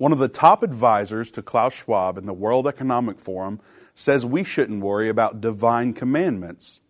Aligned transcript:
One 0.00 0.12
of 0.12 0.18
the 0.18 0.28
top 0.28 0.62
advisors 0.62 1.30
to 1.32 1.42
Klaus 1.42 1.74
Schwab 1.74 2.16
in 2.16 2.24
the 2.24 2.32
World 2.32 2.66
Economic 2.66 3.20
Forum 3.20 3.60
says 3.92 4.24
we 4.24 4.44
shouldn't 4.44 4.82
worry 4.82 5.10
about 5.10 5.42
divine 5.42 5.92
commandments. 5.92 6.80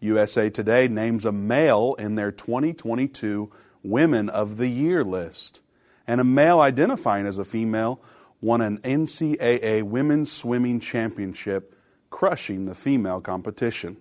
USA 0.00 0.50
Today 0.50 0.86
names 0.86 1.24
a 1.24 1.32
male 1.32 1.94
in 1.98 2.16
their 2.16 2.30
2022 2.30 3.50
Women 3.82 4.28
of 4.28 4.58
the 4.58 4.68
Year 4.68 5.02
list. 5.02 5.60
And 6.06 6.20
a 6.20 6.24
male 6.24 6.60
identifying 6.60 7.24
as 7.24 7.38
a 7.38 7.44
female 7.46 8.02
won 8.42 8.60
an 8.60 8.80
NCAA 8.82 9.82
Women's 9.84 10.30
Swimming 10.30 10.78
Championship, 10.78 11.74
crushing 12.10 12.66
the 12.66 12.74
female 12.74 13.22
competition. 13.22 13.96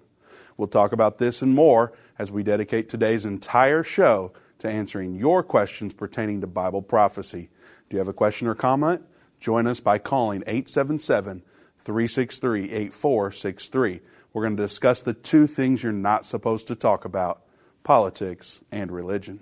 We'll 0.57 0.67
talk 0.67 0.91
about 0.91 1.19
this 1.19 1.41
and 1.41 1.55
more 1.55 1.93
as 2.19 2.33
we 2.33 2.43
dedicate 2.43 2.89
today's 2.89 3.25
entire 3.25 3.83
show 3.83 4.33
to 4.59 4.69
answering 4.69 5.15
your 5.15 5.41
questions 5.41 5.93
pertaining 5.93 6.41
to 6.41 6.47
Bible 6.47 6.81
prophecy. 6.81 7.49
Do 7.89 7.95
you 7.95 7.99
have 7.99 8.07
a 8.07 8.13
question 8.13 8.47
or 8.47 8.55
comment? 8.55 9.01
Join 9.39 9.67
us 9.67 9.79
by 9.79 9.97
calling 9.97 10.41
877 10.47 11.43
363 11.77 12.63
8463. 12.71 14.01
We're 14.33 14.41
going 14.41 14.57
to 14.57 14.63
discuss 14.63 15.01
the 15.01 15.13
two 15.13 15.47
things 15.47 15.81
you're 15.81 15.93
not 15.93 16.25
supposed 16.25 16.67
to 16.67 16.75
talk 16.75 17.05
about 17.05 17.43
politics 17.83 18.61
and 18.71 18.91
religion. 18.91 19.39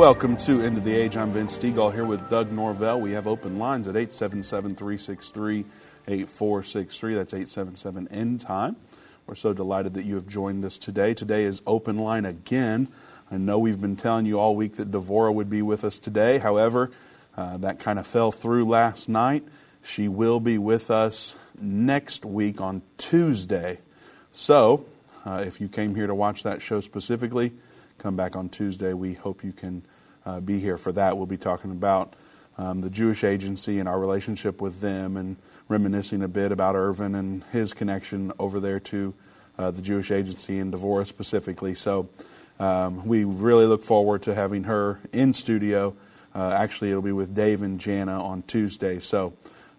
Welcome 0.00 0.38
to 0.38 0.62
End 0.62 0.78
of 0.78 0.84
the 0.84 0.96
Age. 0.96 1.18
I'm 1.18 1.30
Vince 1.30 1.58
Stegall 1.58 1.92
here 1.92 2.06
with 2.06 2.26
Doug 2.30 2.50
Norvell. 2.50 3.02
We 3.02 3.12
have 3.12 3.26
open 3.26 3.58
lines 3.58 3.86
at 3.86 3.96
877 3.96 4.74
363 4.74 5.66
8463. 6.08 7.14
That's 7.16 7.34
877 7.34 8.08
End 8.08 8.40
Time. 8.40 8.76
We're 9.26 9.34
so 9.34 9.52
delighted 9.52 9.92
that 9.94 10.06
you 10.06 10.14
have 10.14 10.26
joined 10.26 10.64
us 10.64 10.78
today. 10.78 11.12
Today 11.12 11.44
is 11.44 11.60
open 11.66 11.98
line 11.98 12.24
again. 12.24 12.88
I 13.30 13.36
know 13.36 13.58
we've 13.58 13.78
been 13.78 13.94
telling 13.94 14.24
you 14.24 14.40
all 14.40 14.56
week 14.56 14.76
that 14.76 14.90
Devora 14.90 15.34
would 15.34 15.50
be 15.50 15.60
with 15.60 15.84
us 15.84 15.98
today. 15.98 16.38
However, 16.38 16.90
uh, 17.36 17.58
that 17.58 17.78
kind 17.78 17.98
of 17.98 18.06
fell 18.06 18.32
through 18.32 18.64
last 18.64 19.06
night. 19.06 19.44
She 19.84 20.08
will 20.08 20.40
be 20.40 20.56
with 20.56 20.90
us 20.90 21.38
next 21.60 22.24
week 22.24 22.62
on 22.62 22.80
Tuesday. 22.96 23.80
So, 24.32 24.86
uh, 25.26 25.44
if 25.46 25.60
you 25.60 25.68
came 25.68 25.94
here 25.94 26.06
to 26.06 26.14
watch 26.14 26.44
that 26.44 26.62
show 26.62 26.80
specifically, 26.80 27.52
come 28.00 28.16
back 28.16 28.34
on 28.34 28.48
Tuesday. 28.48 28.94
We 28.94 29.12
hope 29.12 29.44
you 29.44 29.52
can 29.52 29.82
uh, 30.24 30.40
be 30.40 30.58
here 30.58 30.78
for 30.78 30.90
that. 30.92 31.18
We'll 31.18 31.26
be 31.26 31.36
talking 31.36 31.70
about 31.70 32.14
um, 32.56 32.80
the 32.80 32.88
Jewish 32.88 33.24
Agency 33.24 33.78
and 33.78 33.86
our 33.88 34.00
relationship 34.00 34.62
with 34.62 34.80
them 34.80 35.18
and 35.18 35.36
reminiscing 35.68 36.22
a 36.22 36.28
bit 36.28 36.50
about 36.50 36.76
Irvin 36.76 37.14
and 37.14 37.44
his 37.52 37.74
connection 37.74 38.32
over 38.38 38.58
there 38.58 38.80
to 38.80 39.14
uh, 39.58 39.70
the 39.70 39.82
Jewish 39.82 40.10
Agency 40.10 40.58
and 40.58 40.72
Devora 40.72 41.06
specifically. 41.06 41.74
So 41.74 42.08
um, 42.58 43.06
we 43.06 43.24
really 43.24 43.66
look 43.66 43.84
forward 43.84 44.22
to 44.22 44.34
having 44.34 44.64
her 44.64 44.98
in 45.12 45.34
studio. 45.34 45.94
Uh, 46.34 46.56
actually, 46.58 46.88
it'll 46.88 47.02
be 47.02 47.12
with 47.12 47.34
Dave 47.34 47.60
and 47.60 47.78
Jana 47.78 48.22
on 48.22 48.42
Tuesday. 48.44 48.98
So 49.00 49.34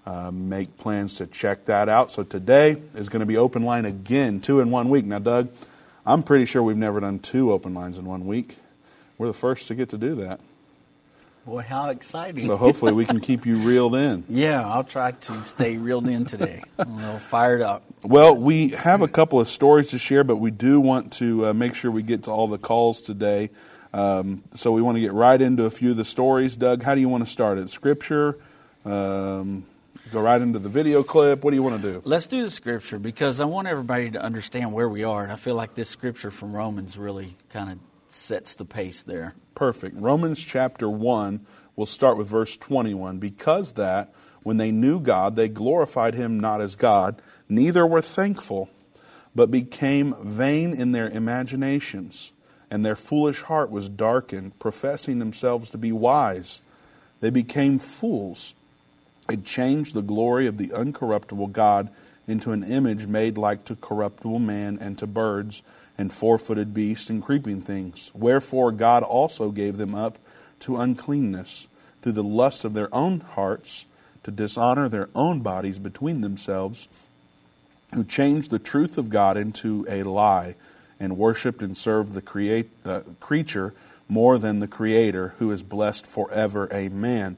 uh, 0.06 0.30
make 0.30 0.78
plans 0.78 1.16
to 1.16 1.26
check 1.26 1.66
that 1.66 1.90
out. 1.90 2.12
So 2.12 2.22
today 2.22 2.82
is 2.94 3.10
going 3.10 3.22
to 3.22 3.26
be 3.26 3.38
open 3.38 3.64
line 3.64 3.86
again, 3.86 4.42
two 4.42 4.60
in 4.60 4.70
one 4.70 4.90
week. 4.90 5.06
Now, 5.06 5.20
Doug, 5.20 5.50
I'm 6.06 6.24
pretty 6.24 6.46
sure 6.46 6.64
we've 6.64 6.78
never 6.78 7.00
done 7.00 7.20
two 7.20 7.52
open 7.52 7.74
lines 7.74 7.98
in 7.98 8.06
one 8.06 8.26
week. 8.26 8.58
We're 9.18 9.28
the 9.28 9.34
first 9.34 9.68
to 9.68 9.76
get 9.76 9.90
to 9.90 9.98
do 9.98 10.16
that. 10.16 10.40
Boy, 11.46 11.62
how 11.62 11.90
exciting. 11.90 12.46
So 12.46 12.56
hopefully 12.56 12.92
we 12.92 13.06
can 13.06 13.20
keep 13.22 13.46
you 13.48 13.58
reeled 13.58 13.96
in. 13.96 14.24
Yeah, 14.30 14.68
I'll 14.68 14.84
try 14.84 15.12
to 15.12 15.34
stay 15.44 15.78
reeled 15.78 16.08
in 16.08 16.26
today. 16.26 16.62
I'm 16.78 16.90
A 16.90 16.96
little 16.96 17.20
fired 17.20 17.62
up. 17.62 17.84
Well, 18.04 18.36
we 18.36 18.70
have 18.70 19.02
a 19.02 19.08
couple 19.08 19.40
of 19.40 19.48
stories 19.48 19.90
to 19.90 20.00
share, 20.00 20.24
but 20.24 20.36
we 20.36 20.52
do 20.52 20.80
want 20.80 21.14
to 21.14 21.48
uh, 21.48 21.54
make 21.54 21.74
sure 21.74 21.90
we 21.90 22.04
get 22.04 22.24
to 22.24 22.32
all 22.32 22.48
the 22.48 22.60
calls 22.60 23.02
today. 23.02 23.50
Um, 23.94 24.44
so 24.54 24.72
we 24.72 24.82
want 24.82 24.98
to 24.98 25.02
get 25.02 25.14
right 25.14 25.42
into 25.42 25.66
a 25.66 25.72
few 25.72 25.92
of 25.92 25.98
the 25.98 26.06
stories. 26.06 26.58
Doug, 26.58 26.84
how 26.84 26.94
do 26.96 27.02
you 27.02 27.10
want 27.10 27.26
to 27.26 27.30
start 27.32 27.58
it? 27.58 27.72
Scripture, 27.72 28.38
um, 28.86 29.66
Go 30.12 30.20
right 30.20 30.42
into 30.42 30.60
the 30.60 30.68
video 30.68 31.04
clip. 31.04 31.42
What 31.42 31.52
do 31.52 31.56
you 31.56 31.64
want 31.64 31.82
to 31.82 31.94
do? 31.94 32.02
Let's 32.04 32.28
do 32.28 32.44
the 32.44 32.52
scripture 32.52 33.00
because 33.00 33.40
I 33.40 33.46
want 33.46 33.70
everybody 33.70 34.12
to 34.12 34.22
understand 34.22 34.74
where 34.74 34.90
we 34.90 35.06
are. 35.06 35.24
And 35.24 35.32
I 35.32 35.38
feel 35.38 35.56
like 35.56 35.74
this 35.74 35.88
scripture 35.88 36.32
from 36.32 36.52
Romans 36.52 36.98
really 36.98 37.38
kind 37.50 37.72
of 37.72 37.80
sets 38.10 38.56
the 38.56 38.66
pace 38.66 39.04
there. 39.04 39.36
Perfect. 39.56 39.96
Romans 39.98 40.44
chapter 40.44 40.90
1, 40.90 41.46
we'll 41.78 41.86
start 41.86 42.18
with 42.18 42.28
verse 42.28 42.58
21. 42.58 43.20
Because 43.20 43.72
that, 43.74 44.14
when 44.44 44.58
they 44.58 44.70
knew 44.72 45.00
God, 45.00 45.38
they 45.38 45.48
glorified 45.48 46.14
him 46.14 46.42
not 46.42 46.60
as 46.60 46.76
God, 46.76 47.22
neither 47.48 47.88
were 47.88 48.02
thankful, 48.02 48.70
but 49.34 49.50
became 49.50 50.14
vain 50.22 50.74
in 50.74 50.92
their 50.92 51.10
imaginations, 51.10 52.34
and 52.70 52.86
their 52.86 52.98
foolish 52.98 53.44
heart 53.44 53.72
was 53.72 53.88
darkened, 53.88 54.60
professing 54.60 55.20
themselves 55.20 55.70
to 55.70 55.78
be 55.78 55.94
wise. 55.94 56.62
They 57.22 57.30
became 57.30 57.80
fools 57.80 58.56
had 59.32 59.46
changed 59.46 59.94
the 59.94 60.02
glory 60.02 60.48
of 60.48 60.58
the 60.58 60.68
uncorruptible 60.68 61.52
God 61.52 61.90
into 62.28 62.52
an 62.52 62.64
image 62.64 63.08
made 63.08 63.38
like 63.38 63.66
to 63.66 63.76
corruptible 63.76 64.40
man 64.40 64.78
and 64.80 64.98
to 65.00 65.08
birds 65.08 65.64
and 65.98 66.14
four 66.14 66.38
footed 66.38 66.74
beasts 66.74 67.10
and 67.10 67.22
creeping 67.22 67.62
things. 67.62 68.12
Wherefore 68.14 68.72
God 68.72 69.04
also 69.04 69.52
gave 69.52 69.78
them 69.78 69.96
up 69.96 70.18
to 70.62 70.78
uncleanness 70.78 71.68
through 72.02 72.14
the 72.14 72.24
lust 72.24 72.64
of 72.64 72.74
their 72.74 72.94
own 72.94 73.20
hearts 73.20 73.86
to 74.24 74.32
dishonor 74.32 74.88
their 74.88 75.10
own 75.16 75.40
bodies 75.40 75.80
between 75.80 76.22
themselves, 76.22 76.88
who 77.94 78.04
changed 78.04 78.52
the 78.52 78.60
truth 78.60 78.98
of 78.98 79.10
God 79.10 79.36
into 79.36 79.86
a 79.90 80.04
lie 80.04 80.56
and 81.00 81.18
worshipped 81.18 81.62
and 81.62 81.76
served 81.76 82.14
the 82.14 82.22
create, 82.22 82.70
uh, 82.86 83.02
creature 83.20 83.74
more 84.08 84.38
than 84.38 84.60
the 84.60 84.68
Creator, 84.68 85.36
who 85.40 85.52
is 85.52 85.64
blessed 85.64 86.06
forever. 86.06 86.70
Amen. 86.74 87.38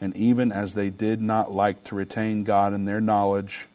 and 0.00 0.16
even 0.16 0.52
as 0.52 0.74
they 0.74 0.90
did 0.90 1.20
not 1.20 1.52
like 1.52 1.84
to 1.84 1.94
retain 1.94 2.44
God 2.44 2.72
in 2.74 2.84
their 2.84 3.00
knowledge, 3.00 3.66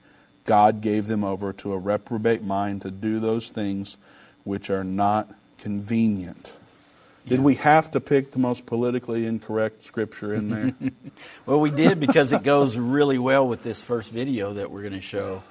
God 0.45 0.81
gave 0.81 1.07
them 1.07 1.23
over 1.23 1.53
to 1.53 1.73
a 1.73 1.77
reprobate 1.77 2.43
mind 2.43 2.81
to 2.81 2.91
do 2.91 3.19
those 3.19 3.49
things 3.49 3.97
which 4.43 4.69
are 4.69 4.83
not 4.83 5.33
convenient. 5.59 6.51
Yeah. 7.25 7.31
Did 7.31 7.41
we 7.41 7.55
have 7.55 7.91
to 7.91 7.99
pick 7.99 8.31
the 8.31 8.39
most 8.39 8.65
politically 8.65 9.25
incorrect 9.25 9.83
scripture 9.83 10.33
in 10.33 10.49
there? 10.49 10.73
well, 11.45 11.59
we 11.59 11.69
did 11.69 11.99
because 11.99 12.31
it 12.31 12.43
goes 12.43 12.77
really 12.77 13.19
well 13.19 13.47
with 13.47 13.61
this 13.61 13.81
first 13.81 14.11
video 14.11 14.53
that 14.53 14.71
we're 14.71 14.81
going 14.81 14.93
to 14.93 15.01
show. 15.01 15.43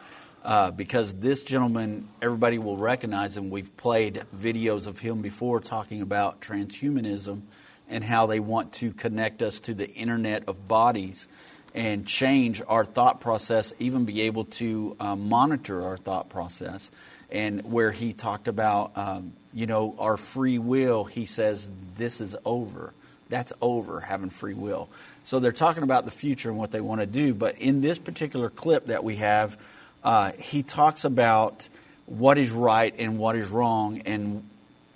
Uh, 0.45 0.71
because 0.71 1.13
this 1.15 1.43
gentleman, 1.43 2.09
everybody 2.23 2.59
will 2.59 2.77
recognize 2.77 3.37
him. 3.37 3.51
We've 3.51 3.77
played 3.77 4.23
videos 4.35 4.87
of 4.87 4.99
him 4.99 5.21
before 5.21 5.61
talking 5.61 6.01
about 6.01 6.41
transhumanism 6.41 7.43
and 7.89 8.05
how 8.05 8.27
they 8.27 8.41
want 8.41 8.73
to 8.75 8.93
connect 8.93 9.43
us 9.43 9.61
to 9.61 9.75
the 9.75 9.89
internet 9.89 10.49
of 10.49 10.69
bodies 10.69 11.29
and 11.75 12.07
change 12.07 12.63
our 12.67 12.85
thought 12.85 13.21
process, 13.21 13.73
even 13.79 14.05
be 14.05 14.23
able 14.23 14.45
to 14.45 14.97
um, 15.01 15.29
monitor 15.29 15.85
our 15.85 15.97
thought 15.97 16.29
process. 16.29 16.91
And 17.31 17.71
where 17.71 17.93
he 17.93 18.15
talked 18.15 18.49
about, 18.49 18.97
um, 18.97 19.33
you 19.53 19.67
know, 19.67 19.95
our 19.99 20.17
free 20.17 20.59
will, 20.59 21.05
he 21.05 21.27
says, 21.27 21.69
this 21.97 22.21
is 22.21 22.35
over. 22.45 22.93
That's 23.29 23.53
over, 23.61 24.01
having 24.01 24.31
free 24.31 24.55
will. 24.55 24.89
So 25.25 25.39
they're 25.39 25.53
talking 25.53 25.83
about 25.83 26.07
the 26.07 26.11
future 26.11 26.49
and 26.49 26.59
what 26.59 26.71
they 26.71 26.81
want 26.81 27.03
to 27.03 27.07
do. 27.07 27.35
But 27.35 27.59
in 27.59 27.83
this 27.83 27.99
particular 27.99 28.49
clip 28.49 28.87
that 28.87 29.05
we 29.05 29.17
have, 29.17 29.61
uh, 30.03 30.33
he 30.39 30.63
talks 30.63 31.05
about 31.05 31.69
what 32.07 32.39
is 32.39 32.51
right 32.51 32.95
and 32.99 33.19
what 33.19 33.37
is 33.37 33.51
wrong 33.51 34.01
and 34.07 34.49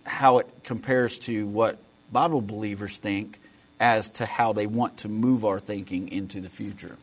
how 0.04 0.38
it 0.38 0.46
compares 0.64 1.18
to 1.20 1.46
what 1.46 1.78
Bible 2.12 2.42
believers 2.42 2.98
think 2.98 3.40
as 3.80 4.10
to 4.10 4.26
how 4.26 4.52
they 4.52 4.66
want 4.66 4.98
to 4.98 5.08
move 5.08 5.44
our 5.44 5.58
thinking 5.58 6.08
into 6.12 6.40
the 6.40 6.50
future. 6.50 6.96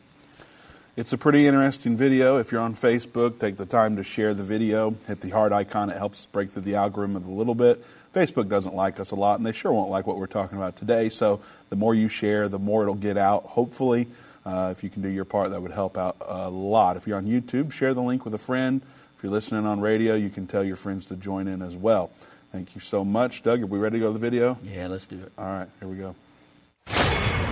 It's 0.96 1.14
a 1.14 1.18
pretty 1.18 1.48
interesting 1.48 1.98
video. 1.98 2.38
If 2.38 2.52
you're 2.52 2.62
on 2.62 2.76
Facebook, 2.76 3.40
take 3.40 3.58
the 3.58 3.66
time 3.66 3.96
to 3.96 4.04
share 4.04 4.34
the 4.34 4.44
video. 4.44 4.94
Hit 5.08 5.22
the 5.22 5.30
heart 5.30 5.52
icon. 5.52 5.90
It 5.90 5.98
helps 5.98 6.26
break 6.26 6.52
through 6.52 6.64
the 6.64 6.76
algorithm 6.76 7.16
a 7.16 7.20
little 7.20 7.56
bit. 7.56 7.84
Facebook 8.14 8.50
doesn't 8.50 8.76
like 8.76 9.00
us 9.00 9.12
a 9.12 9.16
lot, 9.16 9.40
and 9.40 9.46
they 9.46 9.52
sure 9.52 9.72
won't 9.72 9.90
like 9.90 10.06
what 10.06 10.18
we're 10.18 10.28
talking 10.28 10.58
about 10.58 10.76
today. 10.76 11.10
So 11.10 11.40
the 11.70 11.76
more 11.76 11.96
you 11.96 12.10
share, 12.10 12.48
the 12.48 12.60
more 12.60 12.84
it'll 12.84 12.96
get 12.96 13.18
out. 13.18 13.44
Hopefully, 13.44 14.08
uh, 14.46 14.74
if 14.76 14.84
you 14.84 14.90
can 14.90 15.02
do 15.02 15.10
your 15.10 15.26
part, 15.26 15.52
that 15.52 15.62
would 15.62 15.72
help 15.72 15.98
out 15.98 16.18
a 16.22 16.50
lot. 16.50 16.98
If 16.98 17.08
you're 17.08 17.18
on 17.18 17.26
YouTube, 17.26 17.72
share 17.72 17.94
the 17.94 18.02
link 18.02 18.26
with 18.26 18.34
a 18.34 18.40
friend. 18.40 18.82
If 19.16 19.24
you're 19.24 19.32
listening 19.32 19.66
on 19.66 19.80
radio, 19.80 20.16
you 20.16 20.30
can 20.30 20.48
tell 20.48 20.64
your 20.64 20.76
friends 20.76 21.06
to 21.08 21.16
join 21.16 21.48
in 21.48 21.62
as 21.62 21.76
well. 21.76 22.12
Thank 22.52 22.74
you 22.74 22.82
so 22.82 23.06
much. 23.06 23.44
Doug, 23.44 23.62
are 23.62 23.68
we 23.68 23.78
ready 23.78 24.00
to 24.00 24.06
go 24.06 24.08
to 24.08 24.14
the 24.14 24.20
video? 24.20 24.58
Yeah, 24.64 24.88
let's 24.88 25.06
do 25.06 25.18
it. 25.18 25.32
All 25.38 25.46
right, 25.46 25.70
here 25.80 25.88
we 25.88 25.98
go. 25.98 26.16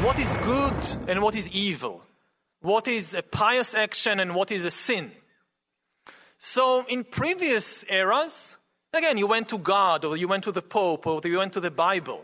What 0.04 0.20
is 0.20 0.38
good 0.38 1.10
and 1.10 1.22
what 1.22 1.36
is 1.36 1.48
evil? 1.50 2.02
What 2.62 2.88
is 2.88 3.14
a 3.14 3.22
pious 3.22 3.76
action 3.76 4.20
and 4.20 4.34
what 4.34 4.52
is 4.52 4.66
a 4.66 4.72
sin? 4.72 5.12
So, 6.40 6.86
in 6.88 7.04
previous 7.04 7.84
eras, 7.90 8.58
again, 8.94 9.18
you 9.18 9.28
went 9.28 9.50
to 9.50 9.58
God 9.58 10.06
or 10.06 10.18
you 10.18 10.28
went 10.28 10.44
to 10.46 10.52
the 10.52 10.62
Pope 10.62 11.06
or 11.06 11.22
you 11.24 11.38
went 11.38 11.54
to 11.54 11.60
the 11.60 11.72
Bible. 11.72 12.24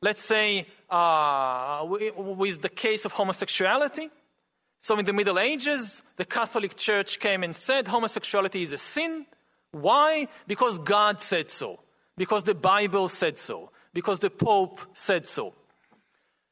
Let's 0.00 0.22
say, 0.22 0.66
uh, 0.90 1.84
with 1.86 2.62
the 2.62 2.68
case 2.68 3.04
of 3.04 3.12
homosexuality. 3.12 4.10
So, 4.80 4.98
in 4.98 5.04
the 5.04 5.12
Middle 5.12 5.38
Ages, 5.38 6.02
the 6.16 6.24
Catholic 6.24 6.76
Church 6.76 7.18
came 7.20 7.42
and 7.42 7.54
said 7.54 7.88
homosexuality 7.88 8.62
is 8.62 8.72
a 8.72 8.78
sin. 8.78 9.26
Why? 9.72 10.28
Because 10.46 10.78
God 10.78 11.20
said 11.20 11.50
so, 11.50 11.80
because 12.18 12.42
the 12.42 12.54
Bible 12.54 13.08
said 13.08 13.38
so, 13.38 13.70
because 13.94 14.18
the 14.18 14.28
Pope 14.28 14.80
said 14.92 15.26
so. 15.26 15.54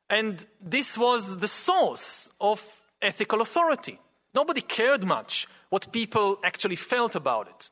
And 0.09 0.47
this 0.61 0.97
was 0.97 1.37
the 1.39 1.49
source 1.49 2.31
of 2.41 2.65
ethical 3.03 3.41
authority. 3.41 3.99
Nobody 4.33 4.61
cared 4.61 5.05
much 5.05 5.49
what 5.69 5.93
people 5.93 6.39
actually 6.45 6.77
felt 6.77 7.17
about 7.17 7.49
it. 7.49 7.69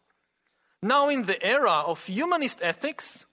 Now, 0.83 1.09
in 1.09 1.23
the 1.23 1.43
era 1.43 1.85
of 1.87 2.05
humanist 2.05 2.61
ethics, 2.61 3.25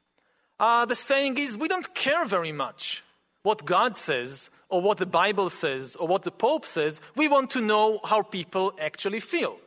uh, 0.60 0.86
the 0.86 0.96
saying 0.96 1.38
is 1.38 1.58
we 1.58 1.68
don't 1.68 1.94
care 1.96 2.26
very 2.26 2.52
much 2.52 3.04
what 3.42 3.66
God 3.66 3.98
says 3.98 4.52
or 4.70 4.80
what 4.82 5.00
the 5.00 5.08
Bible 5.08 5.50
says 5.50 5.96
or 5.96 6.08
what 6.08 6.22
the 6.22 6.32
Pope 6.32 6.66
says. 6.66 7.02
We 7.16 7.28
want 7.28 7.50
to 7.52 7.62
know 7.62 8.00
how 8.04 8.22
people 8.22 8.74
actually 8.80 9.20
feel. 9.20 9.58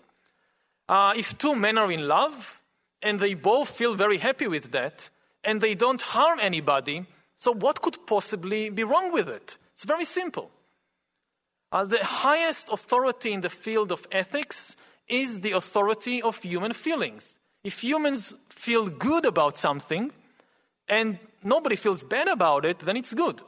Uh, 0.88 1.14
if 1.16 1.36
two 1.36 1.56
men 1.56 1.78
are 1.78 1.90
in 1.90 2.06
love 2.06 2.60
and 3.04 3.20
they 3.20 3.34
both 3.34 3.68
feel 3.70 3.94
very 3.94 4.18
happy 4.18 4.48
with 4.48 4.72
that 4.72 5.10
and 5.44 5.60
they 5.60 5.74
don't 5.74 6.00
harm 6.00 6.40
anybody, 6.40 7.04
so 7.36 7.52
what 7.52 7.82
could 7.82 8.06
possibly 8.06 8.70
be 8.70 8.82
wrong 8.82 9.12
with 9.12 9.28
it? 9.28 9.58
It's 9.74 9.84
very 9.84 10.06
simple. 10.06 10.50
Uh, 11.70 11.84
the 11.84 12.02
highest 12.02 12.68
authority 12.72 13.32
in 13.32 13.42
the 13.42 13.50
field 13.50 13.92
of 13.92 14.06
ethics 14.10 14.74
is 15.06 15.40
the 15.40 15.52
authority 15.52 16.22
of 16.22 16.42
human 16.42 16.72
feelings. 16.72 17.38
If 17.62 17.84
humans 17.84 18.34
feel 18.48 18.88
good 18.88 19.26
about 19.26 19.58
something 19.58 20.10
and 20.88 21.18
nobody 21.42 21.76
feels 21.76 22.02
bad 22.02 22.28
about 22.28 22.64
it, 22.64 22.78
then 22.78 22.96
it's 22.96 23.12
good. 23.12 23.42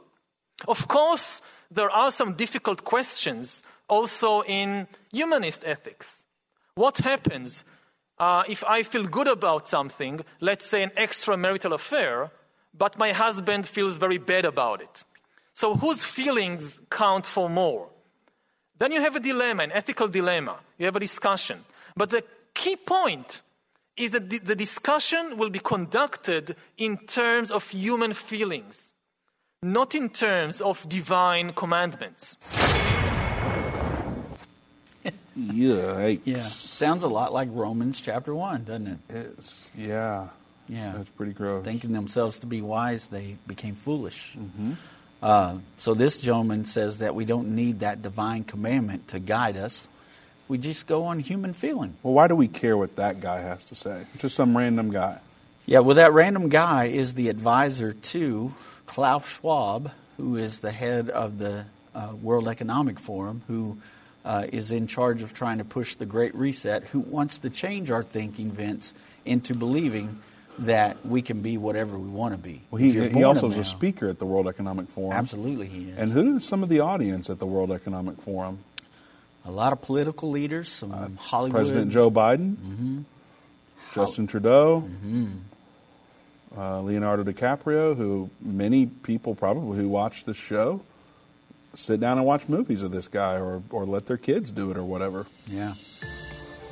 Of 0.67 0.87
course, 0.87 1.41
there 1.71 1.89
are 1.89 2.11
some 2.11 2.33
difficult 2.33 2.83
questions 2.83 3.63
also 3.87 4.41
in 4.41 4.87
humanist 5.11 5.63
ethics. 5.65 6.23
What 6.75 6.99
happens 6.99 7.63
uh, 8.19 8.43
if 8.47 8.63
I 8.63 8.83
feel 8.83 9.05
good 9.05 9.27
about 9.27 9.67
something, 9.67 10.21
let's 10.39 10.65
say 10.65 10.83
an 10.83 10.91
extramarital 10.97 11.73
affair, 11.73 12.31
but 12.73 12.97
my 12.97 13.11
husband 13.11 13.67
feels 13.67 13.97
very 13.97 14.17
bad 14.17 14.45
about 14.45 14.81
it? 14.81 15.03
So, 15.53 15.75
whose 15.75 16.03
feelings 16.03 16.79
count 16.89 17.25
for 17.25 17.49
more? 17.49 17.89
Then 18.79 18.91
you 18.91 19.01
have 19.01 19.15
a 19.15 19.19
dilemma, 19.19 19.63
an 19.63 19.71
ethical 19.71 20.07
dilemma. 20.07 20.59
You 20.77 20.85
have 20.85 20.95
a 20.95 20.99
discussion. 20.99 21.63
But 21.95 22.11
the 22.11 22.23
key 22.53 22.75
point 22.75 23.41
is 23.95 24.11
that 24.11 24.29
the 24.29 24.55
discussion 24.55 25.37
will 25.37 25.49
be 25.49 25.59
conducted 25.59 26.55
in 26.77 26.97
terms 27.07 27.49
of 27.49 27.67
human 27.71 28.13
feelings, 28.13 28.93
not 29.63 29.95
in 29.95 30.09
terms 30.09 30.61
of 30.61 30.87
divine 30.87 31.53
commandments. 31.53 32.37
yeah, 35.35 36.15
yeah. 36.25 36.41
Sounds 36.41 37.03
a 37.03 37.07
lot 37.07 37.33
like 37.33 37.49
Romans 37.51 38.01
chapter 38.01 38.33
1, 38.33 38.63
doesn't 38.63 38.87
it? 38.87 38.97
It's, 39.09 39.67
yeah. 39.77 40.27
Yeah. 40.67 40.93
That's 40.97 41.09
pretty 41.09 41.33
gross. 41.33 41.63
Thinking 41.63 41.93
themselves 41.93 42.39
to 42.39 42.47
be 42.47 42.61
wise, 42.61 43.07
they 43.07 43.37
became 43.47 43.75
foolish. 43.75 44.35
Mm-hmm. 44.37 44.73
Uh, 45.21 45.57
so 45.77 45.93
this 45.93 46.21
gentleman 46.21 46.65
says 46.65 46.99
that 46.99 47.15
we 47.15 47.25
don't 47.25 47.55
need 47.55 47.79
that 47.79 48.01
divine 48.01 48.43
commandment 48.43 49.07
to 49.09 49.19
guide 49.19 49.57
us. 49.57 49.87
We 50.47 50.57
just 50.57 50.87
go 50.87 51.05
on 51.05 51.19
human 51.19 51.53
feeling. 51.53 51.95
Well, 52.03 52.13
why 52.13 52.27
do 52.27 52.35
we 52.35 52.47
care 52.47 52.77
what 52.77 52.95
that 52.97 53.19
guy 53.19 53.39
has 53.39 53.65
to 53.65 53.75
say? 53.75 54.05
Just 54.19 54.35
some 54.35 54.55
random 54.57 54.91
guy. 54.91 55.19
Yeah, 55.65 55.79
well, 55.79 55.95
that 55.95 56.13
random 56.13 56.47
guy 56.47 56.85
is 56.85 57.13
the 57.13 57.27
advisor 57.27 57.91
to 57.91 58.53
Klaus 58.85 59.27
Schwab, 59.29 59.91
who 60.15 60.37
is 60.37 60.59
the 60.59 60.71
head 60.71 61.09
of 61.09 61.37
the 61.37 61.65
uh, 61.93 62.13
World 62.21 62.47
Economic 62.47 62.99
Forum, 62.99 63.41
who 63.47 63.77
uh, 64.27 64.45
is 64.51 64.73
in 64.73 64.87
charge 64.87 65.23
of 65.23 65.33
trying 65.33 65.59
to 65.59 65.63
push 65.63 65.95
the 65.95 66.05
Great 66.05 66.35
Reset, 66.35 66.83
who 66.83 66.99
wants 66.99 67.39
to 67.39 67.49
change 67.49 67.89
our 67.89 68.03
thinking, 68.03 68.51
Vince, 68.51 68.93
into 69.23 69.55
believing 69.55 70.19
that 70.59 71.05
we 71.05 71.21
can 71.21 71.41
be 71.41 71.57
whatever 71.57 71.97
we 71.97 72.09
want 72.09 72.33
to 72.33 72.37
be. 72.37 72.61
Well, 72.69 72.81
he, 72.81 72.91
he 72.91 73.23
also 73.23 73.47
is 73.47 73.57
a 73.57 73.63
speaker 73.63 74.09
at 74.09 74.19
the 74.19 74.25
World 74.25 74.47
Economic 74.47 74.89
Forum. 74.89 75.17
Absolutely, 75.17 75.67
he 75.67 75.89
is. 75.89 75.97
And 75.97 76.11
who's 76.11 76.43
some 76.45 76.61
of 76.61 76.67
the 76.67 76.81
audience 76.81 77.29
at 77.29 77.39
the 77.39 77.45
World 77.45 77.71
Economic 77.71 78.21
Forum? 78.21 78.59
A 79.45 79.51
lot 79.51 79.71
of 79.71 79.81
political 79.81 80.29
leaders, 80.29 80.67
some 80.67 80.91
uh, 80.91 81.07
Hollywood. 81.17 81.61
President 81.61 81.91
Joe 81.93 82.11
Biden, 82.11 82.55
mm-hmm. 82.55 83.01
Justin 83.95 84.27
Trudeau, 84.27 84.81
mm-hmm. 84.81 86.59
uh, 86.59 86.81
Leonardo 86.81 87.23
DiCaprio, 87.23 87.95
who 87.95 88.29
many 88.41 88.87
people 88.87 89.35
probably 89.35 89.77
who 89.77 89.87
watch 89.87 90.25
this 90.25 90.35
show 90.35 90.81
sit 91.77 91.99
down 91.99 92.17
and 92.17 92.25
watch 92.25 92.49
movies 92.49 92.83
of 92.83 92.91
this 92.91 93.07
guy 93.07 93.35
or, 93.35 93.61
or 93.69 93.85
let 93.85 94.07
their 94.07 94.17
kids 94.17 94.51
do 94.51 94.71
it 94.71 94.77
or 94.77 94.83
whatever. 94.83 95.25
Yeah. 95.47 95.73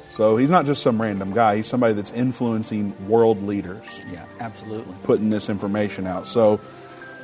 So 0.10 0.38
he's 0.38 0.50
not 0.50 0.66
just 0.66 0.81
some 0.81 1.02
random 1.02 1.34
guy. 1.34 1.57
He's 1.57 1.68
somebody 1.68 1.94
that's 1.94 2.12
influencing 2.12 3.07
world 3.07 3.44
leaders. 3.44 4.02
Yeah, 4.12 4.25
absolutely. 4.40 4.96
Putting 5.04 5.30
this 5.30 5.50
information 5.50 6.07
out. 6.07 6.25
So, 6.25 6.60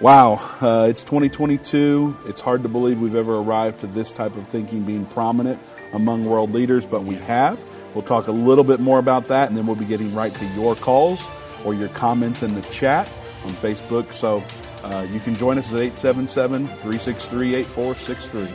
wow, 0.01 0.33
uh, 0.61 0.87
it's 0.89 1.03
2022. 1.03 2.17
It's 2.27 2.41
hard 2.41 2.63
to 2.63 2.69
believe 2.69 3.01
we've 3.01 3.15
ever 3.15 3.37
arrived 3.37 3.79
to 3.81 3.87
this 3.87 4.11
type 4.11 4.35
of 4.35 4.45
thinking 4.45 4.83
being 4.83 5.05
prominent 5.05 5.59
among 5.93 6.25
world 6.25 6.51
leaders, 6.51 6.85
but 6.85 7.03
we 7.03 7.15
have. 7.15 7.63
We'll 7.93 8.03
talk 8.03 8.27
a 8.27 8.33
little 8.33 8.63
bit 8.63 8.79
more 8.79 8.99
about 8.99 9.27
that, 9.27 9.47
and 9.47 9.57
then 9.57 9.65
we'll 9.65 9.75
be 9.75 9.85
getting 9.85 10.13
right 10.13 10.33
to 10.33 10.45
your 10.47 10.75
calls 10.75 11.27
or 11.63 11.73
your 11.73 11.89
comments 11.89 12.43
in 12.43 12.55
the 12.55 12.61
chat 12.63 13.09
on 13.45 13.51
Facebook. 13.51 14.13
So 14.13 14.43
uh, 14.83 15.07
you 15.11 15.19
can 15.19 15.35
join 15.35 15.57
us 15.57 15.73
at 15.73 15.79
877 15.79 16.67
363 16.67 17.55
8463. 17.55 18.47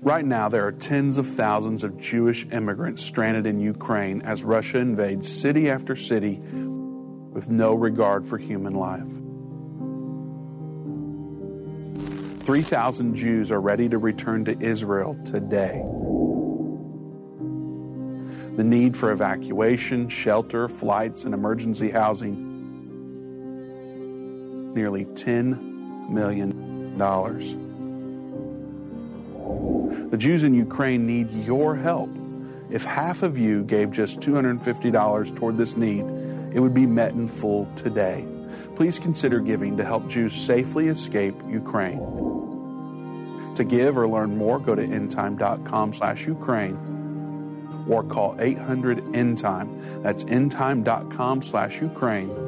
Right 0.00 0.24
now, 0.24 0.48
there 0.48 0.64
are 0.64 0.72
tens 0.72 1.18
of 1.18 1.26
thousands 1.26 1.82
of 1.82 1.98
Jewish 1.98 2.46
immigrants 2.52 3.02
stranded 3.02 3.46
in 3.46 3.60
Ukraine 3.60 4.22
as 4.22 4.44
Russia 4.44 4.78
invades 4.78 5.28
city 5.28 5.68
after 5.68 5.96
city 5.96 6.38
with 6.38 7.50
no 7.50 7.74
regard 7.74 8.24
for 8.26 8.38
human 8.38 8.74
life. 8.74 9.10
3,000 12.44 13.14
Jews 13.14 13.50
are 13.50 13.60
ready 13.60 13.88
to 13.88 13.98
return 13.98 14.44
to 14.44 14.58
Israel 14.60 15.18
today. 15.24 15.84
The 18.56 18.64
need 18.64 18.96
for 18.96 19.12
evacuation, 19.12 20.08
shelter, 20.08 20.68
flights, 20.68 21.24
and 21.24 21.34
emergency 21.34 21.90
housing 21.90 22.47
nearly 24.74 25.04
$10 25.06 26.08
million. 26.08 26.96
The 30.10 30.16
Jews 30.16 30.42
in 30.42 30.54
Ukraine 30.54 31.06
need 31.06 31.30
your 31.30 31.76
help. 31.76 32.10
If 32.70 32.84
half 32.84 33.22
of 33.22 33.38
you 33.38 33.64
gave 33.64 33.90
just 33.90 34.20
$250 34.20 35.36
toward 35.36 35.56
this 35.56 35.76
need, 35.76 36.04
it 36.54 36.60
would 36.60 36.74
be 36.74 36.86
met 36.86 37.12
in 37.12 37.28
full 37.28 37.68
today. 37.76 38.26
Please 38.74 38.98
consider 38.98 39.40
giving 39.40 39.76
to 39.76 39.84
help 39.84 40.08
Jews 40.08 40.34
safely 40.34 40.88
escape 40.88 41.34
Ukraine. 41.48 41.98
To 43.54 43.64
give 43.64 43.98
or 43.98 44.06
learn 44.06 44.36
more, 44.36 44.58
go 44.58 44.74
to 44.74 44.82
endtime.com 44.86 45.92
slash 45.92 46.26
Ukraine 46.26 47.86
or 47.88 48.02
call 48.04 48.36
800 48.38 48.98
endtime. 49.12 50.02
That's 50.02 50.24
endtime.com 50.24 51.42
slash 51.42 51.80
Ukraine 51.80 52.47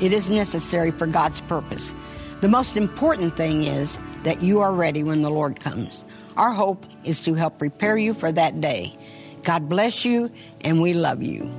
It 0.00 0.12
is 0.12 0.30
necessary 0.30 0.90
for 0.90 1.06
God's 1.06 1.40
purpose. 1.40 1.92
The 2.40 2.48
most 2.48 2.76
important 2.76 3.36
thing 3.36 3.64
is 3.64 3.98
that 4.22 4.42
you 4.42 4.60
are 4.60 4.72
ready 4.72 5.02
when 5.02 5.22
the 5.22 5.30
Lord 5.30 5.60
comes. 5.60 6.04
Our 6.36 6.52
hope 6.52 6.86
is 7.04 7.22
to 7.24 7.34
help 7.34 7.58
prepare 7.58 7.98
you 7.98 8.14
for 8.14 8.32
that 8.32 8.60
day. 8.60 8.94
God 9.42 9.68
bless 9.68 10.04
you, 10.04 10.30
and 10.62 10.80
we 10.80 10.94
love 10.94 11.22
you. 11.22 11.50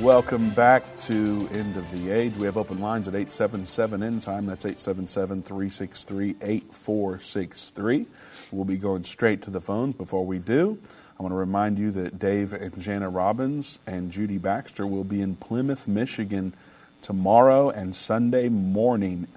Welcome 0.00 0.48
back 0.50 0.98
to 1.00 1.46
End 1.52 1.76
of 1.76 1.90
the 1.90 2.10
Age. 2.10 2.38
We 2.38 2.46
have 2.46 2.56
open 2.56 2.78
lines 2.78 3.06
at 3.06 3.12
877 3.14 4.02
End 4.02 4.22
Time. 4.22 4.46
That's 4.46 4.64
877 4.64 5.42
363 5.42 6.36
8463. 6.40 8.06
We'll 8.50 8.64
be 8.64 8.78
going 8.78 9.04
straight 9.04 9.42
to 9.42 9.50
the 9.50 9.60
phones. 9.60 9.94
Before 9.94 10.24
we 10.24 10.38
do, 10.38 10.78
I 11.18 11.22
want 11.22 11.32
to 11.32 11.36
remind 11.36 11.78
you 11.78 11.90
that 11.90 12.18
Dave 12.18 12.54
and 12.54 12.80
Jana 12.80 13.10
Robbins 13.10 13.78
and 13.86 14.10
Judy 14.10 14.38
Baxter 14.38 14.86
will 14.86 15.04
be 15.04 15.20
in 15.20 15.36
Plymouth, 15.36 15.86
Michigan 15.86 16.54
tomorrow 17.02 17.68
and 17.68 17.94
Sunday 17.94 18.48
morning. 18.48 19.28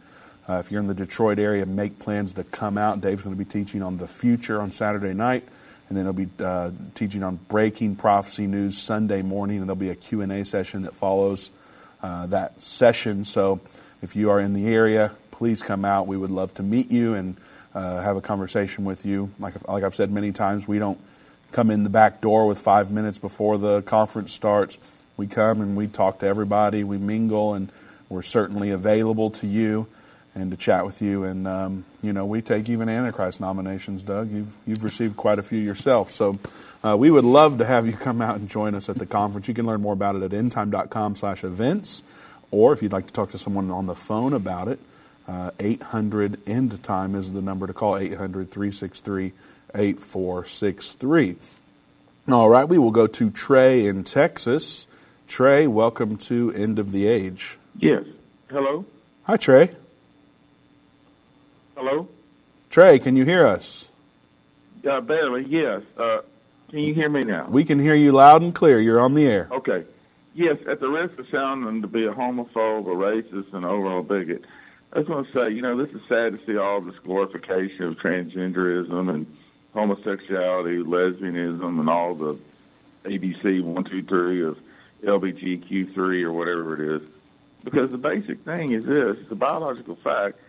Uh, 0.48 0.60
if 0.60 0.72
you're 0.72 0.79
in 0.79 0.88
the 0.88 0.93
Detroit 0.93 1.39
area, 1.39 1.65
make 1.65 2.00
plans 2.00 2.36
to 2.36 2.46
come 2.46 2.77
out. 2.77 3.01
Dave's 3.01 3.22
going 3.22 3.36
to 3.36 3.43
be 3.43 3.50
teaching 3.50 3.84
on 3.84 3.98
the 3.98 4.08
future 4.08 4.62
on 4.62 4.72
Saturday 4.72 5.13
night 5.13 5.46
and 5.90 5.98
then 5.98 6.06
he'll 6.06 6.13
be 6.13 6.30
uh, 6.40 6.72
teaching 6.96 7.24
on 7.24 7.38
breaking 7.48 7.96
prophecy 7.96 8.48
news 8.48 8.78
Sunday 8.78 9.22
morning, 9.22 9.58
and 9.58 9.68
there'll 9.68 9.75
be 9.75 9.90
a 9.90 9.96
Q&A 9.96 10.46
session 10.46 10.84
that 10.84 10.96
follows 10.96 11.52
uh, 12.02 12.25
that 12.28 12.62
session. 12.62 13.24
So 13.24 13.60
if 14.02 14.16
you 14.16 14.30
are 14.30 14.40
in 14.40 14.54
the 14.54 14.74
area, 14.74 15.16
please 15.32 15.62
come 15.62 15.86
out. 15.86 16.08
We 16.08 16.18
would 16.18 16.32
love 16.32 16.54
to 16.56 16.63
meet 16.63 16.92
you 16.92 17.13
and 17.13 17.38
uh, 17.74 18.02
have 18.02 18.18
a 18.18 18.22
conversation 18.22 18.86
with 18.86 19.06
you. 19.06 19.32
Like, 19.40 19.68
like 19.68 19.84
I've 19.84 19.96
said 19.96 20.12
many 20.12 20.32
times, 20.32 20.68
we 20.68 20.80
don't 20.80 21.00
come 21.52 21.70
in 21.70 21.84
the 21.84 21.90
back 21.90 22.22
door 22.22 22.48
with 22.48 22.60
five 22.60 22.92
minutes 22.92 23.20
before 23.20 23.58
the 23.58 23.82
conference 23.82 24.34
starts. 24.34 24.78
We 25.18 25.28
come 25.28 25.62
and 25.62 25.78
we 25.78 25.88
talk 25.88 26.20
to 26.20 26.28
everybody, 26.28 26.84
we 26.84 26.98
mingle, 26.98 27.54
and 27.54 27.72
we're 28.10 28.24
certainly 28.24 28.72
available 28.72 29.32
to 29.32 29.48
you 29.48 29.88
and 30.36 30.52
to 30.52 30.58
chat 30.58 30.86
with 30.86 31.02
you. 31.02 31.24
And 31.24 31.48
um, 31.48 31.86
you 32.02 32.13
know, 32.13 32.25
we 32.25 32.42
take 32.42 32.70
even 32.70 32.90
Antichrist 32.90 33.40
nominations, 33.40 34.04
Doug. 34.04 34.32
You've 34.32 34.54
you've 34.66 34.84
received 34.84 35.18
quite 35.18 35.40
a 35.40 35.44
few 35.44 35.60
yourself, 35.60 36.12
so 36.12 36.40
uh, 36.84 36.96
we 36.98 37.12
would 37.12 37.24
love 37.24 37.58
to 37.60 37.66
have 37.66 37.86
you 37.86 37.94
come 37.94 38.22
out 38.22 38.38
and 38.38 38.50
join 38.50 38.75
us 38.75 38.90
at 38.90 38.98
the 38.98 39.06
conference. 39.06 39.48
You 39.48 39.54
can 39.54 39.66
learn 39.66 39.82
more 39.82 39.94
about 39.94 40.16
it 40.16 40.24
at 40.24 40.32
endtime.com/events, 40.32 42.04
or 42.52 42.74
if 42.74 42.82
you'd 42.82 42.94
like 42.94 43.08
to 43.08 43.13
talk 43.13 43.32
to 43.32 43.38
someone 43.38 43.72
on 43.72 43.86
the 43.86 43.96
phone 43.96 44.34
about 44.34 44.68
it, 44.68 44.80
uh, 45.28 45.52
800 45.60 46.40
end 46.48 46.84
time 46.84 47.16
is 47.16 47.32
the 47.32 47.42
number 47.42 47.68
to 47.68 47.74
call 47.74 47.98
800 47.98 48.50
363 48.50 49.34
8463. 49.75 51.36
All 52.32 52.48
right, 52.48 52.68
we 52.68 52.78
will 52.78 52.92
go 52.92 53.08
to 53.08 53.30
Trey 53.30 53.86
in 53.86 54.04
Texas. 54.04 54.88
Trey, 55.28 55.68
welcome 55.68 56.18
to 56.18 56.52
End 56.54 56.80
of 56.80 56.92
the 56.92 57.08
Age. 57.08 57.58
Yes. 57.78 58.04
Hello. 58.50 58.86
Hi, 59.24 59.36
Trey. 59.38 59.75
Hello? 61.75 62.08
Trey, 62.70 63.00
can 63.00 63.15
you 63.15 63.25
hear 63.25 63.46
us? 63.46 63.89
Uh, 64.88 65.01
barely, 65.01 65.46
yes. 65.46 65.82
Uh, 65.98 66.22
can 66.70 66.80
you 66.80 66.94
hear 66.94 67.10
me 67.10 67.24
now? 67.24 67.48
We 67.50 67.65
can 67.65 67.80
hear 67.80 67.96
you 67.96 68.12
loud 68.12 68.42
and 68.42 68.53
clear. 68.53 68.80
You're 68.80 69.00
on 69.00 69.13
the 69.13 69.25
air. 69.25 69.48
Okay. 69.51 69.84
Yes, 70.36 70.58
at 70.68 70.80
the 70.80 70.88
risk 70.88 71.18
of 71.20 71.27
sounding 71.30 71.82
to 71.82 71.88
be 71.88 72.06
a 72.06 72.12
homophobe, 72.12 72.86
a 72.86 72.89
racist, 72.89 73.53
and 73.53 73.65
overall 73.65 74.01
bigot, 74.01 74.44
I 74.92 75.00
just 75.00 75.10
want 75.10 75.32
to 75.32 75.42
say, 75.42 75.50
you 75.51 75.62
know, 75.62 75.77
this 75.77 75.94
is 75.96 76.01
sad 76.08 76.38
to 76.38 76.46
see 76.46 76.58
all 76.58 76.82
this 76.82 76.98
glorification 77.03 77.86
of 77.86 77.98
transgenderism 77.98 79.10
and 79.10 79.38
homosexuality, 79.74 80.77
lesbianism, 80.84 81.80
and 81.80 81.89
all 81.89 82.15
the 82.15 82.38
ABC 83.06 83.63
one, 83.63 83.84
two, 83.84 84.03
three 84.03 84.44
of 84.44 84.58
LBGQ3 85.03 86.24
or 86.24 86.32
whatever 86.32 86.74
it 86.74 87.01
is. 87.01 87.08
Because 87.63 87.92
the 87.92 87.98
basic 87.98 88.44
thing 88.44 88.72
is 88.74 88.86
this: 88.86 89.18
it's 89.20 89.32
a 89.32 89.36
biological 89.36 89.96
fact 89.96 90.39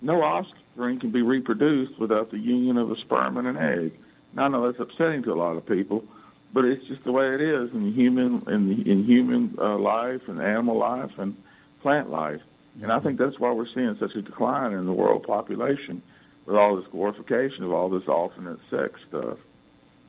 no 0.00 0.22
offspring 0.22 1.00
can 1.00 1.10
be 1.10 1.22
reproduced 1.22 1.98
without 1.98 2.30
the 2.30 2.38
union 2.38 2.78
of 2.78 2.90
a 2.90 2.96
sperm 2.96 3.36
and 3.36 3.48
an 3.48 3.56
egg. 3.56 3.92
Now, 4.34 4.44
I 4.44 4.48
know 4.48 4.66
that's 4.66 4.80
upsetting 4.80 5.22
to 5.24 5.32
a 5.32 5.34
lot 5.34 5.56
of 5.56 5.66
people, 5.66 6.04
but 6.52 6.64
it's 6.64 6.86
just 6.86 7.04
the 7.04 7.12
way 7.12 7.34
it 7.34 7.40
is 7.40 7.72
in 7.72 7.92
human 7.92 8.42
in, 8.48 8.82
in 8.86 9.04
human 9.04 9.56
uh, 9.58 9.76
life 9.78 10.28
and 10.28 10.40
animal 10.40 10.76
life 10.76 11.18
and 11.18 11.36
plant 11.80 12.10
life. 12.10 12.40
And 12.80 12.90
I 12.90 13.00
think 13.00 13.18
that's 13.18 13.38
why 13.38 13.52
we're 13.52 13.68
seeing 13.74 13.96
such 13.98 14.14
a 14.14 14.22
decline 14.22 14.72
in 14.72 14.86
the 14.86 14.92
world 14.92 15.24
population 15.24 16.02
with 16.46 16.56
all 16.56 16.76
this 16.76 16.86
glorification 16.90 17.64
of 17.64 17.72
all 17.72 17.88
this 17.88 18.08
alternate 18.08 18.58
sex 18.70 19.00
stuff. 19.08 19.38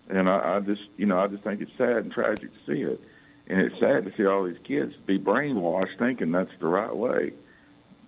And 0.10 0.30
I, 0.30 0.56
I 0.56 0.60
just, 0.62 0.84
you 0.98 1.06
know, 1.06 1.20
I 1.20 1.28
just 1.28 1.44
think 1.44 1.62
it's 1.62 1.72
sad 1.78 1.98
and 1.98 2.12
tragic 2.12 2.52
to 2.52 2.72
see 2.72 2.82
it. 2.82 3.02
And 3.48 3.60
it's 3.60 3.78
sad 3.80 4.06
to 4.06 4.14
see 4.16 4.26
all 4.26 4.46
these 4.46 4.58
kids 4.64 4.96
be 5.06 5.20
brainwashed 5.20 5.98
thinking 6.00 6.32
that's 6.32 6.52
the 6.60 6.68
right 6.68 6.96
way. 6.96 7.34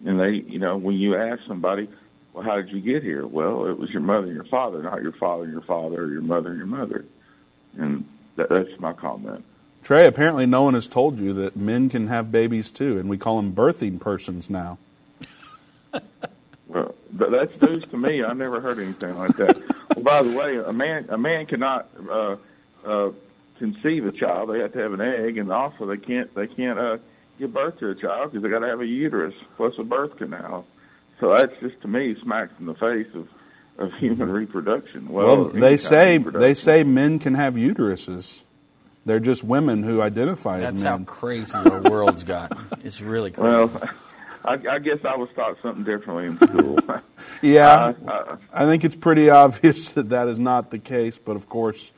And 0.04 0.20
they, 0.20 0.32
you 0.32 0.60
know, 0.60 0.78
when 0.78 0.96
you 0.96 1.16
ask 1.16 1.42
somebody, 1.48 1.88
well, 2.34 2.44
how 2.44 2.56
did 2.58 2.70
you 2.70 2.82
get 2.82 3.04
here? 3.04 3.26
Well, 3.26 3.66
it 3.68 3.78
was 3.78 3.90
your 3.92 4.02
mother 4.02 4.28
and 4.28 4.36
your 4.36 4.46
father, 4.46 4.84
not 4.84 5.02
your 5.02 5.14
father 5.14 5.44
and 5.44 5.54
your 5.54 5.62
father, 5.62 6.04
or 6.04 6.12
your 6.12 6.22
mother 6.22 6.50
and 6.50 6.58
your 6.58 6.68
mother. 6.68 7.06
And 7.78 8.06
that, 8.36 8.50
that's 8.50 8.80
my 8.80 8.94
comment. 8.94 9.46
Trey, 9.84 10.08
apparently 10.08 10.46
no 10.46 10.64
one 10.64 10.74
has 10.74 10.88
told 10.88 11.20
you 11.20 11.32
that 11.34 11.56
men 11.56 11.90
can 11.90 12.08
have 12.08 12.32
babies 12.32 12.72
too, 12.72 12.98
and 12.98 13.08
we 13.08 13.18
call 13.18 13.38
them 13.38 13.54
birthing 13.54 14.02
persons 14.02 14.50
now. 14.50 14.80
well, 16.68 16.96
that's 17.12 17.62
news 17.62 17.86
to 17.86 17.98
me. 17.98 18.24
I 18.24 18.34
never 18.34 18.60
heard 18.60 18.80
anything 18.80 19.16
like 19.16 19.38
that. 19.38 19.58
well, 19.96 20.04
by 20.04 20.22
the 20.24 20.36
way, 20.36 20.58
a 20.58 20.74
man 20.74 21.06
a 21.10 21.18
man 21.18 21.46
cannot 21.46 21.88
uh, 22.10 22.36
uh, 22.84 23.12
conceive 23.60 24.06
a 24.08 24.12
child. 24.12 24.50
They 24.50 24.60
have 24.60 24.74
to 24.74 24.80
have 24.80 24.94
an 24.94 25.02
egg, 25.02 25.38
and 25.38 25.52
also 25.52 25.86
they 25.86 25.98
can't 25.98 26.34
they 26.34 26.48
can't 26.48 26.80
uh, 26.80 26.98
give 27.40 27.54
birth 27.54 27.80
to 27.80 27.90
a 27.90 27.96
child 27.96 28.32
because 28.32 28.44
they 28.44 28.50
got 28.50 28.60
to 28.60 28.68
have 28.68 28.82
a 28.82 28.86
uterus 28.86 29.36
plus 29.58 29.74
a 29.78 29.84
birth 29.84 30.18
canal. 30.18 30.66
So 31.20 31.36
that's 31.36 31.54
just 31.62 31.82
to 31.82 31.88
me 31.88 32.16
smacks 32.22 32.54
in 32.60 32.66
the 32.66 32.76
face 32.76 33.08
of 33.14 33.28
of 33.78 33.94
human 34.00 34.32
reproduction. 34.32 35.10
Well, 35.10 35.26
well 35.26 35.46
they 35.46 35.78
say 35.78 36.18
they 36.18 36.54
say 36.54 36.84
men 36.84 37.20
can 37.20 37.34
have 37.36 37.56
uteruses. 37.56 38.42
They're 39.06 39.20
just 39.20 39.44
women 39.44 39.84
who 39.84 40.02
identify 40.02 40.60
That's 40.60 40.76
as 40.76 40.84
men. 40.84 41.00
That's 41.00 41.10
how 41.12 41.16
crazy 41.16 41.58
our 41.58 41.82
world's 41.82 42.24
gotten. 42.24 42.58
It's 42.84 43.02
really 43.02 43.32
crazy. 43.32 43.48
Well, 43.48 43.90
I, 44.46 44.54
I 44.70 44.80
guess 44.80 45.00
I 45.04 45.16
was 45.16 45.30
taught 45.36 45.58
something 45.62 45.84
differently 45.84 46.26
in 46.26 46.38
school. 46.38 46.80
yeah, 47.42 47.68
uh, 47.68 47.94
uh, 48.08 48.38
I 48.54 48.66
think 48.66 48.84
it's 48.84 48.96
pretty 48.96 49.30
obvious 49.30 49.92
that 49.94 50.10
that 50.10 50.28
is 50.28 50.40
not 50.40 50.72
the 50.72 50.80
case. 50.80 51.18
But 51.18 51.36
of 51.36 51.50
course, 51.50 51.92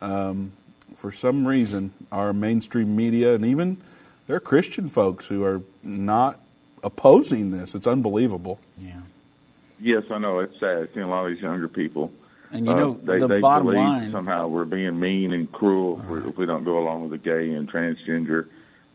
um, 0.00 0.52
for 0.96 1.12
some 1.12 1.46
reason, 1.46 1.92
our 2.12 2.32
mainstream 2.32 2.94
media 2.94 3.34
and 3.34 3.44
even 3.44 3.78
there 4.30 4.36
are 4.36 4.40
Christian 4.40 4.88
folks 4.88 5.26
who 5.26 5.42
are 5.42 5.60
not 5.82 6.38
opposing 6.84 7.50
this. 7.50 7.74
It's 7.74 7.88
unbelievable. 7.88 8.60
Yeah. 8.78 9.00
Yes, 9.80 10.04
I 10.08 10.18
know. 10.18 10.38
It's 10.38 10.56
sad 10.60 10.88
seeing 10.94 11.04
a 11.04 11.10
lot 11.10 11.24
of 11.26 11.32
these 11.32 11.42
younger 11.42 11.66
people. 11.66 12.12
And 12.52 12.64
you 12.64 12.72
know, 12.72 12.92
uh, 12.92 13.06
they, 13.06 13.18
the 13.18 13.26
they 13.26 13.40
bottom 13.40 13.66
believe 13.66 13.80
line 13.80 14.12
somehow 14.12 14.46
we're 14.46 14.66
being 14.66 15.00
mean 15.00 15.32
and 15.32 15.50
cruel 15.50 15.98
if, 15.98 16.04
uh-huh. 16.04 16.28
if 16.28 16.36
we 16.36 16.46
don't 16.46 16.62
go 16.62 16.78
along 16.78 17.02
with 17.02 17.10
the 17.10 17.18
gay 17.18 17.50
and 17.50 17.68
transgender 17.68 18.46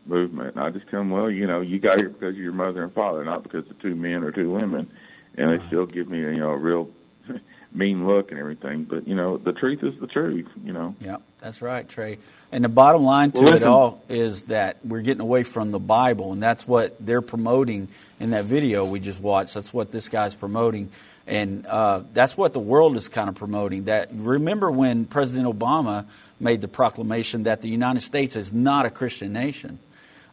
movement. 0.06 0.56
And 0.56 0.64
I 0.64 0.70
just 0.70 0.88
tell 0.88 1.00
them, 1.00 1.10
well, 1.10 1.30
you 1.30 1.46
know, 1.46 1.60
you 1.60 1.80
got 1.80 2.00
here 2.00 2.08
because 2.08 2.34
of 2.34 2.40
your 2.40 2.52
mother 2.52 2.82
and 2.82 2.94
father, 2.94 3.22
not 3.22 3.42
because 3.42 3.68
of 3.70 3.78
two 3.80 3.94
men 3.94 4.24
or 4.24 4.32
two 4.32 4.50
women. 4.50 4.90
And 5.36 5.50
they 5.50 5.66
still 5.66 5.84
give 5.84 6.08
me, 6.08 6.20
you 6.20 6.38
know, 6.38 6.52
a 6.52 6.56
real 6.56 6.88
mean 7.72 8.06
look 8.06 8.30
and 8.30 8.40
everything. 8.40 8.84
But 8.84 9.06
you 9.06 9.14
know, 9.14 9.36
the 9.36 9.52
truth 9.52 9.82
is 9.82 10.00
the 10.00 10.06
truth. 10.06 10.48
You 10.64 10.72
know. 10.72 10.94
Yeah, 10.98 11.18
that's 11.46 11.62
right, 11.62 11.88
Trey. 11.88 12.18
And 12.50 12.64
the 12.64 12.68
bottom 12.68 13.04
line 13.04 13.30
to 13.30 13.40
well, 13.40 13.54
it 13.54 13.62
all 13.62 14.02
is 14.08 14.42
that 14.44 14.78
we're 14.84 15.02
getting 15.02 15.20
away 15.20 15.44
from 15.44 15.70
the 15.70 15.78
Bible, 15.78 16.32
and 16.32 16.42
that's 16.42 16.66
what 16.66 16.96
they're 16.98 17.22
promoting 17.22 17.86
in 18.18 18.30
that 18.30 18.46
video 18.46 18.84
we 18.84 18.98
just 18.98 19.20
watched. 19.20 19.54
That's 19.54 19.72
what 19.72 19.92
this 19.92 20.08
guy's 20.08 20.34
promoting, 20.34 20.90
and 21.24 21.64
uh, 21.66 22.02
that's 22.12 22.36
what 22.36 22.52
the 22.52 22.58
world 22.58 22.96
is 22.96 23.08
kind 23.08 23.28
of 23.28 23.36
promoting. 23.36 23.84
That 23.84 24.08
remember 24.12 24.72
when 24.72 25.04
President 25.04 25.46
Obama 25.46 26.06
made 26.40 26.62
the 26.62 26.68
proclamation 26.68 27.44
that 27.44 27.62
the 27.62 27.68
United 27.68 28.00
States 28.00 28.34
is 28.34 28.52
not 28.52 28.84
a 28.84 28.90
Christian 28.90 29.32
nation. 29.32 29.78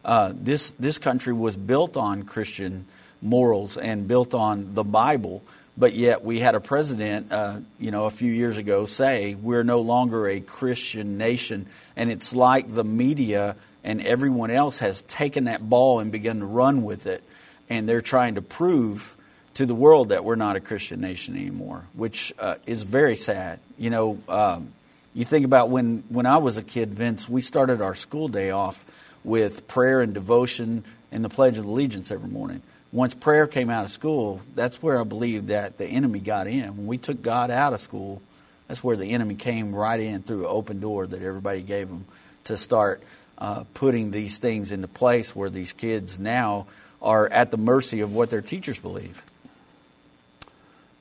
Uh, 0.04 0.32
this 0.34 0.72
this 0.72 0.98
country 0.98 1.32
was 1.32 1.56
built 1.56 1.96
on 1.96 2.24
Christian 2.24 2.86
morals 3.22 3.76
and 3.76 4.08
built 4.08 4.34
on 4.34 4.74
the 4.74 4.84
Bible, 4.84 5.44
but 5.76 5.94
yet 5.94 6.24
we 6.24 6.40
had 6.40 6.54
a 6.54 6.60
president, 6.60 7.32
uh, 7.32 7.58
you 7.78 7.90
know, 7.90 8.06
a 8.06 8.10
few 8.10 8.30
years 8.30 8.56
ago 8.56 8.86
say 8.86 9.34
we're 9.34 9.64
no 9.64 9.80
longer 9.80 10.28
a 10.28 10.40
Christian 10.40 11.18
nation, 11.18 11.66
and 11.96 12.10
it's 12.10 12.34
like 12.34 12.72
the 12.72 12.84
media 12.84 13.56
and 13.82 14.04
everyone 14.06 14.50
else 14.50 14.78
has 14.78 15.02
taken 15.02 15.44
that 15.44 15.68
ball 15.68 16.00
and 16.00 16.10
begun 16.10 16.40
to 16.40 16.46
run 16.46 16.82
with 16.82 17.06
it, 17.06 17.22
and 17.68 17.88
they're 17.88 18.00
trying 18.00 18.36
to 18.36 18.42
prove 18.42 19.16
to 19.54 19.66
the 19.66 19.74
world 19.74 20.08
that 20.08 20.24
we're 20.24 20.34
not 20.34 20.56
a 20.56 20.60
Christian 20.60 21.00
nation 21.00 21.36
anymore, 21.36 21.84
which 21.92 22.32
uh, 22.38 22.56
is 22.66 22.82
very 22.82 23.16
sad. 23.16 23.60
You 23.78 23.90
know, 23.90 24.18
um, 24.28 24.72
you 25.12 25.24
think 25.24 25.44
about 25.44 25.70
when 25.70 26.04
when 26.08 26.26
I 26.26 26.38
was 26.38 26.56
a 26.56 26.62
kid, 26.62 26.94
Vince, 26.94 27.28
we 27.28 27.40
started 27.40 27.80
our 27.80 27.94
school 27.94 28.28
day 28.28 28.50
off 28.50 28.84
with 29.22 29.66
prayer 29.68 30.00
and 30.00 30.12
devotion 30.12 30.84
and 31.12 31.24
the 31.24 31.28
Pledge 31.28 31.58
of 31.58 31.64
Allegiance 31.64 32.10
every 32.10 32.28
morning. 32.28 32.62
Once 32.94 33.12
prayer 33.12 33.48
came 33.48 33.70
out 33.70 33.84
of 33.84 33.90
school, 33.90 34.40
that's 34.54 34.80
where 34.80 35.00
I 35.00 35.02
believe 35.02 35.48
that 35.48 35.78
the 35.78 35.84
enemy 35.84 36.20
got 36.20 36.46
in. 36.46 36.76
When 36.76 36.86
we 36.86 36.96
took 36.96 37.20
God 37.20 37.50
out 37.50 37.72
of 37.72 37.80
school, 37.80 38.22
that's 38.68 38.84
where 38.84 38.94
the 38.94 39.10
enemy 39.10 39.34
came 39.34 39.74
right 39.74 39.98
in 39.98 40.22
through 40.22 40.42
an 40.42 40.48
open 40.48 40.78
door 40.78 41.04
that 41.04 41.20
everybody 41.20 41.60
gave 41.62 41.88
him 41.88 42.04
to 42.44 42.56
start 42.56 43.02
uh, 43.36 43.64
putting 43.74 44.12
these 44.12 44.38
things 44.38 44.70
into 44.70 44.86
place 44.86 45.34
where 45.34 45.50
these 45.50 45.72
kids 45.72 46.20
now 46.20 46.68
are 47.02 47.26
at 47.26 47.50
the 47.50 47.56
mercy 47.56 47.98
of 47.98 48.14
what 48.14 48.30
their 48.30 48.40
teachers 48.40 48.78
believe. 48.78 49.24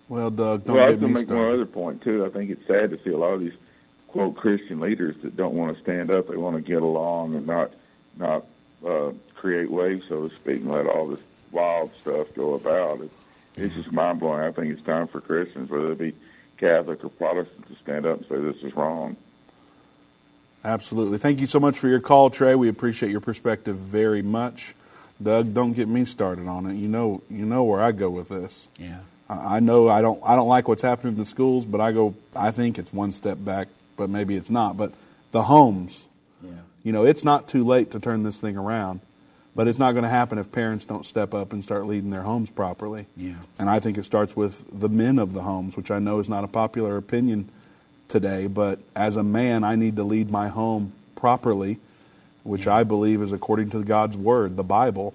Well, 0.09 0.31
Doug, 0.31 0.65
don't 0.65 0.77
well, 0.77 0.85
I 0.85 0.89
was 0.89 0.97
get 0.97 1.01
going 1.01 1.13
to 1.13 1.19
make 1.19 1.29
one 1.29 1.53
other 1.53 1.67
point 1.67 2.01
too. 2.01 2.25
I 2.25 2.29
think 2.29 2.49
it's 2.49 2.65
sad 2.65 2.89
to 2.89 2.99
see 3.03 3.11
a 3.11 3.17
lot 3.19 3.33
of 3.33 3.41
these 3.41 3.53
quote 4.07 4.35
Christian 4.35 4.79
leaders 4.79 5.15
that 5.21 5.37
don't 5.37 5.53
want 5.53 5.77
to 5.77 5.83
stand 5.83 6.09
up. 6.09 6.27
They 6.27 6.37
want 6.37 6.55
to 6.55 6.61
get 6.63 6.81
along 6.81 7.35
and 7.35 7.45
not 7.45 7.71
not 8.17 8.47
uh, 8.83 9.11
create 9.35 9.69
waves, 9.69 10.05
so 10.09 10.27
to 10.27 10.35
speak, 10.35 10.61
and 10.61 10.71
let 10.71 10.87
all 10.87 11.05
this 11.05 11.19
wild 11.53 11.91
stuff 12.01 12.27
go 12.35 12.55
about. 12.55 13.01
It, 13.01 13.11
it's 13.55 13.75
just 13.75 13.91
mind 13.91 14.19
blowing. 14.19 14.41
I 14.41 14.51
think 14.51 14.73
it's 14.73 14.85
time 14.85 15.07
for 15.07 15.21
Christians, 15.21 15.69
whether 15.69 15.93
they 15.93 16.11
be 16.11 16.15
Catholic 16.57 17.03
or 17.05 17.09
Protestant, 17.09 17.67
to 17.67 17.75
stand 17.81 18.05
up 18.05 18.17
and 18.17 18.27
say 18.27 18.35
this 18.39 18.61
is 18.63 18.75
wrong. 18.75 19.15
Absolutely. 20.65 21.17
Thank 21.17 21.39
you 21.41 21.47
so 21.47 21.59
much 21.59 21.77
for 21.77 21.87
your 21.87 21.99
call, 21.99 22.29
Trey. 22.29 22.55
We 22.55 22.69
appreciate 22.69 23.11
your 23.11 23.19
perspective 23.19 23.77
very 23.77 24.21
much. 24.21 24.73
Doug, 25.21 25.53
don't 25.53 25.73
get 25.73 25.87
me 25.87 26.05
started 26.05 26.47
on 26.47 26.65
it. 26.67 26.75
You 26.75 26.87
know, 26.87 27.21
you 27.29 27.45
know 27.45 27.63
where 27.63 27.81
I 27.81 27.91
go 27.91 28.09
with 28.09 28.29
this. 28.29 28.67
Yeah. 28.79 28.99
I 29.29 29.57
I 29.57 29.59
know 29.59 29.89
I 29.89 30.01
don't 30.01 30.21
I 30.25 30.35
don't 30.35 30.47
like 30.47 30.67
what's 30.67 30.81
happening 30.81 31.13
in 31.13 31.19
the 31.19 31.25
schools, 31.25 31.65
but 31.65 31.81
I 31.81 31.91
go 31.91 32.15
I 32.35 32.51
think 32.51 32.79
it's 32.79 32.91
one 32.93 33.11
step 33.11 33.37
back, 33.43 33.67
but 33.97 34.09
maybe 34.09 34.35
it's 34.35 34.49
not. 34.49 34.77
But 34.77 34.93
the 35.31 35.43
homes, 35.43 36.05
Yeah. 36.43 36.49
you 36.83 36.91
know, 36.91 37.05
it's 37.05 37.23
not 37.23 37.47
too 37.47 37.63
late 37.65 37.91
to 37.91 37.99
turn 37.99 38.23
this 38.23 38.39
thing 38.39 38.57
around, 38.57 39.01
but 39.55 39.67
it's 39.67 39.79
not 39.79 39.91
going 39.91 40.03
to 40.03 40.09
happen 40.09 40.37
if 40.37 40.51
parents 40.51 40.85
don't 40.85 41.05
step 41.05 41.33
up 41.33 41.53
and 41.53 41.63
start 41.63 41.85
leading 41.85 42.09
their 42.09 42.23
homes 42.23 42.49
properly. 42.49 43.05
Yeah. 43.15 43.35
And 43.59 43.69
I 43.69 43.79
think 43.79 43.97
it 43.97 44.03
starts 44.03 44.35
with 44.35 44.63
the 44.71 44.89
men 44.89 45.19
of 45.19 45.33
the 45.33 45.41
homes, 45.41 45.77
which 45.77 45.91
I 45.91 45.99
know 45.99 46.19
is 46.19 46.27
not 46.27 46.43
a 46.43 46.47
popular 46.47 46.97
opinion 46.97 47.49
today, 48.07 48.47
but 48.47 48.79
as 48.95 49.15
a 49.15 49.23
man, 49.23 49.63
I 49.63 49.75
need 49.75 49.95
to 49.97 50.03
lead 50.03 50.31
my 50.31 50.47
home 50.47 50.93
properly, 51.15 51.79
which 52.43 52.67
I 52.67 52.83
believe 52.83 53.21
is 53.21 53.31
according 53.31 53.69
to 53.71 53.83
God's 53.83 54.17
word, 54.17 54.57
the 54.57 54.63
Bible. 54.63 55.13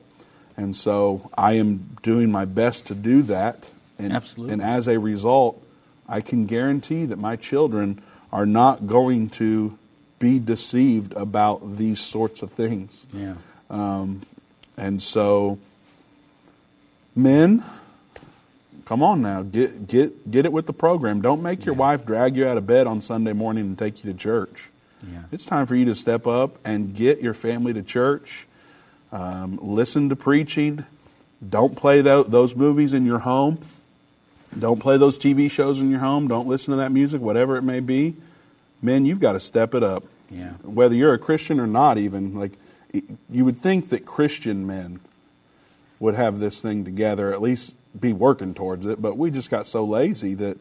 And 0.57 0.77
so 0.77 1.31
I 1.37 1.55
am 1.55 1.97
doing 2.03 2.31
my 2.31 2.45
best 2.45 2.87
to 2.87 2.95
do 2.95 3.23
that. 3.23 3.69
And, 3.99 4.13
Absolutely. 4.13 4.55
And 4.55 4.63
as 4.63 4.89
a 4.89 4.99
result, 4.99 5.63
I 6.09 6.21
can 6.21 6.47
guarantee 6.47 7.05
that 7.07 7.19
my 7.19 7.37
children 7.37 8.01
are 8.33 8.47
not 8.47 8.87
going 8.87 9.31
to 9.31 9.79
be 10.19 10.39
deceived 10.39 11.15
about 11.15 11.77
these 11.77 12.01
sorts 12.01 12.43
of 12.43 12.53
things. 12.53 13.07
Yeah. 13.13 13.35
Um, 13.71 14.23
and 14.77 15.03
so, 15.03 15.59
men, 17.15 17.63
come 18.85 19.03
on 19.03 19.21
now, 19.23 19.43
get 19.43 19.87
get 19.87 20.31
get 20.31 20.45
it 20.47 20.53
with 20.53 20.67
the 20.67 20.73
program. 20.73 21.21
Don't 21.21 21.43
make 21.43 21.65
your 21.65 21.75
Yeah. 21.75 21.81
wife 21.81 22.07
drag 22.07 22.37
you 22.37 22.47
out 22.47 22.57
of 22.57 22.67
bed 22.67 22.87
on 22.87 23.01
Sunday 23.01 23.33
morning 23.33 23.65
and 23.67 23.79
take 23.79 24.05
you 24.05 24.13
to 24.13 24.19
church. 24.19 24.71
Yeah. 25.11 25.23
It's 25.31 25.45
time 25.45 25.67
for 25.67 25.75
you 25.77 25.85
to 25.87 25.95
step 25.95 26.27
up 26.27 26.59
and 26.65 26.95
get 26.95 27.21
your 27.21 27.35
family 27.35 27.73
to 27.73 27.83
church. 27.83 28.47
Um, 29.13 29.59
listen 29.63 30.09
to 30.09 30.17
preaching. 30.17 30.85
Don't 31.49 31.77
play 31.77 32.01
tho- 32.03 32.25
those 32.25 32.57
movies 32.57 32.93
in 32.93 33.07
your 33.07 33.21
home. 33.21 33.59
Don't 34.59 34.81
play 34.81 34.97
those 34.97 35.19
TV 35.19 35.49
shows 35.51 35.79
in 35.81 35.91
your 35.91 36.01
home. 36.01 36.27
Don't 36.27 36.49
listen 36.49 36.73
to 36.73 36.79
that 36.79 36.91
music, 36.91 37.21
whatever 37.21 37.57
it 37.57 37.63
may 37.63 37.81
be. 37.81 38.17
Men, 38.83 39.05
you've 39.05 39.21
got 39.21 39.35
to 39.35 39.41
step 39.41 39.75
it 39.75 39.83
up. 39.85 40.05
Yeah. 40.31 40.51
Whether 40.63 40.95
you're 40.95 41.15
a 41.15 41.19
Christian 41.19 41.61
or 41.61 41.67
not, 41.67 41.97
even 41.99 42.35
like 42.35 42.53
you 43.31 43.45
would 43.45 43.59
think 43.59 43.91
that 43.91 44.07
Christian 44.07 44.67
men 44.67 45.01
would 46.01 46.15
have 46.15 46.39
this 46.39 46.61
thing 46.61 46.85
together, 46.85 47.33
at 47.33 47.43
least 47.43 47.75
be 47.99 48.13
working 48.13 48.55
towards 48.55 48.87
it. 48.87 49.01
But 49.03 49.17
we 49.19 49.31
just 49.31 49.51
got 49.51 49.67
so 49.67 49.85
lazy 49.85 50.35
that 50.35 50.59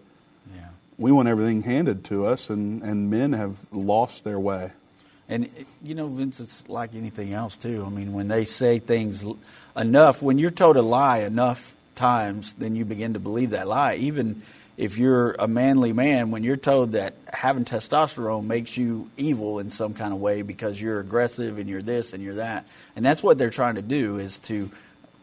Yeah. 0.53 0.69
we 0.97 1.11
want 1.11 1.27
everything 1.27 1.63
handed 1.63 2.03
to 2.05 2.25
us, 2.25 2.49
and, 2.49 2.81
and 2.81 3.09
men 3.09 3.33
have 3.33 3.55
lost 3.71 4.23
their 4.23 4.39
way. 4.39 4.71
And 5.29 5.49
you 5.83 5.93
know, 5.93 6.07
Vince, 6.07 6.39
it's 6.39 6.67
like 6.69 6.95
anything 6.95 7.33
else 7.33 7.57
too. 7.57 7.83
I 7.85 7.89
mean, 7.89 8.13
when 8.13 8.27
they 8.29 8.45
say 8.45 8.79
things 8.79 9.23
l- 9.23 9.37
enough, 9.75 10.21
when 10.21 10.39
you're 10.39 10.51
told 10.51 10.77
a 10.77 10.81
lie 10.81 11.19
enough 11.19 11.75
times, 11.95 12.53
then 12.53 12.75
you 12.75 12.85
begin 12.85 13.13
to 13.13 13.19
believe 13.19 13.49
that 13.51 13.67
lie. 13.67 13.95
Even 13.95 14.41
if 14.77 14.99
you're 14.99 15.31
a 15.33 15.47
manly 15.47 15.91
man, 15.91 16.29
when 16.29 16.43
you're 16.43 16.55
told 16.55 16.91
that 16.91 17.15
having 17.33 17.65
testosterone 17.65 18.45
makes 18.45 18.77
you 18.77 19.09
evil 19.17 19.57
in 19.57 19.71
some 19.71 19.95
kind 19.95 20.13
of 20.13 20.19
way 20.19 20.43
because 20.43 20.79
you're 20.79 20.99
aggressive 20.99 21.57
and 21.57 21.67
you're 21.67 21.81
this 21.81 22.13
and 22.13 22.23
you're 22.23 22.35
that, 22.35 22.67
and 22.95 23.03
that's 23.03 23.23
what 23.23 23.39
they're 23.39 23.49
trying 23.49 23.75
to 23.75 23.81
do 23.81 24.17
is 24.17 24.37
to 24.39 24.69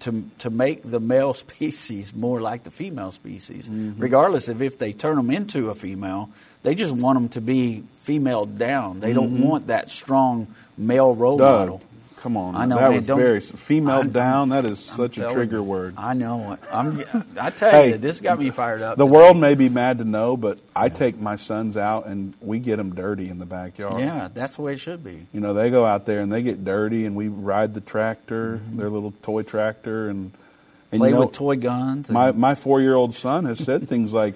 to 0.00 0.24
to 0.38 0.50
make 0.50 0.82
the 0.82 0.98
male 0.98 1.34
species 1.34 2.12
more 2.12 2.40
like 2.40 2.64
the 2.64 2.70
female 2.70 3.12
species, 3.12 3.68
mm-hmm. 3.68 4.00
regardless 4.00 4.48
of 4.48 4.60
if 4.60 4.78
they 4.78 4.92
turn 4.92 5.16
them 5.16 5.30
into 5.30 5.70
a 5.70 5.74
female. 5.74 6.30
They 6.64 6.74
just 6.74 6.92
want 6.92 7.18
them 7.18 7.28
to 7.30 7.42
be 7.42 7.84
female 7.96 8.46
down. 8.46 9.00
They 9.00 9.12
don't 9.12 9.34
mm-hmm. 9.34 9.42
want 9.42 9.66
that 9.66 9.90
strong 9.90 10.46
male 10.78 11.14
role 11.14 11.36
Doug, 11.36 11.60
model. 11.60 11.82
Come 12.24 12.38
on. 12.38 12.56
I 12.56 12.64
know, 12.64 12.76
that 12.76 12.88
man, 12.90 12.96
was 12.96 13.04
very 13.06 13.40
female 13.40 13.96
I'm- 13.96 14.08
down. 14.10 14.48
That 14.48 14.64
is 14.64 14.90
I'm 14.90 14.96
such 14.96 15.18
a 15.18 15.28
trigger 15.30 15.58
you. 15.58 15.62
word. 15.62 15.94
I 15.98 16.14
know. 16.14 16.56
I'm. 16.72 17.04
I 17.38 17.50
tell 17.50 17.70
Hey, 17.70 17.90
you, 17.90 17.98
this 17.98 18.22
got 18.22 18.38
me 18.38 18.48
fired 18.48 18.80
up. 18.80 18.96
The 18.96 19.04
today. 19.04 19.14
world 19.16 19.36
may 19.36 19.54
be 19.54 19.68
mad 19.68 19.98
to 19.98 20.04
know, 20.04 20.36
but 20.38 20.58
I 20.74 20.88
take 20.88 21.20
my 21.20 21.36
sons 21.36 21.76
out 21.76 22.06
and 22.06 22.32
we 22.40 22.60
get 22.60 22.76
them 22.76 22.94
dirty 22.94 23.28
in 23.28 23.38
the 23.38 23.44
backyard. 23.44 24.00
Yeah, 24.00 24.28
that's 24.32 24.56
the 24.56 24.62
way 24.62 24.72
it 24.72 24.80
should 24.80 25.04
be. 25.04 25.26
You 25.34 25.40
know, 25.40 25.52
they 25.52 25.68
go 25.68 25.84
out 25.84 26.06
there 26.06 26.20
and 26.22 26.32
they 26.32 26.42
get 26.42 26.64
dirty, 26.64 27.04
and 27.04 27.14
we 27.14 27.28
ride 27.28 27.74
the 27.74 27.82
tractor, 27.82 28.58
their 28.72 28.88
little 28.88 29.12
toy 29.22 29.42
tractor, 29.42 30.08
and 30.08 30.32
and 30.32 30.32
Mm-hmm. 30.32 30.98
Play 30.98 31.08
you 31.10 31.14
know, 31.16 31.20
with 31.26 31.32
toy 31.32 31.56
guns. 31.56 32.08
and- 32.08 32.14
my 32.14 32.32
my 32.32 32.54
four 32.54 32.80
year 32.80 32.94
old 32.94 33.14
son 33.14 33.44
has 33.44 33.58
said 33.58 33.86
things 33.92 34.14
like, 34.14 34.34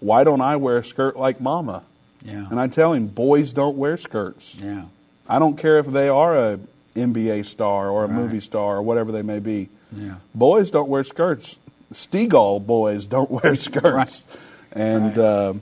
"Why 0.00 0.24
don't 0.24 0.40
I 0.40 0.56
wear 0.56 0.78
a 0.78 0.84
skirt 0.84 1.16
like 1.18 1.38
Mama?" 1.40 1.82
yeah. 2.24 2.46
And 2.50 2.58
I 2.58 2.68
tell 2.68 2.92
him, 2.94 3.08
boys 3.08 3.52
don't 3.52 3.76
wear 3.76 3.96
skirts. 3.98 4.54
yeah. 4.58 4.84
I 5.28 5.38
don't 5.38 5.58
care 5.58 5.78
if 5.78 5.86
they 5.86 6.08
are 6.08 6.34
a 6.36 6.60
NBA 6.96 7.44
star 7.46 7.88
or 7.90 8.04
a 8.04 8.08
Right. 8.08 8.16
movie 8.16 8.40
star 8.40 8.76
or 8.76 8.82
whatever 8.82 9.12
they 9.12 9.22
may 9.22 9.38
be. 9.38 9.68
Yeah. 9.92 10.14
Boys 10.34 10.70
don't 10.70 10.88
wear 10.88 11.04
skirts. 11.04 11.56
Stegall 11.92 12.64
boys 12.64 13.06
don't 13.06 13.30
wear 13.42 13.54
skirts. 13.54 14.24
And 14.72 15.18
um 15.18 15.60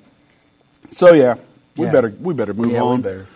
so 0.90 1.12
yeah, 1.12 1.34
we 1.76 1.86
Yeah. 1.86 1.92
better 1.92 2.14
we 2.20 2.34
better 2.34 2.54
move 2.54 2.72
yeah, 2.72 2.82
on. 2.82 2.96
we 2.98 3.02
better. 3.02 3.26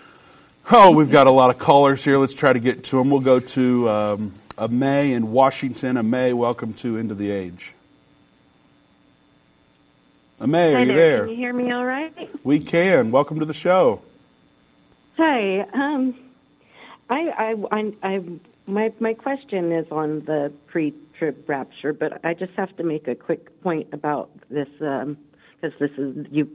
Oh, 0.71 0.93
we've 0.95 1.11
got 1.11 1.27
a 1.27 1.31
lot 1.31 1.49
of 1.51 1.59
callers 1.59 2.05
here. 2.05 2.19
Let's 2.19 2.35
try 2.35 2.53
to 2.53 2.59
get 2.61 2.85
to 2.85 2.97
them. 2.99 3.09
We'll 3.11 3.21
go 3.21 3.41
to 3.41 3.89
um, 3.89 4.35
a 4.59 4.69
May 4.69 5.13
in 5.15 5.33
Washington. 5.33 5.97
A 5.97 6.03
May, 6.03 6.35
welcome 6.35 6.75
to 6.75 6.99
End 6.99 7.11
of 7.11 7.17
the 7.17 7.31
Age. 7.31 7.73
A 10.41 10.47
May, 10.47 10.75
are 10.75 10.81
you 10.81 10.87
there. 10.89 10.97
there? 10.97 11.21
Can 11.21 11.31
you 11.31 11.37
hear 11.37 11.53
me 11.55 11.73
all 11.73 11.85
right? 11.87 12.13
We 12.45 12.61
can. 12.61 13.11
Welcome 13.11 13.41
to 13.41 13.47
the 13.47 13.55
show. 13.55 14.03
Hi. 15.17 15.61
Um, 15.73 16.15
I, 17.11 17.29
I, 17.39 17.55
I, 17.71 17.93
I, 18.03 18.21
my, 18.67 18.93
my 19.01 19.15
question 19.15 19.73
is 19.73 19.87
on 19.91 20.25
the 20.27 20.53
pre-trib 20.67 21.49
rapture, 21.49 21.93
but 21.93 22.25
I 22.25 22.35
just 22.35 22.53
have 22.57 22.77
to 22.77 22.85
make 22.85 23.09
a 23.09 23.15
quick 23.15 23.63
point 23.63 23.89
about 23.93 24.31
this 24.51 24.69
because 24.79 25.73
this 25.81 25.91
is 25.97 26.27
you 26.31 26.49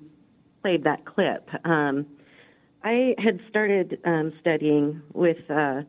played 0.61 0.83
that 0.83 1.05
clip. 1.05 1.47
Um, 1.65 2.05
I 2.83 3.15
had 3.17 3.39
started 3.49 3.99
um, 4.05 4.33
studying 4.41 5.01
with 5.13 5.49
uh, 5.49 5.81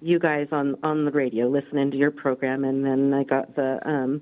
you 0.00 0.18
guys 0.18 0.48
on 0.52 0.76
on 0.82 1.04
the 1.04 1.10
radio, 1.10 1.48
listening 1.48 1.90
to 1.90 1.96
your 1.96 2.10
program, 2.10 2.64
and 2.64 2.84
then 2.84 3.14
I 3.14 3.24
got 3.24 3.54
the 3.56 3.78
um, 3.88 4.20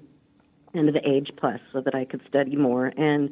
End 0.75 0.89
of 0.89 0.95
the 0.95 1.09
Age 1.09 1.31
Plus 1.37 1.61
so 1.73 1.81
that 1.81 1.95
I 1.95 2.05
could 2.05 2.21
study 2.29 2.55
more. 2.55 2.93
And 2.97 3.31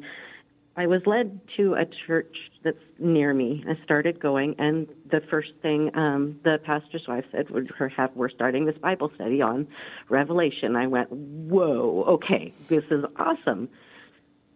I 0.75 0.87
was 0.87 1.01
led 1.05 1.39
to 1.57 1.75
a 1.75 1.85
church 2.07 2.35
that's 2.63 2.77
near 2.97 3.33
me. 3.33 3.63
I 3.67 3.81
started 3.83 4.19
going, 4.19 4.55
and 4.59 4.87
the 5.09 5.21
first 5.21 5.51
thing 5.61 5.95
um, 5.95 6.39
the 6.43 6.59
pastor's 6.63 7.07
wife 7.07 7.25
said 7.31 7.49
would 7.49 7.71
her 7.77 7.87
have 7.89 8.11
we're 8.15 8.29
starting 8.29 8.65
this 8.65 8.77
Bible 8.77 9.11
study 9.15 9.41
on 9.41 9.67
Revelation. 10.09 10.75
I 10.75 10.87
went, 10.87 11.11
whoa, 11.11 12.03
okay, 12.07 12.53
this 12.67 12.83
is 12.91 13.05
awesome. 13.15 13.69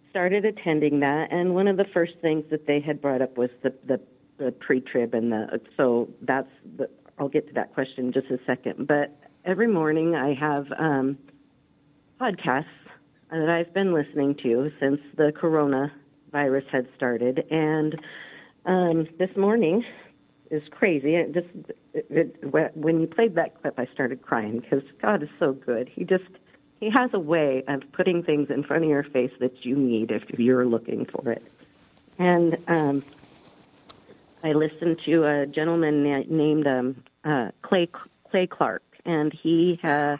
Started 0.10 0.46
attending 0.46 1.00
that, 1.00 1.32
and 1.32 1.56
one 1.56 1.68
of 1.68 1.78
the 1.78 1.86
first 1.86 2.13
things 2.22 2.44
that 2.52 2.68
they 2.68 2.80
had 2.80 3.02
brought 3.02 3.22
up 3.22 3.38
was 3.38 3.50
the 3.62 3.74
the, 3.86 4.00
the 4.38 4.52
pre-trib 4.52 5.13
and 5.13 5.32
the 5.32 5.62
so 5.78 6.10
that's 6.22 6.50
the 6.78 6.89
I'll 7.18 7.30
get 7.30 7.48
to 7.48 7.54
that 7.54 7.74
question 7.74 8.08
in 8.08 8.12
just 8.12 8.28
a 8.28 8.39
second. 8.46 8.88
But 8.88 9.18
every 9.46 9.68
morning 9.68 10.16
I 10.16 10.34
have 10.34 10.68
um, 10.78 11.18
podcasts 12.20 12.66
that 13.32 13.50
I've 13.50 13.74
been 13.74 13.94
listening 13.94 14.36
to 14.44 14.72
since 14.80 15.00
the 15.16 15.32
coronavirus 16.34 16.67
had 16.72 16.88
started, 16.96 17.46
and 17.50 18.00
um, 18.65 19.08
this 19.19 19.30
morning 19.38 19.84
is 20.52 20.63
crazy. 20.72 21.15
It 21.15 21.34
just 21.34 21.48
it, 21.93 22.08
it, 22.43 22.76
when 22.76 23.00
you 23.00 23.08
played 23.08 23.36
that 23.36 23.62
clip, 23.62 23.76
I 23.78 23.88
started 23.93 24.22
crying 24.22 24.60
because 24.60 24.84
God 25.02 25.24
is 25.24 25.30
so 25.39 25.54
good. 25.54 25.89
He 25.93 26.04
just 26.04 26.24
he 26.80 26.89
has 26.93 27.12
a 27.13 27.19
way 27.19 27.63
of 27.67 27.82
putting 27.93 28.24
things 28.24 28.50
in 28.50 28.63
front 28.63 28.84
of 28.84 28.89
your 28.89 29.04
face 29.04 29.32
that 29.39 29.63
you 29.63 29.76
need 29.76 30.12
if 30.12 30.24
you're 30.38 30.65
looking 30.65 31.06
for 31.06 31.32
it. 31.32 31.43
And 32.19 32.58
um, 32.67 33.04
I 34.43 34.54
listened 34.54 35.00
to 35.06 35.26
a 35.26 35.46
gentleman 35.46 36.04
na- 36.04 36.24
named 36.30 36.67
um, 36.67 37.04
uh, 37.24 37.50
Clay 37.62 37.89
Clay 38.30 38.48
Clark, 38.48 38.84
and 39.06 39.34
he 39.34 39.80
uh, 39.84 40.17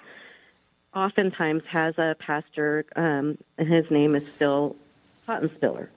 oftentimes 0.95 1.63
has 1.71 1.97
a 1.97 2.15
pastor, 2.19 2.86
um, 2.95 3.38
his 3.58 3.86
name 3.89 4.15
is 4.15 4.23
Phil 4.38 4.76
Pottenspiller 5.28 5.89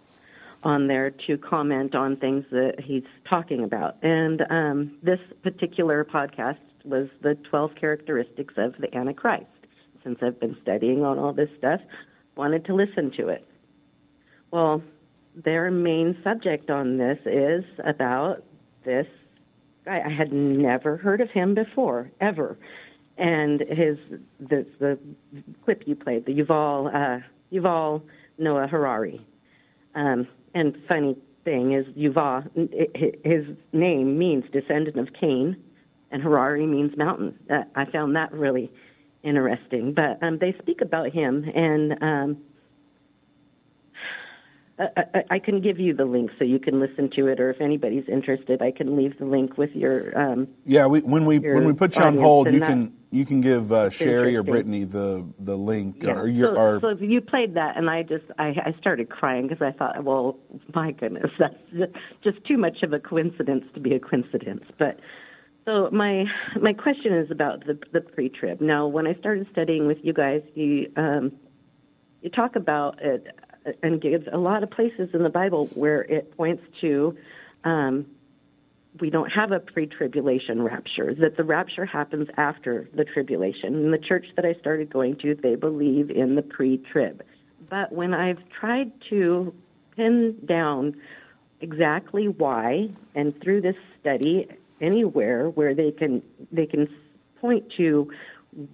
on 0.67 0.89
there 0.89 1.13
to 1.29 1.39
comment 1.39 1.95
on 1.95 2.17
things 2.17 2.45
that 2.51 2.75
he's 2.83 3.05
talking 3.31 3.63
about. 3.63 3.97
And 4.03 4.43
um, 4.51 4.99
this 5.01 5.21
particular 5.45 6.05
podcast 6.05 6.59
was 6.85 7.07
the 7.23 7.37
12 7.49 7.77
characteristics 7.81 8.55
of 8.57 8.75
the 8.81 8.93
Antichrist. 8.93 9.47
Since 10.03 10.19
I've 10.23 10.41
been 10.41 10.57
studying 10.63 11.05
on 11.05 11.21
all 11.21 11.33
this 11.33 11.51
stuff, 11.57 11.81
wanted 12.37 12.65
to 12.65 12.75
listen 12.75 13.13
to 13.13 13.29
it. 13.29 13.47
Well, 14.51 14.83
their 15.37 15.71
main 15.71 16.19
subject 16.25 16.69
on 16.69 16.99
this 16.99 17.19
is 17.25 17.65
about 17.85 18.43
this 18.85 19.07
guy. 19.85 20.03
I 20.05 20.11
had 20.11 20.33
never 20.33 20.97
heard 20.97 21.21
of 21.21 21.31
him 21.31 21.55
before, 21.55 22.11
ever. 22.21 22.59
And 23.19 23.61
his 23.61 23.99
the 24.41 24.67
the 24.79 24.99
clip 25.65 25.85
you 25.87 25.95
played, 25.95 26.27
the 26.27 26.35
Yuval 26.35 26.95
uh, 26.95 27.25
Yuval 27.53 28.03
Noah 28.39 28.67
Harari. 28.67 29.25
Um, 29.95 30.29
and 30.57 30.75
funny 30.89 31.17
thing 31.45 31.73
is, 31.73 31.87
Yuval, 31.89 32.49
his 33.25 33.45
name 33.75 34.19
means 34.19 34.45
descendant 34.51 34.99
of 34.99 35.13
Cain, 35.13 35.55
and 36.11 36.23
Harari 36.23 36.67
means 36.67 36.97
mountain. 36.97 37.39
Uh, 37.51 37.65
I 37.75 37.85
found 37.85 38.17
that 38.17 38.33
really 38.33 38.73
interesting. 39.23 39.93
But 39.93 40.19
um, 40.23 40.39
they 40.39 40.55
speak 40.63 40.81
about 40.81 41.13
him, 41.13 41.45
and 41.55 42.03
um, 42.03 42.37
I, 44.79 45.25
I, 45.31 45.39
can 45.39 45.63
give 45.63 45.79
you 45.81 45.95
the 45.95 46.05
link 46.05 46.31
so 46.39 46.45
you 46.45 46.59
can 46.59 46.81
listen 46.81 47.09
to 47.17 47.29
it, 47.29 47.41
or 47.41 47.49
if 47.49 47.63
anybody's 47.63 48.07
interested, 48.09 48.61
I 48.61 48.73
can 48.73 48.95
leave 48.95 49.19
the 49.19 49.25
link 49.25 49.57
with 49.57 49.71
your. 49.75 50.17
Um, 50.19 50.49
yeah, 50.67 50.87
we, 50.87 51.01
when 51.01 51.25
we 51.25 51.39
when 51.39 51.65
we 51.65 51.73
put 51.73 51.97
you 51.97 52.03
on 52.03 52.19
hold, 52.19 52.53
you 52.53 52.61
can 52.61 52.95
you 53.11 53.25
can 53.25 53.41
give 53.41 53.73
uh, 53.73 53.89
Sherry 53.89 54.37
or 54.37 54.43
Brittany 54.43 54.85
the 54.85 55.25
the 55.39 55.57
link. 55.57 56.03
Yeah. 56.03 56.13
Or 56.13 56.29
your, 56.29 56.49
so, 56.49 56.61
or, 56.61 56.81
so 56.81 56.91
you 57.03 57.23
played 57.23 57.55
that, 57.55 57.79
and 57.79 57.89
I 57.89 58.03
just 58.03 58.25
I, 58.39 58.49
I 58.49 58.75
started 58.79 59.09
crying 59.09 59.49
because 59.49 59.63
I 59.63 59.73
thought, 59.73 60.05
well, 60.05 60.39
my 60.75 60.93
goodness, 60.93 61.31
that's 61.39 61.57
just 62.23 62.45
too 62.45 62.59
much 62.59 62.83
of 62.83 62.93
a 62.93 63.01
coincidence 63.01 63.65
to 63.73 63.81
be 63.81 63.95
a 63.95 64.01
coincidence. 64.01 64.69
But 64.79 65.01
so 65.65 65.89
my 65.91 66.27
my 66.61 66.75
question 66.75 67.15
is 67.15 67.31
about 67.31 67.65
the 67.65 67.79
the 67.93 68.03
pre-trib. 68.03 68.61
Now, 68.61 68.89
when 68.89 69.07
I 69.07 69.15
started 69.15 69.47
studying 69.53 69.87
with 69.87 69.99
you 70.03 70.13
guys, 70.13 70.43
you 70.55 70.93
um, 70.97 71.33
you 72.21 72.29
talk 72.29 72.57
about 72.57 73.03
it 73.03 73.27
and 73.83 74.01
gives 74.01 74.27
a 74.31 74.39
lot 74.39 74.63
of 74.63 74.71
places 74.71 75.11
in 75.13 75.23
the 75.23 75.29
Bible 75.31 75.67
where 75.75 76.03
it 76.03 76.37
points 76.37 76.63
to 76.81 77.17
um, 77.65 78.07
we 79.01 79.11
don't 79.11 79.31
have 79.31 79.53
a 79.53 79.61
pre-tribulation 79.61 80.63
rapture, 80.63 81.15
that 81.15 81.37
the 81.37 81.45
rapture 81.45 81.85
happens 81.85 82.29
after 82.37 82.89
the 82.95 83.05
tribulation. 83.05 83.75
In 83.75 83.91
the 83.91 83.99
church 83.99 84.27
that 84.37 84.45
I 84.45 84.55
started 84.55 84.91
going 84.91 85.17
to, 85.17 85.35
they 85.35 85.55
believe 85.55 86.11
in 86.11 86.35
the 86.35 86.43
pre-trib. 86.43 87.23
But 87.69 87.93
when 87.93 88.15
I've 88.15 88.39
tried 88.49 88.93
to 89.11 89.53
pin 89.97 90.39
down 90.45 90.97
exactly 91.61 92.29
why, 92.29 92.91
and 93.15 93.39
through 93.43 93.63
this 93.63 93.77
study, 94.01 94.49
anywhere 94.81 95.49
where 95.49 95.75
they 95.75 95.91
can 95.91 96.23
they 96.53 96.67
can 96.67 96.87
point 97.41 97.73
to 97.79 98.11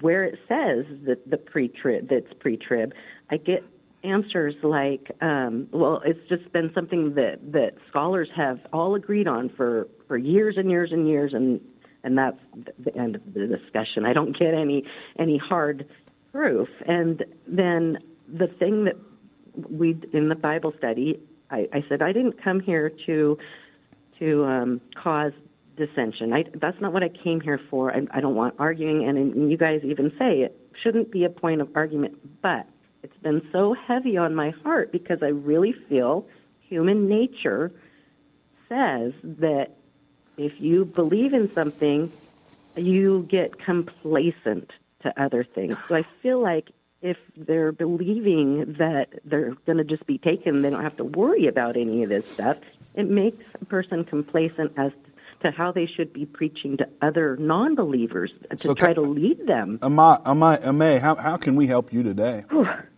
where 0.01 0.25
it 0.25 0.39
says 0.49 0.85
that 1.05 1.29
the 1.29 1.37
pre-trib 1.37 2.09
that's 2.09 2.33
pre-trib, 2.39 2.93
I 3.31 3.37
get 3.37 3.65
answers 4.05 4.55
like, 4.63 5.11
um, 5.21 5.69
well, 5.73 6.03
it's 6.05 6.29
just 6.29 6.51
been 6.53 6.71
something 6.75 7.15
that, 7.15 7.39
that 7.53 7.75
scholars 7.89 8.29
have 8.37 8.59
all 8.73 8.95
agreed 8.95 9.29
on 9.29 9.49
for, 9.57 9.89
for 10.09 10.17
years 10.17 10.57
and 10.57 10.71
years 10.71 10.91
and 10.93 11.09
years, 11.09 11.33
and, 11.35 11.61
and 12.03 12.19
that's 12.19 12.39
the 12.79 12.97
end 12.97 13.17
of 13.17 13.23
the 13.35 13.47
discussion. 13.47 14.05
I 14.05 14.13
don't 14.13 14.39
get 14.39 14.55
any, 14.55 14.85
any 15.19 15.39
hard 15.39 15.89
proof. 16.33 16.69
And 16.87 17.25
then 17.47 17.99
the 18.29 18.49
thing 18.49 18.85
that 18.85 18.97
we, 19.71 19.97
in 20.13 20.29
the 20.29 20.35
Bible 20.35 20.73
study, 20.79 21.21
I, 21.51 21.69
I 21.73 21.85
said, 21.89 22.03
I 22.03 22.13
didn't 22.13 22.43
come 22.43 22.61
here 22.61 22.91
to, 23.07 23.39
to 24.19 24.45
um, 24.45 24.81
cause 25.01 25.33
dissension. 25.77 26.33
I, 26.33 26.45
that's 26.55 26.81
not 26.81 26.93
what 26.93 27.03
I 27.03 27.09
came 27.09 27.41
here 27.41 27.61
for. 27.71 27.95
I, 27.95 28.03
I 28.11 28.21
don't 28.21 28.35
want 28.35 28.55
arguing, 28.59 29.09
and, 29.09 29.17
and 29.17 29.51
you 29.51 29.57
guys 29.57 29.81
even 29.85 30.13
say 30.19 30.41
it 30.41 30.59
shouldn't 30.83 31.11
be 31.11 31.25
a 31.25 31.31
point 31.31 31.61
of 31.61 31.69
argument, 31.75 32.19
but 32.43 32.67
it's 33.03 33.17
been 33.19 33.47
so 33.53 33.75
heavy 33.75 34.17
on 34.17 34.35
my 34.35 34.51
heart 34.51 34.93
because 34.93 35.23
I 35.23 35.29
really 35.29 35.73
feel 35.73 36.27
human 36.61 37.09
nature 37.09 37.71
says 38.69 39.13
that 39.23 39.71
if 40.37 40.61
you 40.61 40.85
believe 40.85 41.35
in 41.35 41.53
something, 41.53 42.11
you 42.77 43.27
get 43.29 43.59
complacent 43.59 44.71
to 45.03 45.23
other 45.23 45.45
things. 45.45 45.77
So 45.89 45.97
I 45.97 46.05
feel 46.23 46.41
like 46.41 46.71
if 47.03 47.17
they're 47.37 47.73
believing 47.73 48.75
that 48.79 49.09
they're 49.25 49.55
going 49.67 49.79
to 49.79 49.85
just 49.85 50.07
be 50.07 50.19
taken, 50.19 50.63
they 50.63 50.71
don't 50.71 50.83
have 50.83 50.97
to 50.97 51.05
worry 51.05 51.49
about 51.49 51.77
any 51.77 52.03
of 52.05 52.09
this 52.09 52.27
stuff, 52.31 52.57
it 52.95 53.09
makes 53.09 53.45
a 53.61 53.65
person 53.65 54.05
complacent 54.05 54.73
as 54.77 54.93
to 55.43 55.51
how 55.51 55.73
they 55.73 55.87
should 55.87 56.13
be 56.13 56.25
preaching 56.25 56.77
to 56.77 56.89
other 57.03 57.37
non-believers 57.37 58.31
to 58.51 58.57
so 58.57 58.75
try 58.75 58.95
can, 58.95 59.03
to 59.03 59.11
lead 59.11 59.45
them. 59.47 59.81
Am 59.83 59.99
I, 59.99 60.21
am 60.25 60.43
I, 60.43 60.59
am 60.63 60.81
I, 60.81 60.99
how, 61.01 61.17
how 61.17 61.37
can 61.37 61.57
we 61.57 61.67
help 61.67 61.93
you 61.93 62.05
today? 62.05 62.45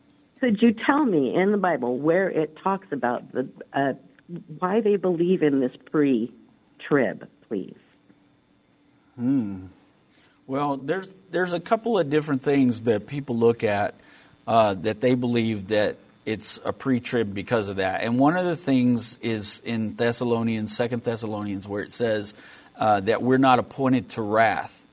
Could 0.44 0.60
you 0.60 0.72
tell 0.74 1.06
me 1.06 1.34
in 1.34 1.52
the 1.52 1.56
Bible 1.56 1.96
where 1.96 2.28
it 2.28 2.58
talks 2.58 2.88
about 2.92 3.32
the 3.32 3.48
uh, 3.72 3.94
why 4.58 4.82
they 4.82 4.96
believe 4.96 5.42
in 5.42 5.60
this 5.60 5.72
pre-trib, 5.90 7.26
please? 7.48 7.78
Hmm. 9.16 9.68
Well, 10.46 10.76
there's 10.76 11.10
there's 11.30 11.54
a 11.54 11.60
couple 11.60 11.98
of 11.98 12.10
different 12.10 12.42
things 12.42 12.82
that 12.82 13.06
people 13.06 13.38
look 13.38 13.64
at 13.64 13.94
uh, 14.46 14.74
that 14.74 15.00
they 15.00 15.14
believe 15.14 15.68
that 15.68 15.96
it's 16.26 16.60
a 16.62 16.74
pre-trib 16.74 17.32
because 17.32 17.70
of 17.70 17.76
that. 17.76 18.02
And 18.02 18.18
one 18.18 18.36
of 18.36 18.44
the 18.44 18.56
things 18.56 19.18
is 19.22 19.62
in 19.64 19.96
Thessalonians, 19.96 20.76
Second 20.76 21.04
Thessalonians, 21.04 21.66
where 21.66 21.82
it 21.82 21.94
says 21.94 22.34
uh, 22.76 23.00
that 23.00 23.22
we're 23.22 23.38
not 23.38 23.60
appointed 23.60 24.10
to 24.10 24.20
wrath, 24.20 24.84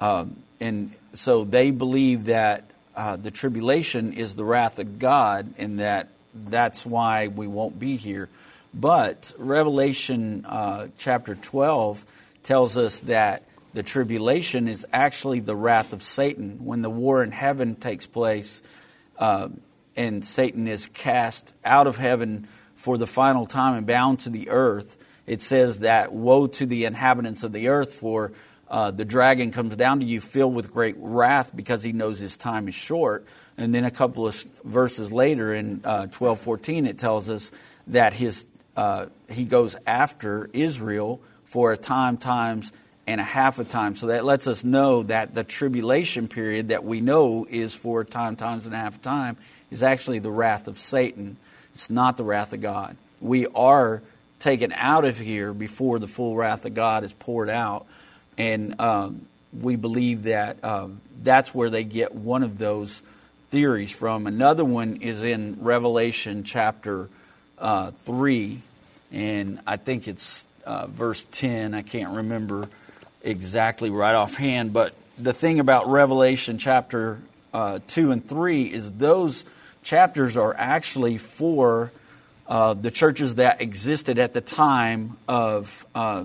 um, 0.00 0.42
and 0.58 0.92
so 1.14 1.44
they 1.44 1.70
believe 1.70 2.24
that 2.24 2.67
uh, 2.98 3.14
the 3.16 3.30
tribulation 3.30 4.12
is 4.12 4.34
the 4.34 4.42
wrath 4.42 4.80
of 4.80 4.98
God, 4.98 5.54
and 5.56 5.78
that 5.78 6.08
that's 6.34 6.84
why 6.84 7.28
we 7.28 7.46
won't 7.46 7.78
be 7.78 7.96
here. 7.96 8.28
But 8.74 9.32
Revelation 9.38 10.44
uh, 10.44 10.88
chapter 10.98 11.36
12 11.36 12.04
tells 12.42 12.76
us 12.76 12.98
that 13.00 13.44
the 13.72 13.84
tribulation 13.84 14.66
is 14.66 14.84
actually 14.92 15.38
the 15.38 15.54
wrath 15.54 15.92
of 15.92 16.02
Satan. 16.02 16.64
When 16.64 16.82
the 16.82 16.90
war 16.90 17.22
in 17.22 17.30
heaven 17.30 17.76
takes 17.76 18.08
place 18.08 18.62
uh, 19.16 19.50
and 19.94 20.24
Satan 20.24 20.66
is 20.66 20.88
cast 20.88 21.52
out 21.64 21.86
of 21.86 21.98
heaven 21.98 22.48
for 22.74 22.98
the 22.98 23.06
final 23.06 23.46
time 23.46 23.76
and 23.76 23.86
bound 23.86 24.20
to 24.20 24.30
the 24.30 24.50
earth, 24.50 24.96
it 25.24 25.40
says 25.40 25.78
that 25.78 26.12
woe 26.12 26.48
to 26.48 26.66
the 26.66 26.84
inhabitants 26.84 27.44
of 27.44 27.52
the 27.52 27.68
earth, 27.68 27.94
for 27.94 28.32
uh, 28.70 28.90
the 28.90 29.04
dragon 29.04 29.50
comes 29.50 29.76
down 29.76 30.00
to 30.00 30.06
you 30.06 30.20
filled 30.20 30.54
with 30.54 30.72
great 30.72 30.96
wrath 30.98 31.54
because 31.54 31.82
he 31.82 31.92
knows 31.92 32.18
his 32.18 32.36
time 32.36 32.68
is 32.68 32.74
short. 32.74 33.26
And 33.56 33.74
then 33.74 33.84
a 33.84 33.90
couple 33.90 34.26
of 34.26 34.34
verses 34.64 35.10
later 35.10 35.52
in 35.52 35.80
uh, 35.84 36.06
12:14 36.10 36.86
it 36.86 36.98
tells 36.98 37.28
us 37.28 37.50
that 37.88 38.12
his 38.12 38.46
uh, 38.76 39.06
he 39.28 39.44
goes 39.44 39.76
after 39.86 40.48
Israel 40.52 41.20
for 41.46 41.72
a 41.72 41.76
time, 41.76 42.18
times, 42.18 42.72
and 43.06 43.20
a 43.20 43.24
half 43.24 43.58
a 43.58 43.64
time. 43.64 43.96
So 43.96 44.08
that 44.08 44.24
lets 44.24 44.46
us 44.46 44.62
know 44.62 45.02
that 45.04 45.34
the 45.34 45.42
tribulation 45.42 46.28
period 46.28 46.68
that 46.68 46.84
we 46.84 47.00
know 47.00 47.46
is 47.48 47.74
for 47.74 48.02
a 48.02 48.04
time, 48.04 48.36
times, 48.36 48.66
and 48.66 48.74
a 48.74 48.78
half 48.78 48.96
a 48.96 49.00
time 49.00 49.36
is 49.70 49.82
actually 49.82 50.18
the 50.18 50.30
wrath 50.30 50.68
of 50.68 50.78
Satan. 50.78 51.38
It's 51.74 51.90
not 51.90 52.18
the 52.18 52.24
wrath 52.24 52.52
of 52.52 52.60
God. 52.60 52.96
We 53.20 53.46
are 53.46 54.02
taken 54.38 54.72
out 54.72 55.04
of 55.04 55.18
here 55.18 55.52
before 55.52 55.98
the 55.98 56.06
full 56.06 56.36
wrath 56.36 56.64
of 56.64 56.74
God 56.74 57.02
is 57.02 57.12
poured 57.12 57.48
out. 57.48 57.86
And 58.38 58.80
um, 58.80 59.26
we 59.60 59.76
believe 59.76 60.22
that 60.22 60.62
um, 60.64 61.00
that's 61.22 61.54
where 61.54 61.68
they 61.68 61.84
get 61.84 62.14
one 62.14 62.42
of 62.42 62.56
those 62.56 63.02
theories 63.50 63.90
from. 63.90 64.26
Another 64.26 64.64
one 64.64 64.96
is 64.96 65.24
in 65.24 65.58
Revelation 65.60 66.44
chapter 66.44 67.08
uh, 67.58 67.90
3, 67.90 68.60
and 69.12 69.60
I 69.66 69.76
think 69.76 70.06
it's 70.06 70.46
uh, 70.64 70.86
verse 70.86 71.26
10. 71.32 71.74
I 71.74 71.82
can't 71.82 72.16
remember 72.16 72.68
exactly 73.22 73.90
right 73.90 74.14
offhand, 74.14 74.72
but 74.72 74.94
the 75.18 75.32
thing 75.32 75.58
about 75.58 75.88
Revelation 75.88 76.58
chapter 76.58 77.18
uh, 77.52 77.80
2 77.88 78.12
and 78.12 78.24
3 78.24 78.64
is 78.64 78.92
those 78.92 79.44
chapters 79.82 80.36
are 80.36 80.54
actually 80.56 81.18
for 81.18 81.90
uh, 82.46 82.74
the 82.74 82.90
churches 82.90 83.36
that 83.36 83.60
existed 83.60 84.18
at 84.18 84.32
the 84.32 84.40
time 84.40 85.16
of 85.26 85.86
uh, 85.94 86.24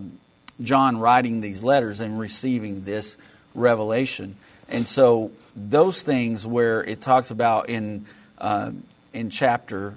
John 0.63 0.97
writing 0.97 1.41
these 1.41 1.61
letters 1.61 1.99
and 1.99 2.19
receiving 2.19 2.85
this 2.85 3.17
revelation. 3.53 4.35
And 4.69 4.87
so 4.87 5.31
those 5.55 6.01
things 6.01 6.47
where 6.47 6.83
it 6.83 7.01
talks 7.01 7.29
about 7.29 7.69
in 7.69 8.05
uh, 8.39 8.71
in 9.13 9.29
chapter 9.29 9.93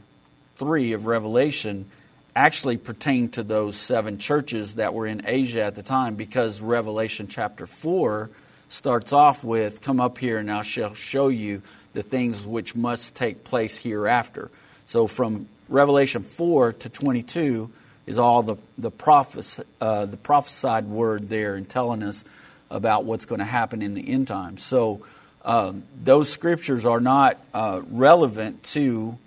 three 0.57 0.93
of 0.93 1.07
Revelation 1.07 1.87
actually 2.35 2.77
pertain 2.77 3.31
to 3.31 3.43
those 3.43 3.77
seven 3.77 4.19
churches 4.19 4.75
that 4.75 4.93
were 4.93 5.07
in 5.07 5.23
Asia 5.25 5.63
at 5.63 5.75
the 5.75 5.83
time, 5.83 6.17
because 6.17 6.61
Revelation 6.61 7.29
chapter 7.29 7.67
four 7.67 8.29
starts 8.69 9.13
off 9.13 9.43
with, 9.43 9.81
"Come 9.81 10.01
up 10.01 10.19
here, 10.19 10.39
and 10.39 10.51
I 10.51 10.63
shall 10.63 10.93
show 10.93 11.29
you 11.29 11.63
the 11.95 12.03
things 12.03 12.45
which 12.45 12.75
must 12.75 13.15
take 13.15 13.45
place 13.45 13.79
hereafter." 13.79 14.51
So 14.87 15.07
from 15.07 15.49
Revelation 15.69 16.23
four 16.23 16.73
to 16.73 16.89
twenty 16.89 17.23
two 17.23 17.71
is 18.07 18.19
all 18.19 18.42
the 18.42 18.57
the, 18.79 18.90
prophes- 18.90 19.61
uh, 19.81 20.07
the 20.07 20.16
prophesied 20.16 20.87
word 20.87 21.29
there 21.29 21.55
and 21.55 21.69
telling 21.69 22.03
us 22.03 22.25
about 22.71 23.05
what's 23.05 23.27
going 23.27 23.38
to 23.38 23.45
happen 23.45 23.83
in 23.83 23.95
the 23.95 24.09
end 24.12 24.29
times. 24.29 24.62
So 24.62 25.05
um, 25.45 25.85
those 26.03 26.31
scriptures 26.31 26.85
are 26.85 27.01
not 27.01 27.38
uh, 27.55 27.83
relevant 27.90 28.64
to 28.64 29.19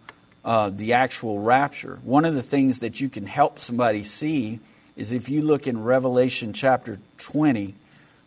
uh, 0.43 0.69
the 0.69 0.93
actual 0.93 1.39
rapture. 1.39 1.99
One 2.03 2.25
of 2.25 2.35
the 2.35 2.43
things 2.43 2.79
that 2.79 2.99
you 2.99 3.09
can 3.09 3.25
help 3.25 3.59
somebody 3.59 4.03
see 4.03 4.59
is 4.95 5.11
if 5.11 5.29
you 5.29 5.41
look 5.41 5.67
in 5.67 5.83
Revelation 5.83 6.51
chapter 6.51 6.99
20, 7.19 7.73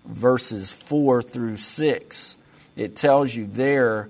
verses 0.06 0.72
4 0.72 1.22
through 1.22 1.58
6, 1.58 2.36
it 2.76 2.96
tells 2.96 3.34
you 3.34 3.46
there 3.46 4.08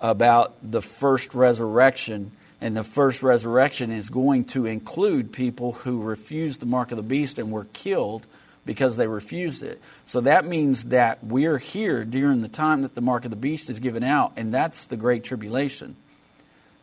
about 0.00 0.54
the 0.62 0.80
first 0.80 1.34
resurrection. 1.34 2.32
And 2.60 2.76
the 2.76 2.84
first 2.84 3.22
resurrection 3.22 3.92
is 3.92 4.10
going 4.10 4.44
to 4.46 4.66
include 4.66 5.32
people 5.32 5.72
who 5.72 6.02
refused 6.02 6.60
the 6.60 6.66
mark 6.66 6.90
of 6.90 6.96
the 6.96 7.02
beast 7.02 7.38
and 7.38 7.52
were 7.52 7.66
killed 7.72 8.26
because 8.64 8.96
they 8.96 9.06
refused 9.06 9.62
it. 9.62 9.80
So 10.04 10.20
that 10.22 10.44
means 10.44 10.84
that 10.86 11.24
we're 11.24 11.58
here 11.58 12.04
during 12.04 12.42
the 12.42 12.48
time 12.48 12.82
that 12.82 12.94
the 12.94 13.00
mark 13.00 13.24
of 13.24 13.30
the 13.30 13.36
beast 13.36 13.70
is 13.70 13.78
given 13.78 14.02
out, 14.02 14.32
and 14.36 14.52
that's 14.52 14.86
the 14.86 14.96
Great 14.96 15.24
Tribulation. 15.24 15.96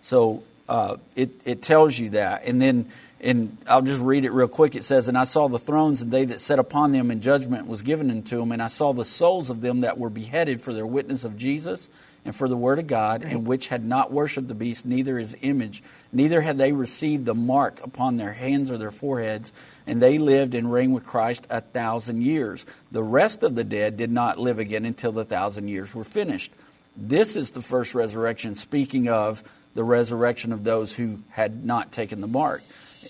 So 0.02 0.44
uh, 0.68 0.98
it, 1.16 1.30
it 1.46 1.62
tells 1.62 2.00
you 2.00 2.12
that. 2.12 2.46
And 2.46 2.62
then, 2.62 2.90
and 3.22 3.58
I'll 3.68 3.82
just 3.82 4.02
read 4.02 4.26
it 4.26 4.32
real 4.32 4.48
quick. 4.48 4.76
It 4.76 4.84
says, 4.84 5.08
And 5.08 5.18
I 5.18 5.26
saw 5.26 5.48
the 5.48 5.60
thrones, 5.60 6.02
and 6.02 6.10
they 6.10 6.26
that 6.26 6.40
sat 6.40 6.58
upon 6.58 6.92
them, 6.92 7.12
and 7.12 7.22
judgment 7.22 7.68
was 7.68 7.82
given 7.82 8.10
unto 8.10 8.40
them. 8.40 8.52
And 8.52 8.62
I 8.62 8.68
saw 8.68 8.94
the 8.94 9.06
souls 9.06 9.50
of 9.50 9.62
them 9.62 9.82
that 9.82 9.98
were 9.98 10.10
beheaded 10.10 10.62
for 10.62 10.74
their 10.74 10.88
witness 10.88 11.24
of 11.24 11.38
Jesus 11.38 11.90
and 12.26 12.36
for 12.36 12.50
the 12.50 12.58
word 12.58 12.80
of 12.80 12.88
God, 12.88 13.24
and 13.24 13.46
which 13.46 13.68
had 13.68 13.86
not 13.86 14.12
worshipped 14.12 14.48
the 14.48 14.56
beast, 14.56 14.86
neither 14.86 15.18
his 15.20 15.38
image, 15.42 15.84
neither 16.12 16.42
had 16.42 16.58
they 16.58 16.72
received 16.72 17.26
the 17.26 17.36
mark 17.36 17.80
upon 17.84 18.18
their 18.18 18.34
hands 18.34 18.72
or 18.72 18.78
their 18.78 18.92
foreheads 18.92 19.54
and 19.88 20.02
they 20.02 20.18
lived 20.18 20.56
and 20.56 20.72
reigned 20.72 20.94
with 20.94 21.06
Christ 21.06 21.46
a 21.50 21.62
thousand 21.62 22.22
years. 22.22 22.66
The 22.92 23.04
rest 23.04 23.44
of 23.44 23.56
the 23.56 23.64
dead 23.64 23.98
did 23.98 24.12
not 24.12 24.40
live 24.40 24.60
again 24.60 24.86
until 24.86 25.12
the 25.12 25.26
thousand 25.26 25.68
years 25.68 25.94
were 25.94 26.04
finished. 26.04 26.52
This 26.98 27.36
is 27.36 27.52
the 27.52 27.62
first 27.62 27.94
resurrection, 27.94 28.56
speaking 28.56 29.10
of 29.10 29.44
the 29.74 29.84
resurrection 29.84 30.52
of 30.54 30.64
those 30.64 30.96
who 30.96 31.20
had 31.30 31.66
not 31.66 31.92
taken 31.92 32.22
the 32.22 32.28
mark. 32.28 32.64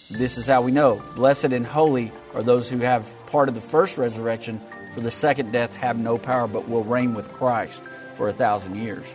This 0.09 0.37
is 0.37 0.47
how 0.47 0.61
we 0.61 0.71
know 0.71 1.01
blessed 1.15 1.45
and 1.45 1.65
holy 1.65 2.11
are 2.33 2.43
those 2.43 2.69
who 2.69 2.79
have 2.79 3.13
part 3.27 3.47
of 3.47 3.55
the 3.55 3.61
first 3.61 3.97
resurrection, 3.97 4.59
for 4.93 5.01
the 5.01 5.11
second 5.11 5.51
death 5.51 5.73
have 5.75 5.97
no 5.97 6.17
power 6.17 6.47
but 6.47 6.67
will 6.67 6.83
reign 6.83 7.13
with 7.13 7.31
Christ 7.31 7.81
for 8.15 8.27
a 8.27 8.33
thousand 8.33 8.75
years. 8.75 9.05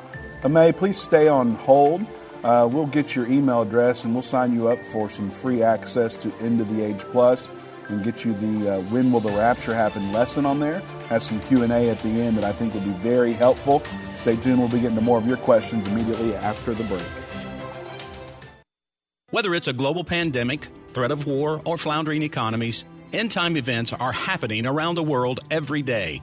May 0.49 0.73
please 0.73 0.99
stay 0.99 1.29
on 1.29 1.55
hold. 1.55 2.05
Uh, 2.43 2.69
we'll 2.71 2.87
get 2.87 3.15
your 3.15 3.27
email 3.27 3.63
address 3.63 4.05
and 4.05 4.15
we'll 4.15 4.23
sign 4.23 4.55
you 4.55 4.69
up 4.69 4.83
for 4.83 5.11
some 5.11 5.31
free 5.31 5.63
access 5.63 6.17
to 6.17 6.33
End 6.41 6.61
of 6.61 6.75
the 6.75 6.83
Age 6.83 7.05
Plus 7.05 7.49
and 7.89 8.03
get 8.03 8.25
you 8.25 8.33
the 8.35 8.77
uh, 8.77 8.81
When 8.83 9.13
Will 9.13 9.21
the 9.21 9.33
Rapture 9.33 9.75
Happen 9.75 10.13
lesson 10.13 10.47
on 10.47 10.61
there. 10.61 10.81
Has 11.09 11.25
some 11.27 11.41
Q&A 11.41 11.91
at 11.91 11.99
the 12.01 12.09
end 12.09 12.37
that 12.39 12.45
I 12.45 12.53
think 12.53 12.73
will 12.73 12.81
be 12.81 12.91
very 12.91 13.33
helpful. 13.33 13.83
Stay 14.15 14.37
tuned. 14.37 14.59
We'll 14.59 14.69
be 14.69 14.81
getting 14.81 14.97
to 14.97 15.03
more 15.03 15.19
of 15.19 15.27
your 15.27 15.37
questions 15.37 15.87
immediately 15.87 16.35
after 16.37 16.73
the 16.73 16.85
break. 16.85 17.03
Whether 19.31 19.55
it's 19.55 19.69
a 19.69 19.73
global 19.73 20.03
pandemic, 20.03 20.69
threat 20.89 21.13
of 21.13 21.27
war, 21.27 21.61
or 21.65 21.79
floundering 21.79 22.23
economies, 22.23 22.85
end 23.13 23.31
time 23.31 23.57
events 23.57 23.93
are 23.93 24.13
happening 24.13 24.67
around 24.67 24.95
the 24.95 25.03
world 25.03 25.41
every 25.51 25.83
day. 25.83 26.23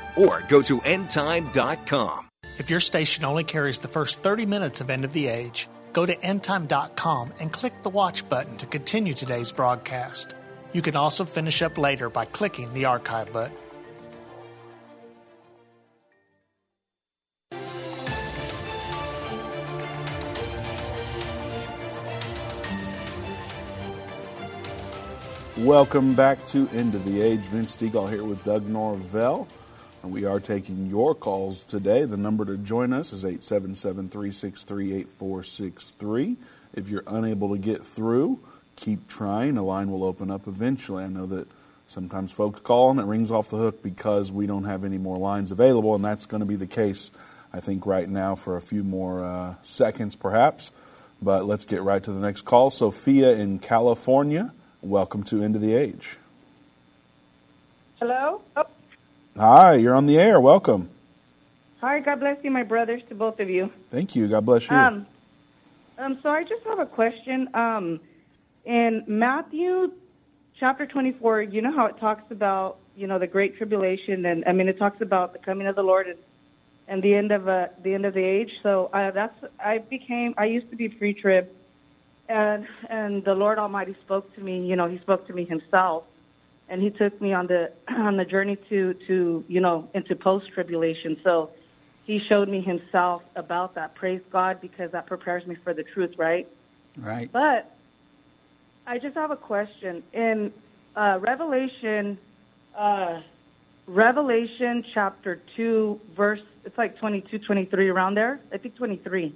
or 0.15 0.43
go 0.47 0.61
to 0.61 0.79
endtime.com. 0.79 2.29
If 2.57 2.69
your 2.69 2.79
station 2.79 3.25
only 3.25 3.43
carries 3.43 3.79
the 3.79 3.87
first 3.87 4.19
30 4.19 4.45
minutes 4.45 4.81
of 4.81 4.89
End 4.89 5.05
of 5.05 5.13
the 5.13 5.27
Age, 5.27 5.67
go 5.93 6.05
to 6.05 6.15
endtime.com 6.15 7.33
and 7.39 7.51
click 7.51 7.83
the 7.83 7.89
watch 7.89 8.27
button 8.29 8.57
to 8.57 8.65
continue 8.65 9.13
today's 9.13 9.51
broadcast. 9.51 10.35
You 10.73 10.81
can 10.81 10.95
also 10.95 11.25
finish 11.25 11.61
up 11.61 11.77
later 11.77 12.09
by 12.09 12.25
clicking 12.25 12.73
the 12.73 12.85
archive 12.85 13.33
button. 13.33 13.57
Welcome 25.57 26.15
back 26.15 26.43
to 26.47 26.67
End 26.69 26.95
of 26.95 27.05
the 27.05 27.21
Age. 27.21 27.45
Vince 27.45 27.75
Stegall 27.75 28.09
here 28.09 28.23
with 28.23 28.43
Doug 28.43 28.67
Norvell. 28.67 29.47
And 30.03 30.11
we 30.11 30.25
are 30.25 30.39
taking 30.39 30.87
your 30.87 31.13
calls 31.13 31.63
today. 31.63 32.05
The 32.05 32.17
number 32.17 32.43
to 32.45 32.57
join 32.57 32.91
us 32.91 33.13
is 33.13 33.23
877 33.23 34.09
363 34.09 34.93
8463. 34.93 36.37
If 36.73 36.89
you're 36.89 37.03
unable 37.05 37.49
to 37.49 37.59
get 37.59 37.85
through, 37.85 38.39
keep 38.75 39.07
trying. 39.07 39.57
A 39.57 39.63
line 39.63 39.91
will 39.91 40.03
open 40.03 40.31
up 40.31 40.47
eventually. 40.47 41.03
I 41.03 41.07
know 41.07 41.27
that 41.27 41.47
sometimes 41.85 42.31
folks 42.31 42.61
call 42.61 42.89
and 42.89 42.99
it 42.99 43.05
rings 43.05 43.29
off 43.29 43.51
the 43.51 43.57
hook 43.57 43.83
because 43.83 44.31
we 44.31 44.47
don't 44.47 44.63
have 44.63 44.83
any 44.83 44.97
more 44.97 45.17
lines 45.17 45.51
available, 45.51 45.93
and 45.93 46.03
that's 46.03 46.25
going 46.25 46.39
to 46.39 46.47
be 46.47 46.55
the 46.55 46.67
case, 46.67 47.11
I 47.53 47.59
think, 47.59 47.85
right 47.85 48.09
now 48.09 48.33
for 48.33 48.57
a 48.57 48.61
few 48.61 48.83
more 48.83 49.23
uh, 49.23 49.55
seconds 49.61 50.15
perhaps. 50.15 50.71
But 51.21 51.45
let's 51.45 51.65
get 51.65 51.83
right 51.83 52.03
to 52.03 52.11
the 52.11 52.21
next 52.21 52.41
call. 52.41 52.71
Sophia 52.71 53.33
in 53.33 53.59
California, 53.59 54.51
welcome 54.81 55.23
to 55.25 55.43
End 55.43 55.55
of 55.55 55.61
the 55.61 55.75
Age. 55.75 56.17
Hello? 57.99 58.41
Oh. 58.55 58.65
Hi, 59.37 59.75
you're 59.75 59.95
on 59.95 60.07
the 60.07 60.19
air. 60.19 60.41
Welcome. 60.41 60.89
Hi, 61.79 61.99
God 61.99 62.19
bless 62.19 62.43
you, 62.43 62.51
my 62.51 62.63
brothers, 62.63 63.01
to 63.09 63.15
both 63.15 63.39
of 63.39 63.49
you. 63.49 63.71
Thank 63.89 64.15
you. 64.15 64.27
God 64.27 64.45
bless 64.45 64.69
you. 64.69 64.75
Um, 64.75 65.05
um, 65.97 66.19
so 66.21 66.29
I 66.29 66.43
just 66.43 66.63
have 66.65 66.79
a 66.79 66.85
question. 66.85 67.47
Um, 67.55 67.99
in 68.65 69.03
Matthew 69.07 69.91
chapter 70.59 70.85
24, 70.85 71.43
you 71.43 71.61
know 71.61 71.71
how 71.71 71.85
it 71.85 71.97
talks 71.97 72.29
about, 72.29 72.77
you 72.95 73.07
know, 73.07 73.19
the 73.19 73.27
great 73.27 73.57
tribulation 73.57 74.25
and 74.25 74.43
I 74.45 74.51
mean 74.51 74.67
it 74.67 74.77
talks 74.77 75.01
about 75.01 75.33
the 75.33 75.39
coming 75.39 75.65
of 75.65 75.75
the 75.75 75.83
Lord 75.83 76.07
and, 76.07 76.19
and 76.87 77.01
the 77.01 77.15
end 77.15 77.31
of 77.31 77.47
uh, 77.47 77.67
the 77.81 77.93
end 77.93 78.05
of 78.05 78.13
the 78.13 78.23
age. 78.23 78.51
So 78.61 78.89
uh, 78.93 79.11
that's 79.11 79.33
I 79.59 79.79
became 79.79 80.33
I 80.37 80.45
used 80.45 80.69
to 80.69 80.75
be 80.75 80.89
pre-trib 80.89 81.49
and 82.27 82.67
and 82.89 83.23
the 83.23 83.33
Lord 83.33 83.57
Almighty 83.57 83.95
spoke 84.03 84.35
to 84.35 84.41
me, 84.41 84.67
you 84.67 84.75
know, 84.75 84.87
he 84.87 84.99
spoke 84.99 85.25
to 85.27 85.33
me 85.33 85.45
himself 85.45 86.03
and 86.71 86.81
he 86.81 86.89
took 86.89 87.21
me 87.21 87.33
on 87.33 87.45
the 87.45 87.71
on 87.89 88.17
the 88.17 88.25
journey 88.25 88.57
to 88.69 88.95
to, 89.05 89.43
you 89.47 89.59
know, 89.59 89.87
into 89.93 90.15
post-tribulation. 90.15 91.17
So 91.23 91.51
he 92.05 92.19
showed 92.27 92.49
me 92.49 92.61
himself 92.61 93.21
about 93.35 93.75
that. 93.75 93.93
Praise 93.93 94.21
God 94.31 94.59
because 94.61 94.91
that 94.93 95.05
prepares 95.05 95.45
me 95.45 95.55
for 95.63 95.73
the 95.73 95.83
truth, 95.83 96.15
right? 96.17 96.47
Right. 96.97 97.31
But 97.31 97.75
I 98.87 98.97
just 98.97 99.15
have 99.15 99.31
a 99.31 99.35
question. 99.35 100.01
In 100.13 100.51
uh, 100.95 101.19
Revelation, 101.21 102.17
uh, 102.75 103.21
Revelation 103.85 104.83
chapter 104.93 105.41
2, 105.55 105.99
verse, 106.15 106.41
it's 106.65 106.77
like 106.77 106.97
22, 106.97 107.39
23, 107.39 107.89
around 107.89 108.15
there. 108.15 108.39
I 108.51 108.57
think 108.57 108.75
23. 108.75 109.35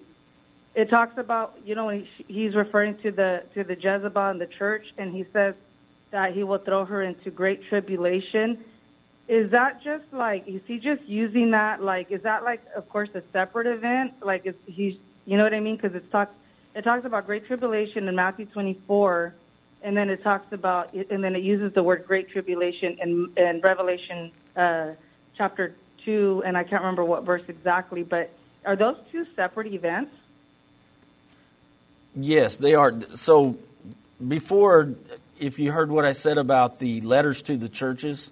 It 0.74 0.90
talks 0.90 1.18
about, 1.18 1.58
you 1.64 1.76
know, 1.76 2.04
he's 2.28 2.56
referring 2.56 2.98
to 2.98 3.12
the, 3.12 3.44
to 3.54 3.64
the 3.64 3.76
Jezebel 3.76 4.30
and 4.30 4.42
the 4.42 4.48
church, 4.48 4.86
and 4.98 5.16
he 5.16 5.26
says 5.32 5.56
that 6.16 6.34
he 6.34 6.46
will 6.46 6.60
throw 6.60 6.86
her 6.86 7.02
into 7.02 7.30
great 7.30 7.68
tribulation. 7.68 8.64
Is 9.28 9.52
that 9.52 9.84
just 9.84 10.06
like, 10.14 10.48
is 10.48 10.62
he 10.66 10.80
just 10.80 11.04
using 11.04 11.52
that, 11.52 11.84
like, 11.84 12.10
is 12.10 12.22
that 12.22 12.46
like, 12.46 12.62
of 12.74 12.88
course, 12.88 13.10
a 13.16 13.22
separate 13.34 13.68
event? 13.68 14.14
Like, 14.24 14.46
is 14.46 14.56
he's, 14.66 14.96
you 15.26 15.36
know 15.36 15.44
what 15.44 15.54
I 15.54 15.60
mean? 15.60 15.76
Because 15.76 15.94
it 15.94 16.10
talks, 16.10 16.34
it 16.74 16.84
talks 16.84 17.04
about 17.04 17.26
great 17.26 17.46
tribulation 17.48 18.08
in 18.08 18.16
Matthew 18.16 18.46
24, 18.46 19.34
and 19.82 19.98
then 19.98 20.10
it 20.10 20.24
talks 20.24 20.54
about, 20.54 20.94
and 20.94 21.22
then 21.22 21.36
it 21.36 21.44
uses 21.44 21.74
the 21.74 21.84
word 21.84 22.06
great 22.08 22.30
tribulation 22.30 22.98
in, 23.02 23.30
in 23.36 23.60
Revelation 23.60 24.32
uh, 24.56 24.92
chapter 25.38 25.76
2, 26.06 26.44
and 26.46 26.58
I 26.58 26.64
can't 26.64 26.82
remember 26.82 27.04
what 27.04 27.26
verse 27.26 27.44
exactly, 27.50 28.04
but 28.04 28.32
are 28.66 28.78
those 28.78 28.96
two 29.12 29.26
separate 29.36 29.68
events? 29.68 30.16
Yes, 32.16 32.56
they 32.56 32.74
are. 32.74 32.94
So 33.16 33.58
before, 34.26 34.96
if 35.40 35.60
you 35.60 35.72
heard 35.72 35.92
what 35.92 36.06
I 36.06 36.14
said 36.14 36.38
about 36.38 36.80
the 36.80 37.02
letters 37.02 37.42
to 37.44 37.58
the 37.58 37.70
churches, 37.70 38.32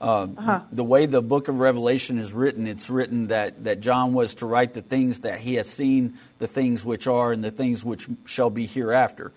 uh, 0.00 0.26
Uh-huh. 0.36 0.60
the 0.72 0.84
way 0.84 1.06
the 1.06 1.22
book 1.22 1.48
of 1.48 1.58
Revelation 1.58 2.18
is 2.18 2.32
written, 2.32 2.66
it's 2.66 2.90
written 2.90 3.28
that, 3.28 3.64
that 3.64 3.80
John 3.80 4.12
was 4.12 4.34
to 4.36 4.46
write 4.46 4.74
the 4.74 4.82
things 4.82 5.20
that 5.20 5.40
he 5.40 5.54
has 5.54 5.68
seen, 5.68 6.14
the 6.38 6.46
things 6.46 6.84
which 6.84 7.06
are, 7.06 7.32
and 7.32 7.42
the 7.42 7.50
things 7.50 7.84
which 7.84 8.06
shall 8.26 8.50
be 8.50 8.66
hereafter. 8.66 9.32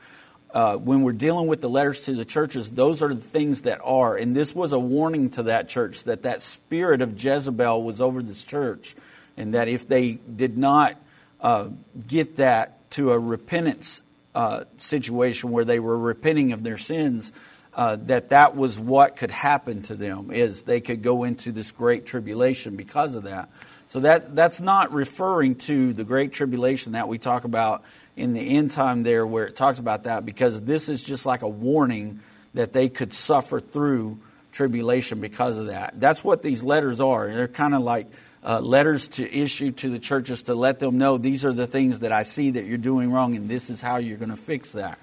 Uh, 0.52 0.76
when 0.76 1.04
we're 1.04 1.14
dealing 1.14 1.48
with 1.48 1.62
the 1.62 1.70
letters 1.70 2.02
to 2.02 2.14
the 2.14 2.26
churches, 2.26 2.72
those 2.72 3.02
are 3.04 3.14
the 3.14 3.22
things 3.22 3.62
that 3.62 3.80
are. 3.84 4.18
And 4.18 4.36
this 4.36 4.56
was 4.56 4.74
a 4.74 4.80
warning 4.80 5.30
to 5.32 5.44
that 5.44 5.70
church 5.70 6.04
that 6.06 6.24
that 6.24 6.42
spirit 6.42 7.02
of 7.02 7.24
Jezebel 7.24 7.84
was 7.84 8.02
over 8.02 8.22
this 8.24 8.44
church, 8.44 8.96
and 9.38 9.54
that 9.54 9.68
if 9.68 9.88
they 9.88 10.14
did 10.14 10.58
not 10.58 10.96
uh, 11.40 11.70
get 12.08 12.38
that 12.38 12.90
to 12.92 13.12
a 13.12 13.20
repentance 13.20 14.02
uh, 14.36 14.66
situation 14.78 15.52
where 15.52 15.66
they 15.66 15.80
were 15.80 15.98
repenting 15.98 16.52
of 16.52 16.64
their 16.64 16.78
sins, 16.78 17.32
uh, 17.74 17.96
that 17.96 18.30
that 18.30 18.56
was 18.56 18.80
what 18.80 19.16
could 19.16 19.32
happen 19.32 19.82
to 19.84 19.96
them 19.96 20.32
is 20.32 20.64
they 20.64 20.82
could 20.82 21.02
go 21.02 21.24
into 21.24 21.52
this 21.52 21.72
great 21.72 22.06
tribulation 22.06 22.76
because 22.76 23.16
of 23.16 23.24
that. 23.24 23.50
So 23.88 24.02
that 24.02 24.36
that's 24.36 24.62
not 24.62 24.94
referring 24.94 25.56
to 25.56 25.94
the 25.94 26.04
great 26.04 26.34
tribulation 26.34 26.92
that 26.92 27.08
we 27.08 27.18
talk 27.18 27.44
about 27.44 27.84
in 28.16 28.34
the 28.34 28.58
end 28.58 28.72
time 28.72 29.04
there, 29.04 29.26
where 29.26 29.48
it 29.48 29.56
talks 29.56 29.80
about 29.80 30.04
that, 30.04 30.26
because 30.26 30.62
this 30.62 30.90
is 30.90 31.04
just 31.04 31.26
like 31.26 31.42
a 31.42 31.48
warning 31.48 32.20
that 32.54 32.74
they 32.74 32.90
could 32.90 33.14
suffer 33.14 33.60
through 33.60 34.20
tribulation 34.52 35.22
because 35.22 35.58
of 35.58 35.68
that. 35.68 36.00
That's 36.00 36.24
what 36.24 36.42
these 36.42 36.64
letters 36.64 37.00
are. 37.00 37.28
They're 37.28 37.48
kind 37.48 37.74
of 37.74 37.82
like 37.82 38.08
uh, 38.44 38.60
letters 38.60 39.08
to 39.10 39.30
issue 39.38 39.72
to 39.72 39.90
the 39.90 40.00
churches 40.00 40.44
to 40.44 40.56
let 40.56 40.80
them 40.80 40.98
know 40.98 41.18
these 41.18 41.44
are 41.46 41.54
the 41.54 41.68
things 41.68 42.00
that 42.00 42.12
I 42.12 42.24
see 42.24 42.52
that 42.52 42.66
you're 42.66 42.78
doing 42.78 43.12
wrong, 43.12 43.36
and 43.36 43.50
this 43.50 43.70
is 43.70 43.82
how 43.82 43.98
you're 43.98 44.18
going 44.18 44.32
to 44.32 44.38
fix 44.38 44.72
that. 44.74 44.98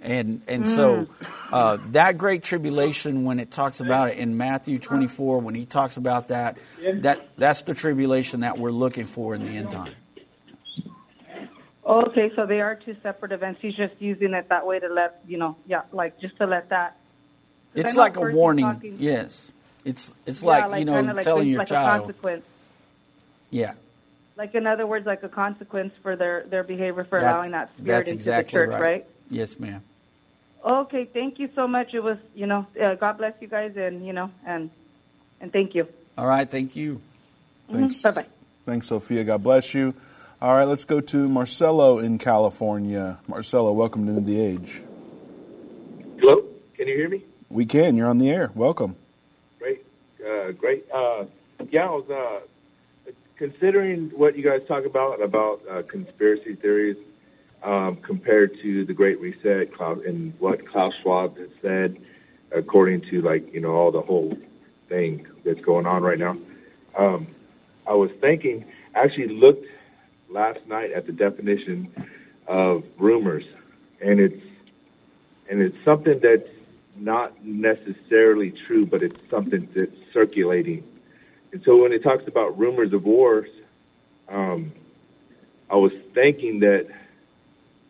And 0.00 0.42
and 0.46 0.68
so 0.68 1.08
uh, 1.50 1.78
that 1.88 2.18
great 2.18 2.44
tribulation, 2.44 3.24
when 3.24 3.40
it 3.40 3.50
talks 3.50 3.80
about 3.80 4.10
it 4.10 4.18
in 4.18 4.36
Matthew 4.36 4.78
24, 4.78 5.40
when 5.40 5.56
he 5.56 5.64
talks 5.66 5.96
about 5.96 6.28
that, 6.28 6.56
that 6.80 7.26
that's 7.36 7.62
the 7.62 7.74
tribulation 7.74 8.40
that 8.40 8.58
we're 8.58 8.70
looking 8.70 9.06
for 9.06 9.34
in 9.34 9.42
the 9.42 9.50
end 9.50 9.72
time. 9.72 9.94
Okay, 11.84 12.30
so 12.36 12.44
they 12.44 12.60
are 12.60 12.74
two 12.74 12.94
separate 13.02 13.32
events. 13.32 13.60
He's 13.62 13.74
just 13.74 13.94
using 13.98 14.34
it 14.34 14.50
that 14.50 14.66
way 14.66 14.78
to 14.78 14.88
let, 14.88 15.22
you 15.26 15.38
know, 15.38 15.56
yeah, 15.66 15.82
like 15.90 16.20
just 16.20 16.36
to 16.36 16.46
let 16.46 16.68
that. 16.68 16.96
It's 17.74 17.96
like 17.96 18.16
a 18.16 18.20
warning. 18.20 18.66
talking- 18.66 18.96
Yes, 18.98 19.50
it's 19.84 20.12
it's 20.26 20.42
Yeah, 20.42 20.66
like, 20.66 20.78
you 20.80 20.84
know 20.84 21.00
like, 21.00 21.24
telling 21.24 21.48
your 21.48 21.58
like 21.58 21.68
a 21.68 21.70
child. 21.70 22.14
Consequence. 23.50 23.76
Yeah, 24.36 24.42
Like 24.42 24.54
in 24.54 24.66
other 24.66 24.86
words, 24.86 25.06
like 25.06 25.22
a 25.22 25.28
consequence 25.28 25.92
for 26.02 26.16
their 26.16 26.44
their 26.44 26.64
behavior 26.64 27.04
for 27.04 27.20
that's, 27.20 27.32
allowing 27.32 27.50
that 27.52 27.70
spirit 27.74 27.86
that's 27.86 28.10
into 28.10 28.14
exactly 28.16 28.60
the 28.60 28.66
church, 28.66 28.80
right. 28.80 29.06
Yes, 29.30 29.58
ma'am. 29.58 29.82
Okay, 30.64 31.04
thank 31.04 31.38
you 31.38 31.48
so 31.54 31.68
much. 31.68 31.94
It 31.94 32.00
was, 32.02 32.18
you 32.34 32.46
know, 32.46 32.66
uh, 32.80 32.94
God 32.94 33.18
bless 33.18 33.34
you 33.40 33.48
guys, 33.48 33.76
and 33.76 34.04
you 34.06 34.12
know, 34.12 34.30
and 34.46 34.70
and 35.40 35.52
thank 35.52 35.74
you. 35.74 35.86
All 36.16 36.26
right, 36.26 36.48
thank 36.48 36.74
you. 36.74 37.00
Thanks. 37.70 38.02
Bye 38.02 38.10
bye. 38.10 38.26
Thanks, 38.66 38.88
Sophia. 38.88 39.24
God 39.24 39.42
bless 39.42 39.72
you. 39.72 39.94
All 40.40 40.54
right, 40.56 40.64
let's 40.64 40.84
go 40.84 41.00
to 41.00 41.28
Marcelo 41.28 41.98
in 41.98 42.18
California. 42.18 43.18
Marcelo, 43.26 43.72
welcome 43.72 44.06
to 44.06 44.20
the 44.20 44.40
age. 44.40 44.82
Hello, 46.18 46.44
can 46.76 46.86
you 46.88 46.94
hear 46.96 47.08
me? 47.08 47.22
We 47.50 47.66
can. 47.66 47.96
You're 47.96 48.08
on 48.08 48.18
the 48.18 48.30
air. 48.30 48.50
Welcome. 48.54 48.96
Great, 49.58 49.84
uh, 50.24 50.52
great. 50.52 50.86
Uh, 50.92 51.24
yeah, 51.70 51.86
I 51.86 51.90
was 51.90 52.10
uh, 52.10 52.40
considering 53.38 54.10
what 54.10 54.36
you 54.36 54.42
guys 54.42 54.60
talk 54.66 54.84
about 54.84 55.22
about 55.22 55.62
uh, 55.70 55.82
conspiracy 55.82 56.54
theories 56.56 56.96
um, 57.62 57.96
compared 57.96 58.60
to 58.60 58.84
the 58.84 58.92
Great 58.92 59.20
Reset 59.20 59.70
and 59.80 60.34
what 60.38 60.66
Klaus 60.66 60.92
Schwab 61.02 61.38
has 61.38 61.48
said, 61.62 61.98
according 62.50 63.02
to 63.10 63.22
like 63.22 63.54
you 63.54 63.60
know 63.60 63.72
all 63.72 63.90
the 63.90 64.02
whole 64.02 64.36
thing 64.88 65.26
that's 65.44 65.60
going 65.60 65.86
on 65.86 66.02
right 66.02 66.18
now. 66.18 66.36
Um, 66.96 67.28
I 67.86 67.94
was 67.94 68.10
thinking, 68.20 68.64
actually 68.94 69.28
looked 69.28 69.66
last 70.28 70.66
night 70.66 70.92
at 70.92 71.06
the 71.06 71.12
definition 71.12 71.92
of 72.46 72.84
rumors, 72.98 73.44
and 74.00 74.18
it's 74.20 74.44
and 75.48 75.62
it's 75.62 75.76
something 75.84 76.18
that's 76.18 76.48
not 76.96 77.44
necessarily 77.44 78.50
true, 78.50 78.84
but 78.84 79.02
it's 79.02 79.30
something 79.30 79.68
that's 79.74 79.96
circulating. 80.12 80.82
So 81.64 81.82
when 81.82 81.92
it 81.92 82.02
talks 82.02 82.26
about 82.26 82.58
rumors 82.58 82.92
of 82.92 83.04
wars, 83.04 83.48
um, 84.28 84.72
I 85.70 85.76
was 85.76 85.92
thinking 86.14 86.60
that 86.60 86.86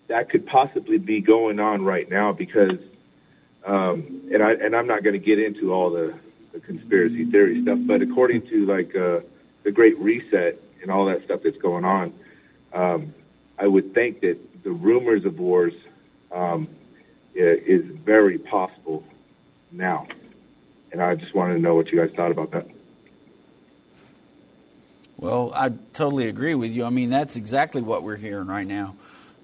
that 0.09 0.31
could 0.31 0.47
possibly 0.47 0.99
be 0.99 1.21
going 1.21 1.61
on 1.61 1.85
right 1.85 2.09
now 2.09 2.33
because, 2.33 2.79
um, 3.65 4.23
and 4.33 4.43
I 4.43 4.53
and 4.53 4.75
I'm 4.75 4.87
not 4.87 5.03
going 5.03 5.15
to 5.15 5.25
get 5.25 5.39
into 5.39 5.73
all 5.73 5.91
the, 5.91 6.15
the 6.53 6.61
conspiracy 6.61 7.25
theory 7.25 7.63
stuff, 7.63 7.79
but 7.83 8.01
according 8.01 8.47
to 8.49 8.67
like 8.67 8.95
uh, 8.95 9.21
the 9.65 9.73
Great 9.73 9.99
Reset 9.99 10.61
and 10.83 10.91
all 10.91 11.07
that 11.07 11.25
stuff 11.25 11.41
that's 11.43 11.59
going 11.59 11.85
on, 11.85 12.13
um, 12.73 13.15
I 13.59 13.67
would 13.67 13.93
think 13.93 14.21
that 14.21 14.39
the 14.63 14.71
rumors 14.71 15.25
of 15.25 15.39
wars 15.39 15.75
um, 16.33 16.69
is 17.35 17.85
very 17.85 18.39
possible 18.39 19.05
now. 19.73 20.07
And 20.93 21.03
I 21.03 21.15
just 21.17 21.35
wanted 21.35 21.55
to 21.55 21.61
know 21.61 21.75
what 21.75 21.89
you 21.89 21.99
guys 21.99 22.15
thought 22.17 22.31
about 22.31 22.51
that. 22.53 22.67
Well, 25.21 25.51
I 25.53 25.71
totally 25.95 26.29
agree 26.29 26.55
with 26.55 26.71
you. 26.71 26.85
I 26.85 26.91
mean, 26.91 27.11
that's 27.11 27.35
exactly 27.35 27.83
what 27.83 28.05
we're 28.05 28.17
hearing 28.17 28.47
right 28.47 28.67
now. 28.67 28.95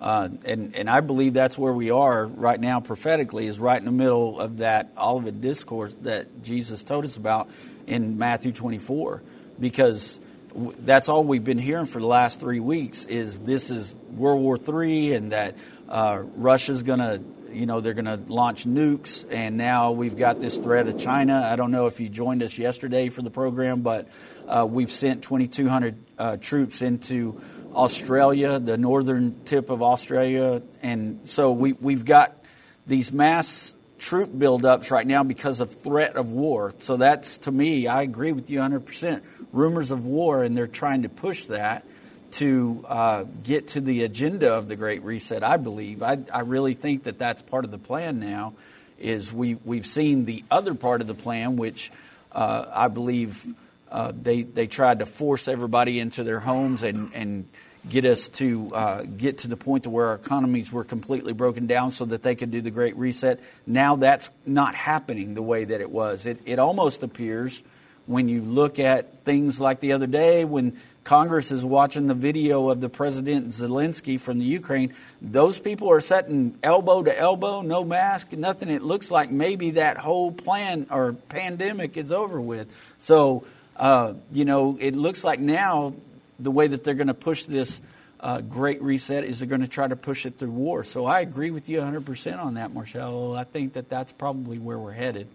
Uh, 0.00 0.28
and, 0.44 0.72
and 0.76 0.88
I 0.88 1.00
believe 1.00 1.34
that's 1.34 1.58
where 1.58 1.72
we 1.72 1.90
are 1.90 2.26
right 2.26 2.60
now 2.60 2.78
prophetically, 2.78 3.46
is 3.48 3.58
right 3.58 3.78
in 3.78 3.84
the 3.84 3.90
middle 3.90 4.40
of 4.40 4.58
that 4.58 4.92
Olivet 4.96 5.40
discourse 5.40 5.92
that 6.02 6.44
Jesus 6.44 6.84
told 6.84 7.04
us 7.04 7.16
about 7.16 7.50
in 7.88 8.18
Matthew 8.18 8.52
24. 8.52 9.22
Because 9.58 10.20
w- 10.50 10.76
that's 10.78 11.08
all 11.08 11.24
we've 11.24 11.42
been 11.42 11.58
hearing 11.58 11.86
for 11.86 11.98
the 11.98 12.06
last 12.06 12.38
three 12.38 12.60
weeks 12.60 13.04
is 13.06 13.40
this 13.40 13.72
is 13.72 13.96
World 14.12 14.42
War 14.42 14.56
III 14.56 15.14
and 15.14 15.32
that 15.32 15.56
uh, 15.88 16.22
Russia's 16.36 16.84
going 16.84 17.00
to, 17.00 17.20
you 17.54 17.66
know, 17.66 17.80
they're 17.80 17.94
going 17.94 18.04
to 18.04 18.20
launch 18.32 18.66
nukes. 18.66 19.26
And 19.30 19.56
now 19.56 19.92
we've 19.92 20.16
got 20.16 20.40
this 20.40 20.58
threat 20.58 20.88
of 20.88 20.98
China. 20.98 21.48
I 21.50 21.56
don't 21.56 21.70
know 21.70 21.86
if 21.86 22.00
you 22.00 22.08
joined 22.08 22.42
us 22.42 22.58
yesterday 22.58 23.08
for 23.08 23.22
the 23.22 23.30
program, 23.30 23.82
but 23.82 24.08
uh, 24.48 24.66
we've 24.68 24.90
sent 24.90 25.22
2,200 25.22 25.96
uh, 26.18 26.36
troops 26.36 26.82
into 26.82 27.40
Australia, 27.74 28.58
the 28.58 28.78
northern 28.78 29.44
tip 29.44 29.70
of 29.70 29.82
Australia, 29.82 30.62
and 30.82 31.28
so 31.28 31.52
we 31.52 31.72
we've 31.72 32.04
got 32.04 32.44
these 32.86 33.12
mass 33.12 33.74
troop 33.98 34.30
buildups 34.30 34.90
right 34.90 35.06
now 35.06 35.24
because 35.24 35.60
of 35.60 35.74
threat 35.74 36.16
of 36.16 36.30
war. 36.30 36.74
So 36.78 36.96
that's 36.96 37.38
to 37.38 37.52
me, 37.52 37.88
I 37.88 38.02
agree 38.02 38.32
with 38.32 38.48
you 38.50 38.58
100. 38.58 38.86
percent 38.86 39.24
Rumors 39.52 39.90
of 39.92 40.04
war, 40.06 40.42
and 40.42 40.56
they're 40.56 40.66
trying 40.66 41.02
to 41.02 41.08
push 41.08 41.46
that 41.46 41.86
to 42.34 42.84
uh, 42.88 43.24
get 43.42 43.68
to 43.68 43.80
the 43.80 44.02
agenda 44.02 44.52
of 44.54 44.68
the 44.68 44.76
Great 44.76 45.02
Reset. 45.02 45.42
I 45.44 45.56
believe. 45.56 46.02
I, 46.02 46.18
I 46.32 46.40
really 46.40 46.74
think 46.74 47.04
that 47.04 47.18
that's 47.18 47.42
part 47.42 47.64
of 47.64 47.70
the 47.70 47.78
plan 47.78 48.18
now. 48.20 48.54
is 48.98 49.32
we 49.32 49.54
we've 49.64 49.86
seen 49.86 50.24
the 50.24 50.44
other 50.50 50.74
part 50.74 51.00
of 51.00 51.06
the 51.06 51.14
plan, 51.14 51.56
which 51.56 51.90
uh, 52.32 52.66
I 52.72 52.88
believe 52.88 53.46
uh, 53.90 54.12
they 54.20 54.42
they 54.42 54.66
tried 54.66 54.98
to 54.98 55.06
force 55.06 55.46
everybody 55.46 56.00
into 56.00 56.24
their 56.24 56.40
homes 56.40 56.82
and 56.82 57.12
and 57.14 57.46
get 57.88 58.04
us 58.04 58.28
to 58.30 58.74
uh, 58.74 59.02
get 59.02 59.38
to 59.38 59.48
the 59.48 59.56
point 59.56 59.84
to 59.84 59.90
where 59.90 60.06
our 60.06 60.14
economies 60.14 60.72
were 60.72 60.84
completely 60.84 61.32
broken 61.34 61.66
down 61.66 61.90
so 61.92 62.04
that 62.04 62.22
they 62.22 62.34
could 62.34 62.50
do 62.50 62.60
the 62.60 62.70
great 62.70 62.96
reset. 62.96 63.40
Now 63.66 63.96
that's 63.96 64.30
not 64.46 64.74
happening 64.74 65.34
the 65.34 65.42
way 65.42 65.64
that 65.64 65.80
it 65.80 65.90
was. 65.90 66.26
It 66.26 66.40
it 66.46 66.58
almost 66.58 67.02
appears 67.02 67.62
when 68.06 68.28
you 68.28 68.42
look 68.42 68.78
at 68.78 69.24
things 69.24 69.60
like 69.60 69.80
the 69.80 69.92
other 69.92 70.06
day 70.06 70.44
when 70.44 70.76
Congress 71.04 71.52
is 71.52 71.62
watching 71.64 72.06
the 72.06 72.14
video 72.14 72.70
of 72.70 72.80
the 72.80 72.88
President 72.88 73.50
Zelensky 73.50 74.18
from 74.18 74.38
the 74.38 74.44
Ukraine, 74.44 74.94
those 75.20 75.58
people 75.58 75.90
are 75.90 76.00
sitting 76.00 76.58
elbow 76.62 77.02
to 77.02 77.16
elbow, 77.16 77.60
no 77.60 77.84
mask, 77.84 78.32
nothing. 78.32 78.70
It 78.70 78.82
looks 78.82 79.10
like 79.10 79.30
maybe 79.30 79.72
that 79.72 79.98
whole 79.98 80.32
plan 80.32 80.86
or 80.90 81.12
pandemic 81.12 81.98
is 81.98 82.10
over 82.10 82.40
with. 82.40 82.74
So, 82.98 83.44
uh, 83.76 84.14
you 84.32 84.46
know, 84.46 84.78
it 84.80 84.96
looks 84.96 85.22
like 85.22 85.38
now 85.38 85.94
the 86.38 86.50
way 86.50 86.66
that 86.66 86.84
they're 86.84 86.94
going 86.94 87.08
to 87.08 87.14
push 87.14 87.44
this 87.44 87.82
uh, 88.20 88.40
great 88.40 88.80
reset 88.80 89.24
is 89.24 89.40
they're 89.40 89.48
going 89.48 89.60
to 89.60 89.68
try 89.68 89.86
to 89.86 89.96
push 89.96 90.24
it 90.24 90.38
through 90.38 90.50
war. 90.50 90.84
So 90.84 91.04
I 91.04 91.20
agree 91.20 91.50
with 91.50 91.68
you 91.68 91.80
100% 91.80 92.42
on 92.42 92.54
that, 92.54 92.72
Marcelo. 92.72 93.34
I 93.34 93.44
think 93.44 93.74
that 93.74 93.90
that's 93.90 94.12
probably 94.12 94.58
where 94.58 94.78
we're 94.78 94.92
headed. 94.92 95.28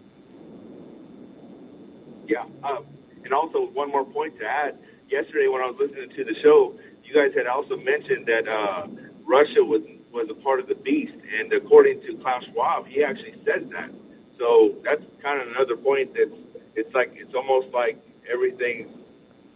Yeah. 2.26 2.44
Um, 2.64 2.84
and 3.24 3.32
also, 3.32 3.66
one 3.66 3.90
more 3.90 4.04
point 4.04 4.38
to 4.40 4.44
add. 4.44 4.76
Yesterday, 5.10 5.48
when 5.48 5.60
I 5.62 5.66
was 5.66 5.76
listening 5.80 6.10
to 6.16 6.24
the 6.24 6.34
show, 6.42 6.74
you 7.04 7.14
guys 7.14 7.34
had 7.36 7.46
also 7.46 7.76
mentioned 7.76 8.26
that 8.26 8.46
uh, 8.48 8.86
Russia 9.26 9.64
was 9.64 9.82
was 10.12 10.28
a 10.30 10.34
part 10.34 10.60
of 10.60 10.66
the 10.68 10.74
beast, 10.74 11.14
and 11.38 11.52
according 11.52 12.00
to 12.02 12.16
Klaus 12.16 12.44
Schwab, 12.52 12.86
he 12.86 13.02
actually 13.04 13.34
says 13.44 13.62
that. 13.70 13.90
So 14.38 14.74
that's 14.84 15.02
kind 15.22 15.40
of 15.40 15.48
another 15.48 15.76
point. 15.76 16.14
That's 16.14 16.30
it's 16.74 16.94
like 16.94 17.12
it's 17.16 17.34
almost 17.34 17.68
like 17.74 17.98
everything's 18.30 18.88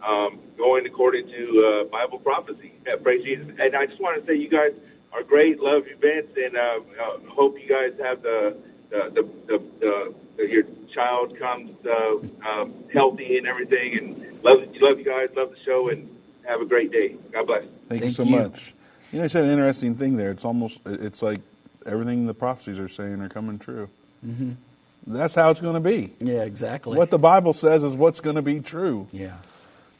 um, 0.05 0.39
going 0.57 0.85
according 0.85 1.27
to 1.27 1.65
uh, 1.65 1.83
Bible 1.85 2.19
prophecy. 2.19 2.73
Yeah, 2.85 2.95
praise 3.01 3.23
Jesus. 3.23 3.47
And 3.59 3.75
I 3.75 3.85
just 3.85 4.01
want 4.01 4.19
to 4.19 4.27
say, 4.27 4.35
you 4.37 4.49
guys 4.49 4.73
are 5.13 5.23
great. 5.23 5.59
Love 5.59 5.87
your 5.87 5.97
events, 5.97 6.33
and 6.37 6.55
uh, 6.55 6.79
uh, 7.01 7.31
hope 7.31 7.57
you 7.59 7.67
guys 7.67 7.93
have 8.01 8.21
the 8.21 8.57
the 8.89 9.11
the, 9.15 9.23
the, 9.47 9.63
the, 9.79 10.13
the 10.37 10.47
your 10.47 10.63
child 10.95 11.37
comes 11.37 11.71
uh, 11.85 12.15
um, 12.47 12.73
healthy 12.91 13.37
and 13.37 13.45
everything. 13.45 13.97
And 13.97 14.43
love 14.43 14.65
love 14.81 14.97
you 14.97 15.05
guys. 15.05 15.29
Love 15.35 15.51
the 15.51 15.59
show, 15.63 15.89
and 15.89 16.09
have 16.47 16.61
a 16.61 16.65
great 16.65 16.91
day. 16.91 17.15
God 17.31 17.45
bless. 17.45 17.63
Thank, 17.89 18.03
you 18.03 18.09
so 18.11 18.25
much. 18.25 18.73
You 19.11 19.19
know, 19.19 19.23
you 19.23 19.29
said 19.29 19.43
an 19.43 19.51
interesting 19.51 19.95
thing 19.95 20.17
there. 20.17 20.31
It's 20.31 20.45
almost 20.45 20.79
it's 20.85 21.21
like 21.21 21.41
everything 21.85 22.25
the 22.25 22.33
prophecies 22.33 22.79
are 22.79 22.87
saying 22.87 23.21
are 23.21 23.29
coming 23.29 23.59
true. 23.59 23.89
Mm-hmm. 24.25 24.53
That's 25.07 25.35
how 25.35 25.51
it's 25.51 25.61
going 25.61 25.75
to 25.75 25.87
be. 25.87 26.13
Yeah, 26.19 26.43
exactly. 26.43 26.97
What 26.97 27.11
the 27.11 27.19
Bible 27.19 27.53
says 27.53 27.83
is 27.83 27.93
what's 27.93 28.21
going 28.21 28.37
to 28.37 28.41
be 28.41 28.59
true. 28.59 29.07
Yeah. 29.11 29.35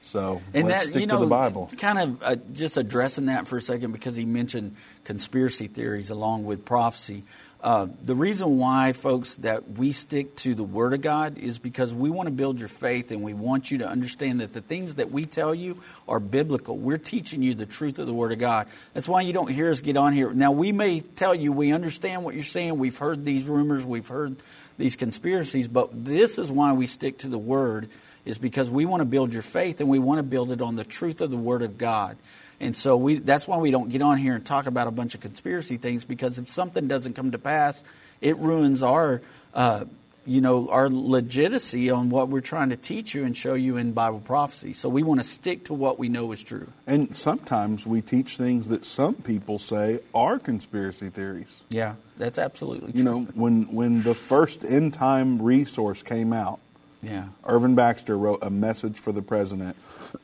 So 0.01 0.41
and 0.53 0.67
let's 0.67 0.83
that 0.83 0.89
stick 0.89 1.01
you 1.01 1.07
know, 1.07 1.17
to 1.17 1.25
the 1.25 1.29
Bible. 1.29 1.69
kind 1.77 1.97
of 1.97 2.23
uh, 2.23 2.35
just 2.53 2.77
addressing 2.77 3.25
that 3.25 3.47
for 3.47 3.57
a 3.57 3.61
second 3.61 3.91
because 3.91 4.15
he 4.15 4.23
mentioned 4.23 4.75
conspiracy 5.03 5.67
theories 5.67 6.11
along 6.11 6.45
with 6.45 6.63
prophecy. 6.63 7.23
Uh, 7.65 7.87
the 8.03 8.13
reason 8.13 8.59
why, 8.59 8.93
folks, 8.93 9.37
that 9.37 9.71
we 9.71 9.91
stick 9.91 10.35
to 10.35 10.53
the 10.53 10.63
Word 10.63 10.93
of 10.93 11.01
God 11.01 11.39
is 11.39 11.57
because 11.57 11.95
we 11.95 12.11
want 12.11 12.27
to 12.27 12.31
build 12.31 12.59
your 12.59 12.69
faith 12.69 13.09
and 13.09 13.23
we 13.23 13.33
want 13.33 13.71
you 13.71 13.79
to 13.79 13.89
understand 13.89 14.41
that 14.41 14.53
the 14.53 14.61
things 14.61 14.95
that 14.95 15.09
we 15.09 15.25
tell 15.25 15.55
you 15.55 15.81
are 16.07 16.19
biblical. 16.19 16.77
We're 16.77 16.99
teaching 16.99 17.41
you 17.41 17.55
the 17.55 17.65
truth 17.65 17.97
of 17.97 18.05
the 18.05 18.13
Word 18.13 18.31
of 18.33 18.37
God. 18.37 18.67
That's 18.93 19.09
why 19.09 19.21
you 19.21 19.33
don't 19.33 19.49
hear 19.49 19.71
us 19.71 19.81
get 19.81 19.97
on 19.97 20.13
here. 20.13 20.31
Now, 20.31 20.51
we 20.51 20.71
may 20.71 20.99
tell 20.99 21.33
you 21.33 21.51
we 21.51 21.71
understand 21.71 22.23
what 22.23 22.35
you're 22.35 22.43
saying. 22.43 22.77
We've 22.77 22.95
heard 22.95 23.25
these 23.25 23.45
rumors, 23.45 23.83
we've 23.83 24.07
heard 24.07 24.35
these 24.77 24.95
conspiracies, 24.95 25.67
but 25.67 25.89
this 26.05 26.37
is 26.37 26.51
why 26.51 26.73
we 26.73 26.85
stick 26.85 27.17
to 27.19 27.27
the 27.29 27.39
Word, 27.39 27.89
is 28.25 28.37
because 28.37 28.69
we 28.69 28.85
want 28.85 29.01
to 29.01 29.05
build 29.05 29.33
your 29.33 29.41
faith 29.41 29.81
and 29.81 29.89
we 29.89 29.97
want 29.97 30.19
to 30.19 30.23
build 30.23 30.51
it 30.51 30.61
on 30.61 30.75
the 30.75 30.85
truth 30.85 31.19
of 31.19 31.31
the 31.31 31.37
Word 31.37 31.63
of 31.63 31.79
God. 31.79 32.15
And 32.59 32.75
so 32.75 32.97
we, 32.97 33.19
that's 33.19 33.47
why 33.47 33.57
we 33.57 33.71
don't 33.71 33.89
get 33.89 34.01
on 34.01 34.17
here 34.17 34.35
and 34.35 34.45
talk 34.45 34.65
about 34.65 34.87
a 34.87 34.91
bunch 34.91 35.15
of 35.15 35.21
conspiracy 35.21 35.77
things 35.77 36.05
because 36.05 36.39
if 36.39 36.49
something 36.49 36.87
doesn't 36.87 37.13
come 37.13 37.31
to 37.31 37.39
pass, 37.39 37.83
it 38.21 38.37
ruins 38.37 38.81
our, 38.81 39.21
uh, 39.53 39.85
you 40.25 40.41
know, 40.41 40.69
our 40.69 40.89
legitimacy 40.89 41.89
on 41.89 42.09
what 42.09 42.29
we're 42.29 42.41
trying 42.41 42.69
to 42.69 42.77
teach 42.77 43.13
you 43.13 43.25
and 43.25 43.37
show 43.37 43.53
you 43.53 43.77
in 43.77 43.91
Bible 43.91 44.19
prophecy. 44.19 44.73
So 44.73 44.89
we 44.89 45.03
want 45.03 45.19
to 45.19 45.25
stick 45.25 45.65
to 45.65 45.73
what 45.73 45.99
we 45.99 46.09
know 46.09 46.31
is 46.31 46.41
true. 46.41 46.67
And 46.87 47.15
sometimes 47.15 47.85
we 47.85 48.01
teach 48.01 48.37
things 48.37 48.69
that 48.69 48.85
some 48.85 49.15
people 49.15 49.59
say 49.59 49.99
are 50.13 50.39
conspiracy 50.39 51.09
theories. 51.09 51.61
Yeah, 51.69 51.95
that's 52.17 52.39
absolutely 52.39 52.93
true. 52.93 52.99
You 52.99 53.03
know, 53.03 53.19
when 53.35 53.63
when 53.73 54.01
the 54.01 54.15
first 54.15 54.65
end 54.65 54.93
time 54.93 55.41
resource 55.41 56.01
came 56.01 56.33
out, 56.33 56.59
yeah, 57.05 57.27
Irvin 57.45 57.75
Baxter 57.75 58.17
wrote 58.17 58.39
a 58.41 58.49
message 58.49 58.99
for 58.99 59.11
the 59.11 59.21
president. 59.21 59.75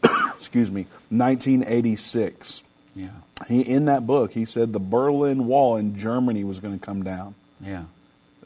excuse 0.36 0.72
me, 0.72 0.88
1986. 1.10 2.64
Yeah. 2.96 3.10
He 3.48 3.62
in 3.62 3.86
that 3.86 4.06
book 4.06 4.32
he 4.32 4.46
said 4.46 4.74
the 4.74 4.80
Berlin 4.80 5.48
Wall 5.48 5.78
in 5.78 5.98
Germany 5.98 6.44
was 6.44 6.60
going 6.60 6.78
to 6.78 6.86
come 6.86 7.04
down. 7.04 7.36
Yeah. 7.62 7.84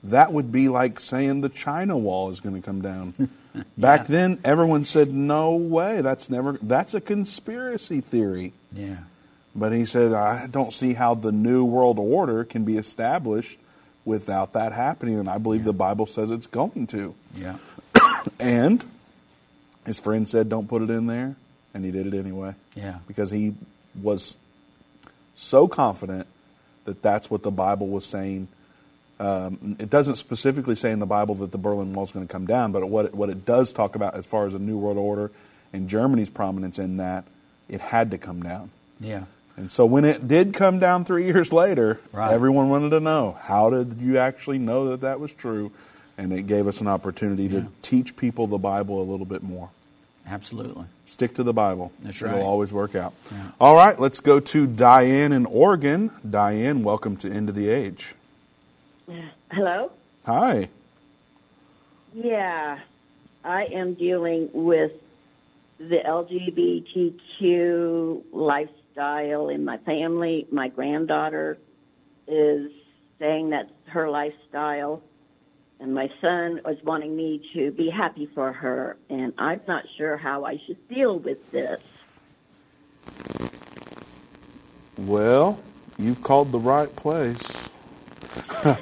That 0.03 0.31
would 0.31 0.51
be 0.51 0.69
like 0.69 0.99
saying 0.99 1.41
the 1.41 1.49
China 1.49 1.97
Wall 1.97 2.29
is 2.29 2.41
going 2.41 2.55
to 2.55 2.61
come 2.61 2.81
down. 2.81 3.29
Back 3.77 4.07
then, 4.07 4.39
everyone 4.43 4.83
said, 4.83 5.13
"No 5.13 5.55
way! 5.55 6.01
That's 6.01 6.29
never. 6.29 6.59
That's 6.61 6.93
a 6.93 7.01
conspiracy 7.01 8.01
theory." 8.01 8.53
Yeah. 8.71 8.97
But 9.55 9.71
he 9.71 9.85
said, 9.85 10.13
"I 10.13 10.47
don't 10.47 10.73
see 10.73 10.93
how 10.93 11.15
the 11.15 11.31
new 11.31 11.63
world 11.63 11.97
order 11.97 12.43
can 12.43 12.65
be 12.65 12.77
established 12.77 13.57
without 14.03 14.53
that 14.53 14.73
happening." 14.73 15.17
And 15.17 15.29
I 15.29 15.37
believe 15.37 15.63
the 15.63 15.73
Bible 15.73 16.05
says 16.05 16.29
it's 16.29 16.47
going 16.47 16.87
to. 16.87 17.15
Yeah. 17.33 17.55
And 18.39 18.83
his 19.85 19.99
friend 19.99 20.27
said, 20.27 20.49
"Don't 20.49 20.67
put 20.67 20.81
it 20.81 20.89
in 20.89 21.07
there," 21.07 21.35
and 21.73 21.85
he 21.85 21.91
did 21.91 22.07
it 22.13 22.17
anyway. 22.17 22.53
Yeah. 22.75 22.97
Because 23.07 23.29
he 23.29 23.53
was 24.01 24.37
so 25.35 25.67
confident 25.67 26.27
that 26.85 27.01
that's 27.01 27.29
what 27.29 27.43
the 27.43 27.51
Bible 27.51 27.87
was 27.87 28.05
saying. 28.05 28.47
Um, 29.19 29.77
it 29.79 29.89
doesn't 29.89 30.15
specifically 30.15 30.75
say 30.75 30.91
in 30.91 30.99
the 30.99 31.05
Bible 31.05 31.35
that 31.35 31.51
the 31.51 31.57
Berlin 31.57 31.93
Wall 31.93 32.03
is 32.03 32.11
going 32.11 32.27
to 32.27 32.31
come 32.31 32.45
down, 32.45 32.71
but 32.73 32.87
what 32.89 33.05
it, 33.05 33.15
what 33.15 33.29
it 33.29 33.45
does 33.45 33.71
talk 33.71 33.95
about 33.95 34.15
as 34.15 34.25
far 34.25 34.45
as 34.45 34.53
a 34.53 34.59
new 34.59 34.77
world 34.77 34.97
order 34.97 35.31
and 35.71 35.87
Germany's 35.87 36.29
prominence 36.29 36.79
in 36.79 36.97
that, 36.97 37.23
it 37.69 37.79
had 37.79 38.11
to 38.11 38.17
come 38.17 38.41
down. 38.43 38.71
Yeah. 38.99 39.23
And 39.57 39.71
so 39.71 39.85
when 39.85 40.03
it 40.03 40.27
did 40.27 40.53
come 40.53 40.79
down 40.79 41.05
three 41.05 41.25
years 41.25 41.53
later, 41.53 41.99
Right. 42.11 42.33
everyone 42.33 42.69
wanted 42.69 42.89
to 42.89 42.99
know 42.99 43.37
how 43.41 43.69
did 43.69 43.99
you 44.01 44.17
actually 44.17 44.57
know 44.57 44.89
that 44.89 45.01
that 45.01 45.21
was 45.21 45.31
true? 45.31 45.71
And 46.17 46.31
it 46.31 46.47
gave 46.47 46.67
us 46.67 46.79
an 46.81 46.87
opportunity 46.87 47.43
Yeah. 47.43 47.61
to 47.61 47.67
teach 47.81 48.15
people 48.15 48.47
the 48.47 48.57
Bible 48.57 49.01
a 49.01 49.07
little 49.09 49.25
bit 49.25 49.43
more. 49.43 49.69
Absolutely. 50.27 50.85
Stick 51.05 51.35
to 51.35 51.43
the 51.43 51.53
Bible. 51.53 51.91
That's 52.01 52.21
right. 52.21 52.33
It'll 52.35 52.47
always 52.47 52.71
work 52.73 52.95
out. 52.95 53.13
Yeah. 53.31 53.51
All 53.59 53.75
right, 53.75 53.99
let's 53.99 54.21
go 54.21 54.39
to 54.39 54.65
Diane 54.65 55.31
in 55.31 55.45
Oregon. 55.45 56.09
Diane, 56.27 56.83
welcome 56.83 57.15
to 57.17 57.29
End 57.29 57.49
of 57.49 57.55
the 57.55 57.69
Age. 57.69 58.15
Hello? 59.51 59.91
Hi. 60.25 60.69
Yeah, 62.13 62.79
I 63.43 63.65
am 63.65 63.93
dealing 63.93 64.49
with 64.53 64.93
the 65.77 65.99
LGBTQ 66.03 68.23
lifestyle 68.31 69.49
in 69.49 69.63
my 69.65 69.77
family. 69.79 70.47
My 70.51 70.69
granddaughter 70.69 71.57
is 72.27 72.71
saying 73.19 73.49
that's 73.51 73.69
her 73.87 74.09
lifestyle, 74.09 75.01
and 75.79 75.93
my 75.93 76.09
son 76.21 76.61
was 76.63 76.77
wanting 76.83 77.15
me 77.15 77.41
to 77.53 77.71
be 77.71 77.89
happy 77.89 78.29
for 78.33 78.53
her, 78.53 78.97
and 79.09 79.33
I'm 79.37 79.61
not 79.67 79.83
sure 79.97 80.17
how 80.17 80.45
I 80.45 80.59
should 80.65 80.87
deal 80.87 81.19
with 81.19 81.51
this. 81.51 81.81
Well, 84.97 85.59
you've 85.97 86.23
called 86.23 86.51
the 86.51 86.59
right 86.59 86.93
place. 86.95 87.69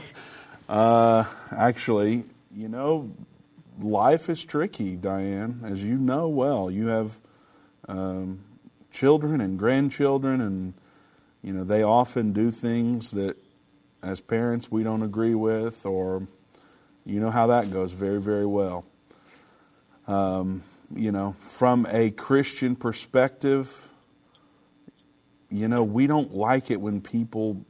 uh, 0.70 1.24
actually, 1.52 2.24
you 2.56 2.70
know, 2.70 3.12
life 3.80 4.30
is 4.30 4.46
tricky, 4.46 4.96
Diane, 4.96 5.62
as 5.66 5.84
you 5.84 5.98
know 5.98 6.28
well. 6.28 6.70
You 6.70 6.88
have 6.88 7.20
um, 7.88 8.42
children 8.92 9.42
and 9.42 9.58
grandchildren, 9.58 10.42
and 10.42 10.74
you 11.42 11.54
know 11.54 11.64
they 11.64 11.84
often 11.84 12.32
do 12.34 12.52
things 12.52 13.12
that, 13.12 13.36
as 14.04 14.22
parents, 14.22 14.72
we 14.72 14.84
don't 14.84 15.02
agree 15.02 15.36
with, 15.36 15.86
or 15.86 16.28
you 17.06 17.20
know 17.20 17.30
how 17.30 17.48
that 17.48 17.72
goes 17.72 17.92
very, 17.92 18.22
very 18.22 18.46
well. 18.46 18.86
Um, 20.08 20.64
you 20.96 21.12
know, 21.12 21.36
from 21.40 21.86
a 21.90 22.12
Christian 22.12 22.76
perspective, 22.76 23.90
you 25.50 25.68
know, 25.68 25.84
we 25.84 26.08
don't 26.08 26.34
like 26.34 26.72
it 26.72 26.80
when 26.80 27.02
people 27.02 27.66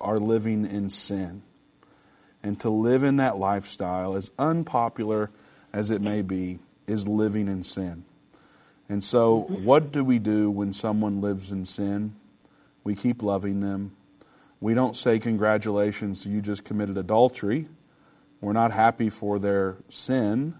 are 0.00 0.18
living 0.18 0.66
in 0.66 0.90
sin. 0.90 1.42
And 2.42 2.60
to 2.60 2.70
live 2.70 3.02
in 3.02 3.16
that 3.16 3.38
lifestyle, 3.38 4.14
as 4.14 4.30
unpopular 4.38 5.30
as 5.72 5.90
it 5.90 6.00
may 6.00 6.22
be, 6.22 6.60
is 6.86 7.08
living 7.08 7.48
in 7.48 7.62
sin. 7.62 8.04
And 8.88 9.02
so, 9.02 9.40
what 9.40 9.90
do 9.90 10.04
we 10.04 10.20
do 10.20 10.50
when 10.50 10.72
someone 10.72 11.20
lives 11.20 11.50
in 11.50 11.64
sin? 11.64 12.14
We 12.84 12.94
keep 12.94 13.22
loving 13.22 13.60
them. 13.60 13.96
We 14.60 14.74
don't 14.74 14.94
say, 14.94 15.18
Congratulations, 15.18 16.24
you 16.24 16.40
just 16.40 16.62
committed 16.64 16.96
adultery. 16.96 17.66
We're 18.40 18.52
not 18.52 18.72
happy 18.72 19.08
for 19.10 19.38
their 19.38 19.76
sin, 19.88 20.54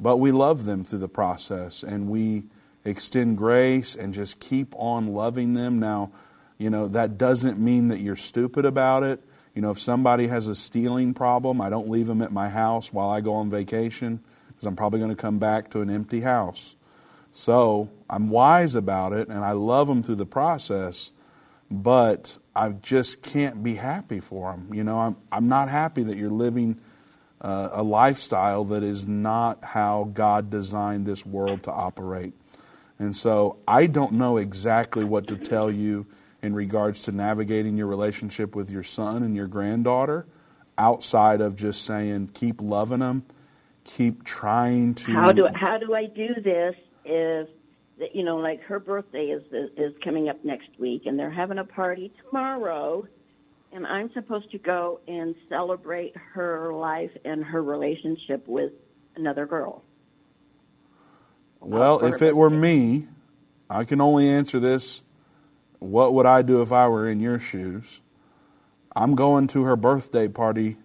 but 0.00 0.16
we 0.16 0.32
love 0.32 0.64
them 0.64 0.84
through 0.84 1.00
the 1.00 1.08
process 1.08 1.82
and 1.82 2.08
we 2.08 2.44
extend 2.84 3.38
grace 3.38 3.94
and 3.94 4.12
just 4.12 4.40
keep 4.40 4.74
on 4.76 5.08
loving 5.08 5.54
them. 5.54 5.78
Now, 5.78 6.10
you 6.58 6.70
know, 6.70 6.88
that 6.88 7.18
doesn't 7.18 7.58
mean 7.58 7.88
that 7.88 8.00
you're 8.00 8.16
stupid 8.16 8.64
about 8.64 9.02
it. 9.02 9.22
You 9.54 9.62
know, 9.62 9.70
if 9.70 9.78
somebody 9.78 10.26
has 10.28 10.48
a 10.48 10.54
stealing 10.54 11.12
problem, 11.12 11.60
I 11.60 11.68
don't 11.68 11.88
leave 11.88 12.06
them 12.06 12.22
at 12.22 12.32
my 12.32 12.48
house 12.48 12.92
while 12.92 13.10
I 13.10 13.20
go 13.20 13.34
on 13.34 13.50
vacation 13.50 14.20
because 14.48 14.66
I'm 14.66 14.76
probably 14.76 14.98
going 14.98 15.10
to 15.10 15.20
come 15.20 15.38
back 15.38 15.70
to 15.70 15.80
an 15.80 15.90
empty 15.90 16.20
house. 16.20 16.76
So 17.32 17.90
I'm 18.08 18.30
wise 18.30 18.74
about 18.74 19.12
it 19.12 19.28
and 19.28 19.38
I 19.38 19.52
love 19.52 19.88
them 19.88 20.02
through 20.02 20.16
the 20.16 20.26
process, 20.26 21.10
but 21.70 22.38
I 22.54 22.70
just 22.70 23.22
can't 23.22 23.62
be 23.62 23.74
happy 23.74 24.20
for 24.20 24.52
them. 24.52 24.72
You 24.72 24.84
know, 24.84 24.98
I'm, 24.98 25.16
I'm 25.30 25.48
not 25.48 25.68
happy 25.68 26.02
that 26.04 26.16
you're 26.16 26.30
living 26.30 26.78
uh, 27.42 27.70
a 27.72 27.82
lifestyle 27.82 28.64
that 28.64 28.82
is 28.82 29.06
not 29.06 29.62
how 29.64 30.10
God 30.14 30.48
designed 30.48 31.04
this 31.04 31.26
world 31.26 31.64
to 31.64 31.72
operate. 31.72 32.32
And 32.98 33.14
so 33.14 33.58
I 33.66 33.88
don't 33.88 34.12
know 34.12 34.36
exactly 34.36 35.04
what 35.04 35.26
to 35.26 35.36
tell 35.36 35.70
you 35.70 36.06
in 36.40 36.54
regards 36.54 37.02
to 37.04 37.12
navigating 37.12 37.76
your 37.76 37.88
relationship 37.88 38.54
with 38.54 38.70
your 38.70 38.84
son 38.84 39.24
and 39.24 39.34
your 39.34 39.48
granddaughter 39.48 40.24
outside 40.78 41.40
of 41.40 41.56
just 41.56 41.84
saying 41.84 42.30
keep 42.34 42.60
loving 42.60 43.00
them, 43.00 43.24
keep 43.84 44.24
trying 44.24 44.94
to 44.94 45.12
How 45.12 45.32
do 45.32 45.48
how 45.54 45.78
do 45.78 45.94
I 45.94 46.06
do 46.06 46.28
this 46.42 46.76
if 47.04 47.48
you 48.12 48.22
know 48.24 48.36
like 48.36 48.60
her 48.62 48.78
birthday 48.78 49.26
is 49.26 49.42
is 49.76 49.94
coming 50.02 50.28
up 50.28 50.44
next 50.44 50.68
week 50.78 51.06
and 51.06 51.18
they're 51.18 51.30
having 51.30 51.58
a 51.58 51.64
party 51.64 52.12
tomorrow 52.24 53.06
and 53.72 53.86
I'm 53.86 54.12
supposed 54.12 54.50
to 54.52 54.58
go 54.58 55.00
and 55.08 55.34
celebrate 55.48 56.14
her 56.34 56.72
life 56.72 57.10
and 57.24 57.42
her 57.44 57.62
relationship 57.62 58.46
with 58.46 58.72
another 59.16 59.46
girl. 59.46 59.82
Well, 61.60 62.04
if 62.04 62.22
it 62.22 62.36
were 62.36 62.50
me, 62.50 63.06
I 63.70 63.84
can 63.84 64.00
only 64.00 64.28
answer 64.28 64.60
this 64.60 65.02
what 65.78 66.14
would 66.14 66.26
I 66.26 66.42
do 66.42 66.62
if 66.62 66.70
I 66.70 66.86
were 66.88 67.08
in 67.08 67.20
your 67.20 67.38
shoes? 67.38 68.00
I'm 68.94 69.14
going 69.14 69.48
to 69.48 69.64
her 69.64 69.74
birthday 69.74 70.28
party 70.28 70.76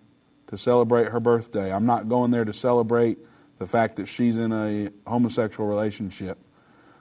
to 0.48 0.58
celebrate 0.58 1.10
her 1.10 1.20
birthday. 1.20 1.72
I'm 1.72 1.86
not 1.86 2.10
going 2.10 2.32
there 2.32 2.46
to 2.46 2.54
celebrate 2.54 3.20
the 3.60 3.68
fact 3.68 3.98
that 3.98 4.08
she's 4.08 4.38
in 4.38 4.52
a 4.52 4.90
homosexual 5.06 5.70
relationship. 5.70 6.40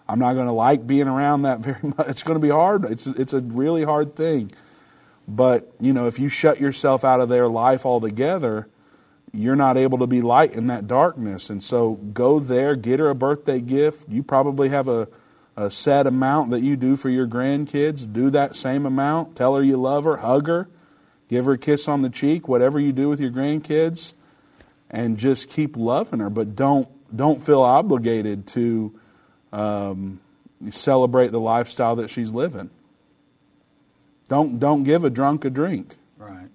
I'm 0.08 0.18
not 0.18 0.34
going 0.34 0.46
to 0.46 0.52
like 0.52 0.86
being 0.86 1.08
around 1.08 1.42
that 1.42 1.60
very 1.60 1.94
much. 1.96 2.08
It's 2.08 2.22
going 2.22 2.38
to 2.38 2.42
be 2.42 2.52
hard. 2.52 2.84
It's 2.84 3.06
it's 3.06 3.32
a 3.32 3.40
really 3.40 3.84
hard 3.84 4.14
thing. 4.14 4.50
But, 5.28 5.72
you 5.80 5.92
know, 5.92 6.06
if 6.06 6.18
you 6.18 6.28
shut 6.28 6.60
yourself 6.60 7.04
out 7.04 7.20
of 7.20 7.28
their 7.28 7.48
life 7.48 7.84
altogether, 7.84 8.68
you're 9.32 9.56
not 9.56 9.76
able 9.76 9.98
to 9.98 10.06
be 10.06 10.22
light 10.22 10.52
in 10.52 10.68
that 10.68 10.86
darkness. 10.86 11.50
And 11.50 11.62
so 11.62 11.94
go 11.94 12.38
there, 12.38 12.76
get 12.76 13.00
her 13.00 13.10
a 13.10 13.14
birthday 13.14 13.60
gift. 13.60 14.08
You 14.08 14.22
probably 14.22 14.68
have 14.68 14.88
a 14.88 15.08
a 15.56 15.70
set 15.70 16.06
amount 16.06 16.50
that 16.50 16.62
you 16.62 16.76
do 16.76 16.96
for 16.96 17.08
your 17.08 17.26
grandkids, 17.26 18.10
do 18.10 18.30
that 18.30 18.54
same 18.54 18.84
amount. 18.84 19.36
Tell 19.36 19.56
her 19.56 19.62
you 19.62 19.78
love 19.78 20.04
her, 20.04 20.18
hug 20.18 20.46
her, 20.48 20.68
give 21.28 21.46
her 21.46 21.52
a 21.52 21.58
kiss 21.58 21.88
on 21.88 22.02
the 22.02 22.10
cheek, 22.10 22.46
whatever 22.46 22.78
you 22.78 22.92
do 22.92 23.08
with 23.08 23.20
your 23.20 23.30
grandkids, 23.30 24.12
and 24.90 25.16
just 25.16 25.48
keep 25.48 25.76
loving 25.76 26.20
her. 26.20 26.30
But 26.30 26.54
don't 26.54 26.88
don't 27.14 27.42
feel 27.42 27.62
obligated 27.62 28.46
to 28.48 28.98
um, 29.52 30.20
celebrate 30.70 31.28
the 31.28 31.40
lifestyle 31.40 31.96
that 31.96 32.10
she's 32.10 32.32
living. 32.32 32.68
Don't 34.28 34.58
don't 34.58 34.82
give 34.82 35.04
a 35.04 35.10
drunk 35.10 35.44
a 35.44 35.50
drink. 35.50 35.94
Right. 36.18 36.48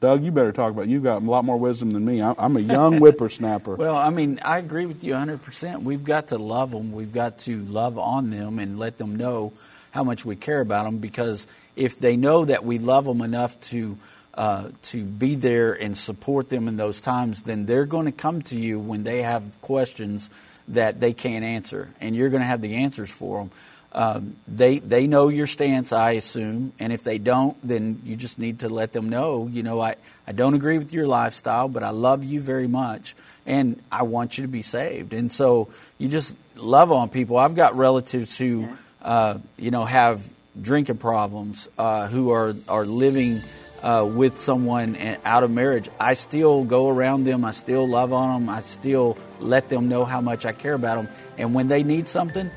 Doug, 0.00 0.22
you 0.22 0.30
better 0.30 0.52
talk 0.52 0.72
about. 0.72 0.86
You've 0.86 1.02
got 1.02 1.22
a 1.22 1.24
lot 1.24 1.44
more 1.44 1.56
wisdom 1.56 1.92
than 1.92 2.04
me. 2.04 2.22
I'm 2.22 2.56
a 2.56 2.60
young 2.60 2.98
whippersnapper. 3.00 3.74
well, 3.74 3.96
I 3.96 4.10
mean, 4.10 4.38
I 4.44 4.58
agree 4.58 4.86
with 4.86 5.02
you 5.02 5.12
100. 5.12 5.42
percent 5.42 5.82
We've 5.82 6.04
got 6.04 6.28
to 6.28 6.38
love 6.38 6.70
them. 6.70 6.92
We've 6.92 7.12
got 7.12 7.38
to 7.40 7.64
love 7.64 7.98
on 7.98 8.30
them 8.30 8.58
and 8.58 8.78
let 8.78 8.98
them 8.98 9.16
know 9.16 9.52
how 9.90 10.04
much 10.04 10.24
we 10.24 10.36
care 10.36 10.60
about 10.60 10.84
them. 10.84 10.98
Because 10.98 11.46
if 11.74 11.98
they 11.98 12.16
know 12.16 12.44
that 12.44 12.64
we 12.64 12.78
love 12.78 13.06
them 13.06 13.22
enough 13.22 13.58
to 13.70 13.98
uh, 14.34 14.68
to 14.82 15.02
be 15.02 15.34
there 15.34 15.72
and 15.72 15.98
support 15.98 16.48
them 16.48 16.68
in 16.68 16.76
those 16.76 17.00
times, 17.00 17.42
then 17.42 17.66
they're 17.66 17.86
going 17.86 18.06
to 18.06 18.12
come 18.12 18.40
to 18.42 18.56
you 18.56 18.78
when 18.78 19.02
they 19.02 19.22
have 19.22 19.60
questions 19.60 20.30
that 20.68 21.00
they 21.00 21.12
can't 21.12 21.44
answer, 21.44 21.88
and 22.00 22.14
you're 22.14 22.28
going 22.28 22.42
to 22.42 22.46
have 22.46 22.60
the 22.60 22.76
answers 22.76 23.10
for 23.10 23.40
them. 23.40 23.50
Um, 23.92 24.36
they 24.46 24.80
they 24.80 25.06
know 25.06 25.28
your 25.28 25.46
stance, 25.46 25.92
I 25.92 26.12
assume, 26.12 26.72
and 26.78 26.92
if 26.92 27.02
they 27.02 27.16
don't, 27.18 27.56
then 27.66 28.02
you 28.04 28.16
just 28.16 28.38
need 28.38 28.60
to 28.60 28.68
let 28.68 28.92
them 28.92 29.08
know. 29.08 29.48
You 29.50 29.62
know, 29.62 29.80
I, 29.80 29.96
I 30.26 30.32
don't 30.32 30.54
agree 30.54 30.76
with 30.76 30.92
your 30.92 31.06
lifestyle, 31.06 31.68
but 31.68 31.82
I 31.82 31.90
love 31.90 32.22
you 32.22 32.40
very 32.40 32.68
much, 32.68 33.16
and 33.46 33.82
I 33.90 34.02
want 34.02 34.36
you 34.36 34.42
to 34.42 34.48
be 34.48 34.60
saved. 34.62 35.14
And 35.14 35.32
so 35.32 35.68
you 35.96 36.08
just 36.08 36.36
love 36.56 36.92
on 36.92 37.08
people. 37.08 37.38
I've 37.38 37.54
got 37.54 37.76
relatives 37.76 38.36
who, 38.36 38.68
uh, 39.00 39.38
you 39.56 39.70
know, 39.70 39.86
have 39.86 40.22
drinking 40.60 40.98
problems, 40.98 41.66
uh, 41.78 42.08
who 42.08 42.30
are 42.30 42.54
are 42.68 42.84
living. 42.84 43.42
Uh, 43.80 44.04
with 44.04 44.36
someone 44.36 44.96
out 45.24 45.44
of 45.44 45.52
marriage, 45.52 45.88
I 46.00 46.14
still 46.14 46.64
go 46.64 46.88
around 46.88 47.22
them. 47.22 47.44
I 47.44 47.52
still 47.52 47.86
love 47.86 48.12
on 48.12 48.40
them. 48.40 48.48
I 48.48 48.60
still 48.60 49.16
let 49.38 49.68
them 49.68 49.88
know 49.88 50.04
how 50.04 50.20
much 50.20 50.44
I 50.44 50.50
care 50.50 50.74
about 50.74 50.96
them. 50.96 51.08
And 51.38 51.54
when 51.54 51.68
they 51.68 51.84
need 51.84 52.08
something, 52.08 52.50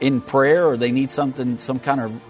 in 0.00 0.20
prayer 0.20 0.66
or 0.66 0.76
they 0.76 0.92
need 0.92 1.10
something, 1.10 1.58
some 1.58 1.78
kind 1.78 2.00
of 2.00 2.20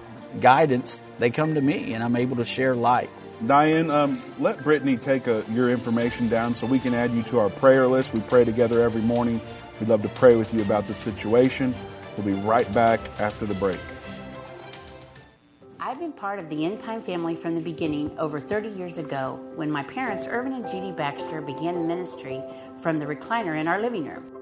guidance, 0.40 1.00
they 1.18 1.30
come 1.30 1.54
to 1.54 1.60
me 1.60 1.94
and 1.94 2.02
I'm 2.02 2.16
able 2.16 2.36
to 2.36 2.44
share 2.44 2.74
light. 2.74 3.10
Diane, 3.44 3.90
um, 3.90 4.20
let 4.38 4.62
Brittany 4.62 4.96
take 4.96 5.26
a, 5.26 5.44
your 5.50 5.68
information 5.68 6.28
down 6.28 6.54
so 6.54 6.66
we 6.66 6.78
can 6.78 6.94
add 6.94 7.12
you 7.12 7.22
to 7.24 7.38
our 7.38 7.50
prayer 7.50 7.86
list. 7.86 8.14
We 8.14 8.20
pray 8.20 8.44
together 8.44 8.82
every 8.82 9.02
morning. 9.02 9.40
We'd 9.78 9.90
love 9.90 10.02
to 10.02 10.08
pray 10.08 10.36
with 10.36 10.54
you 10.54 10.62
about 10.62 10.86
the 10.86 10.94
situation. 10.94 11.74
We'll 12.16 12.26
be 12.26 12.32
right 12.32 12.70
back 12.72 13.00
after 13.20 13.44
the 13.44 13.54
break. 13.54 13.80
I've 15.78 16.00
been 16.00 16.12
part 16.12 16.38
of 16.38 16.48
the 16.48 16.64
End 16.64 16.80
Time 16.80 17.02
family 17.02 17.36
from 17.36 17.54
the 17.54 17.60
beginning 17.60 18.18
over 18.18 18.40
30 18.40 18.70
years 18.70 18.98
ago 18.98 19.38
when 19.54 19.70
my 19.70 19.82
parents, 19.82 20.26
Irvin 20.26 20.54
and 20.54 20.66
Judy 20.66 20.90
Baxter, 20.90 21.40
began 21.40 21.86
ministry 21.86 22.42
from 22.80 22.98
the 22.98 23.06
recliner 23.06 23.56
in 23.56 23.68
our 23.68 23.80
living 23.80 24.06
room. 24.06 24.24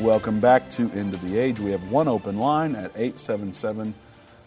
Welcome 0.00 0.40
back 0.40 0.68
to 0.70 0.90
End 0.90 1.14
of 1.14 1.22
the 1.22 1.38
Age. 1.38 1.58
We 1.58 1.70
have 1.70 1.90
one 1.90 2.06
open 2.06 2.36
line 2.38 2.74
at 2.74 2.90
877 2.96 3.94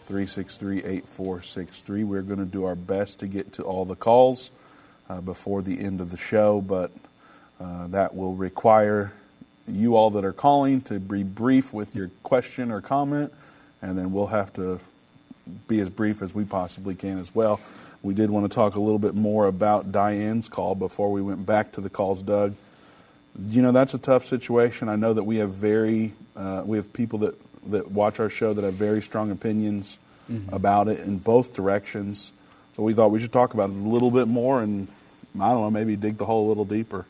363 0.06 0.78
8463. 0.78 2.04
We're 2.04 2.22
going 2.22 2.38
to 2.38 2.44
do 2.44 2.64
our 2.66 2.76
best 2.76 3.18
to 3.18 3.26
get 3.26 3.52
to 3.54 3.64
all 3.64 3.84
the 3.84 3.96
calls 3.96 4.52
uh, 5.08 5.20
before 5.20 5.60
the 5.62 5.80
end 5.80 6.00
of 6.00 6.12
the 6.12 6.16
show, 6.16 6.60
but 6.60 6.92
uh, 7.60 7.88
that 7.88 8.14
will 8.14 8.34
require 8.34 9.12
you 9.66 9.96
all 9.96 10.10
that 10.10 10.24
are 10.24 10.32
calling 10.32 10.82
to 10.82 11.00
be 11.00 11.24
brief 11.24 11.72
with 11.72 11.96
your 11.96 12.12
question 12.22 12.70
or 12.70 12.80
comment, 12.80 13.32
and 13.82 13.98
then 13.98 14.12
we'll 14.12 14.28
have 14.28 14.52
to 14.52 14.78
be 15.66 15.80
as 15.80 15.90
brief 15.90 16.22
as 16.22 16.32
we 16.32 16.44
possibly 16.44 16.94
can 16.94 17.18
as 17.18 17.34
well. 17.34 17.60
We 18.02 18.14
did 18.14 18.30
want 18.30 18.48
to 18.48 18.54
talk 18.54 18.76
a 18.76 18.80
little 18.80 19.00
bit 19.00 19.16
more 19.16 19.46
about 19.46 19.90
Diane's 19.90 20.48
call 20.48 20.76
before 20.76 21.10
we 21.10 21.20
went 21.20 21.44
back 21.44 21.72
to 21.72 21.80
the 21.80 21.90
calls, 21.90 22.22
Doug 22.22 22.54
you 23.46 23.62
know 23.62 23.72
that's 23.72 23.94
a 23.94 23.98
tough 23.98 24.26
situation. 24.26 24.88
I 24.88 24.96
know 24.96 25.12
that 25.12 25.24
we 25.24 25.36
have 25.36 25.50
very 25.50 26.12
uh, 26.36 26.62
we 26.64 26.76
have 26.76 26.92
people 26.92 27.20
that 27.20 27.34
that 27.66 27.90
watch 27.90 28.20
our 28.20 28.30
show 28.30 28.52
that 28.52 28.64
have 28.64 28.74
very 28.74 29.02
strong 29.02 29.30
opinions 29.30 29.98
mm-hmm. 30.30 30.52
about 30.54 30.88
it 30.88 31.00
in 31.00 31.18
both 31.18 31.54
directions. 31.54 32.32
So 32.76 32.82
we 32.82 32.94
thought 32.94 33.10
we 33.10 33.18
should 33.18 33.32
talk 33.32 33.54
about 33.54 33.70
it 33.70 33.76
a 33.76 33.88
little 33.88 34.10
bit 34.10 34.28
more, 34.28 34.62
and 34.62 34.88
I 35.38 35.50
don't 35.50 35.62
know, 35.62 35.70
maybe 35.70 35.96
dig 35.96 36.18
the 36.18 36.26
hole 36.26 36.46
a 36.46 36.48
little 36.48 36.64
deeper. 36.64 37.06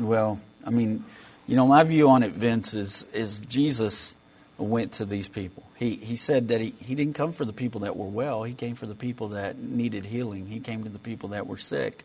Well, 0.00 0.40
I 0.64 0.70
mean, 0.70 1.04
you 1.46 1.56
know, 1.56 1.66
my 1.66 1.82
view 1.84 2.08
on 2.08 2.22
it, 2.22 2.32
Vince, 2.32 2.74
is 2.74 3.06
is 3.12 3.40
Jesus 3.40 4.14
went 4.58 4.92
to 4.92 5.04
these 5.04 5.28
people. 5.28 5.64
He 5.76 5.96
he 5.96 6.16
said 6.16 6.48
that 6.48 6.60
he, 6.60 6.74
he 6.80 6.94
didn't 6.94 7.14
come 7.14 7.32
for 7.32 7.44
the 7.44 7.52
people 7.52 7.82
that 7.82 7.96
were 7.96 8.06
well. 8.06 8.42
He 8.42 8.54
came 8.54 8.74
for 8.74 8.86
the 8.86 8.94
people 8.94 9.28
that 9.28 9.58
needed 9.58 10.06
healing. 10.06 10.46
He 10.46 10.60
came 10.60 10.84
to 10.84 10.90
the 10.90 10.98
people 10.98 11.30
that 11.30 11.46
were 11.46 11.58
sick, 11.58 12.04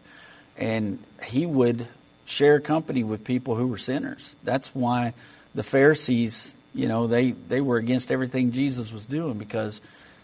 and 0.57 0.99
he 1.23 1.45
would 1.45 1.87
share 2.25 2.59
company 2.59 3.03
with 3.03 3.23
people 3.23 3.55
who 3.55 3.67
were 3.67 3.77
sinners. 3.77 4.35
That's 4.43 4.73
why 4.73 5.13
the 5.55 5.63
Pharisees, 5.63 6.55
you 6.73 6.87
know, 6.87 7.07
they 7.07 7.31
they 7.31 7.61
were 7.61 7.77
against 7.77 8.11
everything 8.11 8.51
Jesus 8.51 8.91
was 8.91 9.05
doing 9.05 9.37
because 9.37 9.81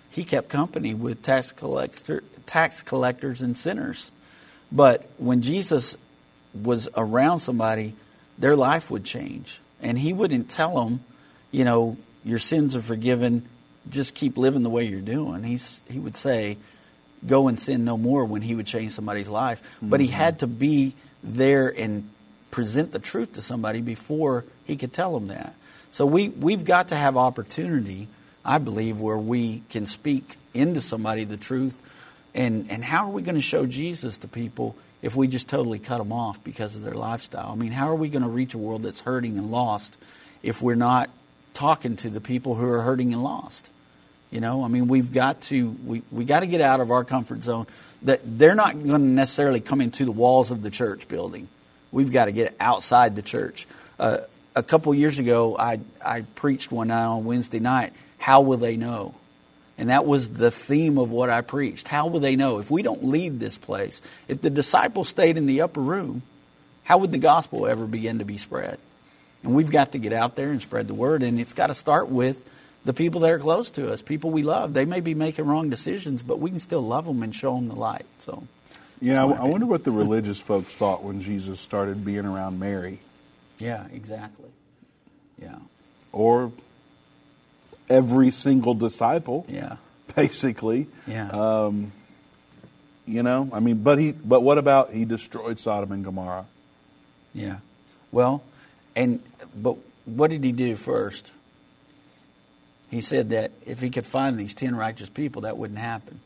he 0.09 0.23
kept 0.23 0.49
company 0.49 0.93
with 0.93 1.21
tax 1.21 1.51
collector 1.51 2.23
tax 2.45 2.81
collectors 2.81 3.41
and 3.41 3.57
sinners. 3.57 4.11
But 4.71 5.09
when 5.17 5.41
Jesus 5.41 5.95
was 6.53 6.89
around 6.95 7.39
somebody, 7.39 7.93
their 8.37 8.55
life 8.55 8.89
would 8.91 9.03
change. 9.03 9.59
And 9.81 9.97
he 9.97 10.13
wouldn't 10.13 10.49
tell 10.49 10.83
them, 10.83 11.03
you 11.51 11.63
know, 11.63 11.97
your 12.23 12.39
sins 12.39 12.75
are 12.75 12.81
forgiven, 12.81 13.47
just 13.89 14.15
keep 14.15 14.37
living 14.37 14.63
the 14.63 14.69
way 14.69 14.83
you're 14.85 15.01
doing. 15.01 15.43
He's, 15.43 15.81
he 15.89 15.99
would 15.99 16.15
say, 16.15 16.57
go 17.25 17.47
and 17.47 17.59
sin 17.59 17.85
no 17.85 17.97
more 17.97 18.25
when 18.25 18.41
he 18.41 18.55
would 18.55 18.65
change 18.65 18.91
somebody's 18.91 19.29
life. 19.29 19.61
Mm-hmm. 19.77 19.89
But 19.89 19.99
he 20.01 20.07
had 20.07 20.39
to 20.39 20.47
be 20.47 20.93
there 21.36 21.67
and 21.67 22.09
present 22.51 22.91
the 22.91 22.99
truth 22.99 23.34
to 23.34 23.41
somebody 23.41 23.82
before 23.82 24.45
he 24.65 24.75
could 24.75 24.93
tell 24.93 25.13
them 25.13 25.28
that. 25.28 25.53
So 25.91 26.05
we, 26.05 26.30
we've 26.30 26.65
got 26.65 26.89
to 26.89 26.95
have 26.95 27.17
opportunity, 27.17 28.07
I 28.43 28.57
believe, 28.57 28.99
where 28.99 29.17
we 29.17 29.63
can 29.69 29.88
speak 29.88 30.36
into 30.53 30.82
somebody 30.82 31.23
the 31.23 31.38
truth. 31.38 31.82
And, 32.34 32.69
and 32.69 32.84
how 32.84 33.05
are 33.05 33.11
we 33.11 33.21
going 33.21 33.36
to 33.36 33.41
show 33.41 33.65
Jesus 33.65 34.19
to 34.19 34.28
people 34.28 34.75
if 35.01 35.15
we 35.15 35.28
just 35.28 35.49
totally 35.49 35.80
cut 35.80 35.97
them 35.99 36.11
off 36.11 36.43
because 36.43 36.75
of 36.75 36.82
their 36.82 36.93
lifestyle? 36.93 37.51
I 37.51 37.55
mean, 37.55 37.71
how 37.71 37.89
are 37.89 37.95
we 37.95 38.09
going 38.09 38.23
to 38.23 38.30
reach 38.30 38.53
a 38.53 38.57
world 38.57 38.84
that's 38.84 39.01
hurting 39.01 39.38
and 39.38 39.49
lost 39.49 39.97
if 40.43 40.61
we're 40.61 40.75
not 40.75 41.09
talking 41.53 41.95
to 41.97 42.09
the 42.09 42.21
people 42.21 42.55
who 42.55 42.65
are 42.65 42.82
hurting 42.82 43.13
and 43.13 43.23
lost? 43.23 43.69
You 44.30 44.41
know, 44.41 44.63
I 44.63 44.67
mean, 44.67 44.88
we've 44.88 45.13
got 45.13 45.41
to 45.43 45.69
we 45.86 46.03
we 46.11 46.25
got 46.25 46.41
to 46.41 46.47
get 46.47 46.59
out 46.59 46.82
of 46.82 46.91
our 46.91 47.05
comfort 47.05 47.43
zone. 47.43 47.65
That 48.03 48.21
they're 48.23 48.55
not 48.55 48.73
going 48.73 49.01
to 49.01 49.07
necessarily 49.07 49.59
come 49.59 49.81
into 49.81 50.05
the 50.05 50.11
walls 50.11 50.51
of 50.51 50.61
the 50.61 50.69
church 50.69 51.07
building. 51.07 51.47
We've 51.91 52.11
got 52.11 52.25
to 52.25 52.31
get 52.31 52.55
outside 52.59 53.15
the 53.15 53.21
church. 53.21 53.67
Uh, 53.99 54.19
a 54.55 54.63
couple 54.63 54.93
years 54.93 55.19
ago, 55.19 55.57
I 55.57 55.79
I 56.03 56.21
preached 56.35 56.71
one 56.71 56.89
night 56.89 57.05
on 57.05 57.25
Wednesday 57.25 57.59
night. 57.59 57.93
How 58.17 58.41
will 58.41 58.57
they 58.57 58.77
know? 58.77 59.15
And 59.77 59.89
that 59.89 60.05
was 60.05 60.29
the 60.29 60.49
theme 60.49 60.97
of 60.97 61.11
what 61.11 61.29
I 61.29 61.41
preached. 61.41 61.87
How 61.87 62.07
will 62.07 62.19
they 62.19 62.35
know? 62.35 62.57
If 62.57 62.71
we 62.71 62.81
don't 62.81 63.05
leave 63.05 63.39
this 63.39 63.57
place, 63.57 64.01
if 64.27 64.41
the 64.41 64.49
disciples 64.49 65.07
stayed 65.07 65.37
in 65.37 65.45
the 65.45 65.61
upper 65.61 65.81
room, 65.81 66.23
how 66.83 66.97
would 66.97 67.11
the 67.11 67.19
gospel 67.19 67.67
ever 67.67 67.85
begin 67.85 68.19
to 68.19 68.25
be 68.25 68.37
spread? 68.37 68.79
And 69.43 69.53
we've 69.53 69.69
got 69.69 69.91
to 69.91 69.99
get 69.99 70.13
out 70.13 70.35
there 70.35 70.49
and 70.49 70.61
spread 70.61 70.87
the 70.87 70.95
word, 70.95 71.21
and 71.21 71.39
it's 71.39 71.53
got 71.53 71.67
to 71.67 71.75
start 71.75 72.09
with 72.09 72.43
the 72.88 72.93
people 72.93 73.19
that 73.19 73.31
are 73.31 73.38
close 73.38 73.69
to 73.71 73.91
us, 73.91 74.01
people 74.01 74.31
we 74.31 74.43
love. 74.43 74.73
They 74.73 74.85
may 74.85 75.01
be 75.01 75.13
making 75.13 75.45
wrong 75.45 75.69
decisions, 75.69 76.23
but 76.23 76.39
we 76.39 76.49
can 76.49 76.61
still 76.61 76.81
love 76.81 77.03
them 77.03 77.21
and 77.21 77.35
show 77.35 77.53
them 77.53 77.67
the 77.67 77.75
light. 77.75 78.05
So, 78.19 78.47
yeah, 79.01 79.25
I, 79.25 79.27
I 79.27 79.43
wonder 79.43 79.65
what 79.65 79.83
the 79.83 79.91
religious 80.05 80.39
folks 80.39 80.73
thought 80.73 81.03
when 81.03 81.19
Jesus 81.19 81.59
started 81.59 82.05
being 82.05 82.25
around 82.25 82.61
Mary. 82.61 82.99
Yeah, 83.59 83.85
exactly. 83.91 84.49
Yeah. 85.38 85.57
Or 86.13 86.53
every 87.89 88.31
single 88.31 88.73
disciple. 88.73 89.45
Yeah. 89.49 89.75
Basically. 90.15 90.88
Yeah. 91.05 91.27
Um, 91.29 91.91
you 93.05 93.21
know, 93.21 93.49
I 93.51 93.59
mean, 93.59 93.83
but 93.83 93.99
he, 93.99 94.13
but 94.13 94.43
what 94.43 94.57
about 94.57 94.93
he 94.93 95.03
destroyed 95.03 95.59
Sodom 95.59 95.91
and 95.91 96.05
Gomorrah? 96.05 96.45
Yeah. 97.33 97.57
Well, 98.13 98.43
and 98.95 99.21
but 99.53 99.75
what 100.05 100.31
did 100.31 100.45
he 100.45 100.53
do 100.53 100.77
first? 100.77 101.31
He 102.89 103.01
said 103.01 103.31
that 103.31 103.51
if 103.65 103.81
he 103.81 103.89
could 103.89 104.05
find 104.05 104.38
these 104.38 104.53
ten 104.53 104.75
righteous 104.75 105.09
people, 105.09 105.43
that 105.43 105.57
wouldn't 105.57 105.79
happen. 105.79 106.19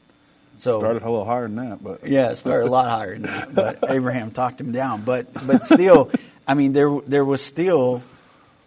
So 0.58 0.80
started 0.80 1.02
a 1.02 1.10
little 1.10 1.26
higher 1.26 1.48
than 1.48 1.56
that, 1.56 1.84
but 1.84 2.08
yeah, 2.08 2.30
it 2.32 2.36
started 2.36 2.68
a 2.68 2.72
lot 2.72 2.88
higher 2.88 3.14
than 3.14 3.24
that. 3.24 3.56
But 3.56 3.80
Abraham 3.90 4.32
talked 4.32 4.62
him 4.62 4.72
down. 4.72 5.02
But 5.02 5.34
but 5.46 5.66
still, 5.66 6.12
I 6.48 6.54
mean, 6.54 6.74
there 6.74 7.00
there 7.08 7.26
was 7.26 7.42
still 7.42 8.04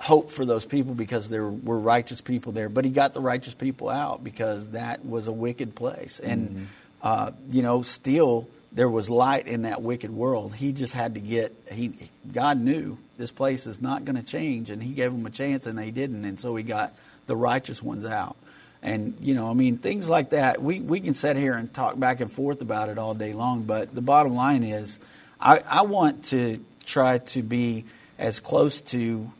hope 0.05 0.30
for 0.30 0.45
those 0.45 0.66
people 0.66 0.95
because 0.95 1.30
there 1.30 1.49
were 1.49 1.78
righteous 1.78 2.20
people 2.20 2.53
there. 2.53 2.68
But 2.68 2.84
he 2.84 2.90
got 2.90 3.14
the 3.14 3.20
righteous 3.20 3.55
people 3.55 3.88
out 3.88 4.22
because 4.22 4.68
that 4.68 5.05
was 5.05 5.28
a 5.28 5.32
wicked 5.32 5.74
place. 5.74 6.20
And, 6.20 6.49
mm-hmm. 6.51 6.64
uh, 7.03 7.30
you 7.49 7.62
know, 7.62 7.80
still 7.80 8.47
there 8.70 8.88
was 8.88 9.09
light 9.09 9.47
in 9.47 9.62
that 9.62 9.80
wicked 9.80 10.11
world. 10.11 10.55
He 10.55 10.72
just 10.72 10.92
had 10.92 11.14
to 11.14 11.20
get, 11.20 11.55
he, 11.72 11.95
God 12.30 12.61
knew 12.61 12.99
this 13.16 13.32
place 13.32 13.66
is 13.66 13.80
not 13.80 14.05
going 14.05 14.16
to 14.16 14.22
change. 14.22 14.68
And 14.68 14.82
he 14.82 14.92
gave 14.92 15.11
them 15.11 15.24
a 15.24 15.30
chance 15.30 15.66
and 15.66 15.78
they 15.78 15.90
didn't. 15.90 16.26
And 16.26 16.38
so 16.38 16.55
he 16.55 16.62
got 16.62 16.95
the 17.27 17.37
righteous 17.37 17.83
ones 17.83 18.05
out. 18.05 18.37
And, 18.83 19.16
you 19.20 19.35
know, 19.35 19.49
I 19.49 19.55
mean, 19.55 19.79
things 19.79 20.09
like 20.11 20.31
that, 20.31 20.62
we, 20.62 20.81
we 20.81 21.01
can 21.01 21.14
sit 21.14 21.37
here 21.37 21.55
and 21.55 21.72
talk 21.72 21.99
back 21.99 22.20
and 22.20 22.31
forth 22.31 22.61
about 22.61 22.91
it 22.91 22.99
all 22.99 23.14
day 23.14 23.33
long. 23.33 23.62
But 23.62 23.95
the 23.95 24.03
bottom 24.03 24.35
line 24.35 24.62
is, 24.62 25.01
I, 25.41 25.62
I 25.66 25.83
want 25.83 26.27
to 26.27 26.62
try 26.85 27.18
to 27.18 27.43
be 27.43 27.85
as 28.18 28.41
close 28.41 28.83
to 28.83 29.31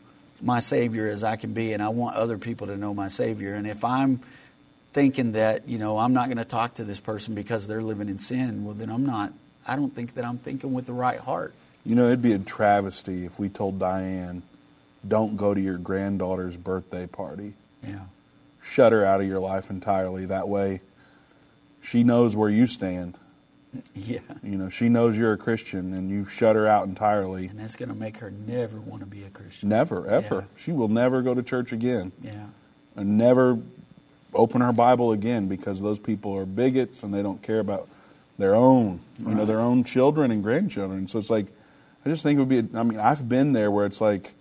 my 0.41 0.59
Savior 0.59 1.07
as 1.07 1.23
I 1.23 1.35
can 1.35 1.53
be, 1.53 1.73
and 1.73 1.81
I 1.81 1.89
want 1.89 2.15
other 2.15 2.37
people 2.37 2.67
to 2.67 2.75
know 2.75 2.93
my 2.93 3.07
Savior. 3.07 3.53
And 3.53 3.67
if 3.67 3.85
I'm 3.85 4.19
thinking 4.93 5.33
that, 5.33 5.67
you 5.67 5.77
know, 5.77 5.99
I'm 5.99 6.13
not 6.13 6.25
going 6.25 6.37
to 6.37 6.45
talk 6.45 6.75
to 6.75 6.83
this 6.83 6.99
person 6.99 7.35
because 7.35 7.67
they're 7.67 7.83
living 7.83 8.09
in 8.09 8.17
sin, 8.17 8.65
well, 8.65 8.73
then 8.73 8.89
I'm 8.89 9.05
not, 9.05 9.31
I 9.67 9.75
don't 9.75 9.93
think 9.93 10.15
that 10.15 10.25
I'm 10.25 10.37
thinking 10.37 10.73
with 10.73 10.85
the 10.87 10.93
right 10.93 11.19
heart. 11.19 11.53
You 11.85 11.95
know, 11.95 12.07
it'd 12.07 12.21
be 12.21 12.33
a 12.33 12.39
travesty 12.39 13.25
if 13.25 13.37
we 13.37 13.49
told 13.49 13.77
Diane, 13.77 14.41
don't 15.07 15.37
go 15.37 15.53
to 15.53 15.61
your 15.61 15.77
granddaughter's 15.77 16.55
birthday 16.55 17.05
party. 17.05 17.53
Yeah. 17.85 17.99
Shut 18.61 18.91
her 18.91 19.05
out 19.05 19.21
of 19.21 19.27
your 19.27 19.39
life 19.39 19.69
entirely. 19.69 20.25
That 20.25 20.47
way, 20.47 20.81
she 21.81 22.03
knows 22.03 22.35
where 22.35 22.49
you 22.49 22.67
stand. 22.67 23.17
Yeah. 23.93 24.19
You 24.43 24.57
know, 24.57 24.69
she 24.69 24.89
knows 24.89 25.17
you're 25.17 25.33
a 25.33 25.37
Christian 25.37 25.93
and 25.93 26.09
you 26.09 26.25
shut 26.25 26.55
her 26.55 26.67
out 26.67 26.87
entirely. 26.87 27.47
And 27.47 27.59
that's 27.59 27.75
going 27.75 27.89
to 27.89 27.95
make 27.95 28.17
her 28.17 28.31
never 28.31 28.79
want 28.79 29.01
to 29.01 29.05
be 29.05 29.23
a 29.23 29.29
Christian. 29.29 29.69
Never, 29.69 30.07
ever. 30.07 30.35
Yeah. 30.35 30.61
She 30.63 30.71
will 30.71 30.87
never 30.87 31.21
go 31.21 31.33
to 31.33 31.43
church 31.43 31.73
again. 31.73 32.11
Yeah. 32.21 32.45
And 32.95 33.17
never 33.17 33.59
open 34.33 34.61
her 34.61 34.71
Bible 34.71 35.11
again 35.11 35.47
because 35.47 35.81
those 35.81 35.99
people 35.99 36.37
are 36.37 36.45
bigots 36.45 37.03
and 37.03 37.13
they 37.13 37.21
don't 37.21 37.41
care 37.41 37.59
about 37.59 37.87
their 38.37 38.55
own, 38.55 38.99
you 39.19 39.27
right. 39.27 39.37
know, 39.37 39.45
their 39.45 39.59
own 39.59 39.83
children 39.83 40.31
and 40.31 40.43
grandchildren. 40.43 41.07
So 41.07 41.19
it's 41.19 41.29
like, 41.29 41.47
I 42.05 42.09
just 42.09 42.23
think 42.23 42.37
it 42.37 42.43
would 42.43 42.71
be, 42.71 42.77
I 42.77 42.83
mean, 42.83 42.99
I've 42.99 43.27
been 43.27 43.53
there 43.53 43.71
where 43.71 43.85
it's 43.85 44.01
like, 44.01 44.33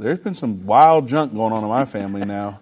there's 0.00 0.18
been 0.18 0.34
some 0.34 0.66
wild 0.66 1.08
junk 1.08 1.34
going 1.34 1.52
on 1.52 1.62
in 1.62 1.68
my 1.68 1.84
family 1.84 2.24
now. 2.24 2.60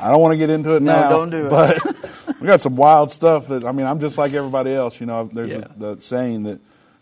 I 0.00 0.10
don't 0.10 0.20
want 0.20 0.32
to 0.32 0.38
get 0.38 0.50
into 0.50 0.74
it 0.76 0.82
now. 0.82 0.94
no, 0.94 1.00
now. 1.02 1.08
don't 1.10 1.30
do 1.30 1.46
it. 1.46 1.50
But 1.50 2.40
we 2.40 2.46
got 2.46 2.60
some 2.60 2.76
wild 2.76 3.10
stuff 3.10 3.48
that 3.48 3.64
I 3.64 3.72
mean, 3.72 3.86
I'm 3.86 4.00
just 4.00 4.18
like 4.18 4.32
everybody 4.32 4.72
else. 4.72 5.00
You 5.00 5.06
know, 5.06 5.30
there's 5.32 5.50
yeah. 5.50 5.58
a, 5.58 5.94
the 5.94 6.00
saying 6.00 6.44
that 6.44 6.60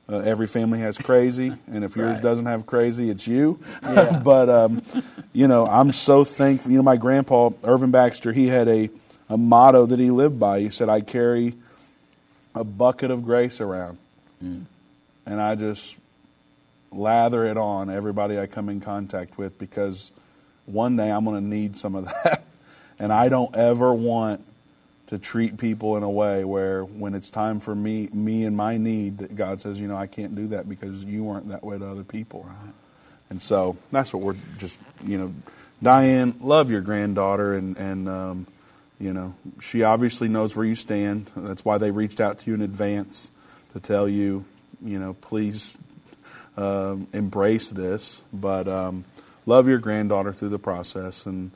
uh, 0.08 0.18
every 0.18 0.46
family 0.46 0.80
has 0.80 0.98
crazy, 0.98 1.52
and 1.68 1.84
if 1.84 1.96
yours 1.96 2.14
right. 2.14 2.22
doesn't 2.22 2.46
have 2.46 2.66
crazy, 2.66 3.08
it's 3.08 3.26
you. 3.26 3.60
Yeah. 3.82 4.18
but 4.24 4.48
um, 4.48 4.82
you 5.32 5.48
know, 5.48 5.66
I'm 5.66 5.92
so 5.92 6.24
thankful. 6.24 6.70
You 6.70 6.76
know, 6.78 6.82
my 6.82 6.96
grandpa 6.96 7.50
Irvin 7.64 7.90
Baxter, 7.90 8.32
he 8.32 8.48
had 8.48 8.68
a 8.68 8.90
a 9.28 9.36
motto 9.36 9.86
that 9.86 9.98
he 9.98 10.10
lived 10.10 10.38
by. 10.38 10.60
He 10.60 10.70
said, 10.70 10.88
"I 10.88 11.00
carry 11.00 11.54
a 12.54 12.64
bucket 12.64 13.10
of 13.10 13.24
grace 13.24 13.60
around, 13.60 13.96
mm. 14.44 14.64
and 15.24 15.40
I 15.40 15.54
just 15.54 15.96
lather 16.92 17.44
it 17.44 17.56
on 17.56 17.90
everybody 17.90 18.38
I 18.38 18.46
come 18.46 18.68
in 18.68 18.80
contact 18.80 19.38
with 19.38 19.58
because 19.58 20.12
one 20.66 20.96
day 20.96 21.10
I'm 21.10 21.24
going 21.24 21.42
to 21.42 21.46
need 21.46 21.76
some 21.76 21.94
of 21.94 22.04
that." 22.24 22.44
And 22.98 23.12
I 23.12 23.28
don't 23.28 23.54
ever 23.56 23.92
want 23.92 24.44
to 25.08 25.18
treat 25.18 25.58
people 25.58 25.98
in 25.98 26.02
a 26.02 26.08
way 26.08 26.42
where 26.42 26.84
when 26.84 27.14
it's 27.14 27.28
time 27.28 27.60
for 27.60 27.74
me 27.74 28.08
me 28.14 28.44
and 28.44 28.56
my 28.56 28.78
need 28.78 29.18
that 29.18 29.34
God 29.34 29.60
says, 29.60 29.78
you 29.78 29.86
know, 29.86 29.96
I 29.96 30.06
can't 30.06 30.34
do 30.34 30.48
that 30.48 30.66
because 30.68 31.04
you 31.04 31.22
weren't 31.22 31.48
that 31.48 31.62
way 31.62 31.78
to 31.78 31.86
other 31.86 32.02
people. 32.02 32.44
Right. 32.48 32.72
And 33.28 33.42
so 33.42 33.76
that's 33.90 34.14
what 34.14 34.22
we're 34.22 34.36
just, 34.56 34.80
you 35.04 35.18
know, 35.18 35.34
Diane, 35.82 36.36
love 36.40 36.70
your 36.70 36.80
granddaughter 36.80 37.54
and 37.54 37.76
and 37.76 38.08
um, 38.08 38.46
you 38.98 39.12
know, 39.12 39.34
she 39.60 39.82
obviously 39.82 40.28
knows 40.28 40.56
where 40.56 40.64
you 40.64 40.76
stand. 40.76 41.30
That's 41.36 41.62
why 41.62 41.76
they 41.76 41.90
reached 41.90 42.20
out 42.20 42.38
to 42.38 42.50
you 42.50 42.54
in 42.54 42.62
advance 42.62 43.30
to 43.74 43.80
tell 43.80 44.08
you, 44.08 44.46
you 44.82 44.98
know, 44.98 45.12
please 45.12 45.76
um, 46.56 47.08
embrace 47.12 47.68
this. 47.70 48.22
But 48.32 48.68
um, 48.68 49.04
love 49.46 49.68
your 49.68 49.78
granddaughter 49.78 50.32
through 50.32 50.50
the 50.50 50.58
process 50.58 51.26
and 51.26 51.50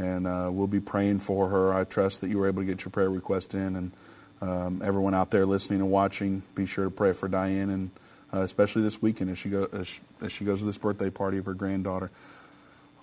and 0.00 0.26
uh, 0.26 0.48
we'll 0.50 0.66
be 0.66 0.80
praying 0.80 1.18
for 1.20 1.48
her. 1.48 1.74
I 1.74 1.84
trust 1.84 2.22
that 2.22 2.30
you 2.30 2.38
were 2.38 2.48
able 2.48 2.62
to 2.62 2.66
get 2.66 2.84
your 2.84 2.90
prayer 2.90 3.10
request 3.10 3.54
in, 3.54 3.76
and 3.76 3.92
um, 4.40 4.82
everyone 4.82 5.14
out 5.14 5.30
there 5.30 5.44
listening 5.44 5.80
and 5.80 5.90
watching, 5.90 6.42
be 6.54 6.64
sure 6.66 6.84
to 6.84 6.90
pray 6.90 7.12
for 7.12 7.28
Diane, 7.28 7.68
and 7.70 7.90
uh, 8.32 8.40
especially 8.40 8.82
this 8.82 9.02
weekend 9.02 9.30
as 9.30 9.38
she 9.38 9.50
go 9.50 9.68
as 9.72 9.88
she, 9.88 10.00
as 10.22 10.32
she 10.32 10.44
goes 10.44 10.60
to 10.60 10.64
this 10.64 10.78
birthday 10.78 11.10
party 11.10 11.38
of 11.38 11.46
her 11.46 11.54
granddaughter. 11.54 12.10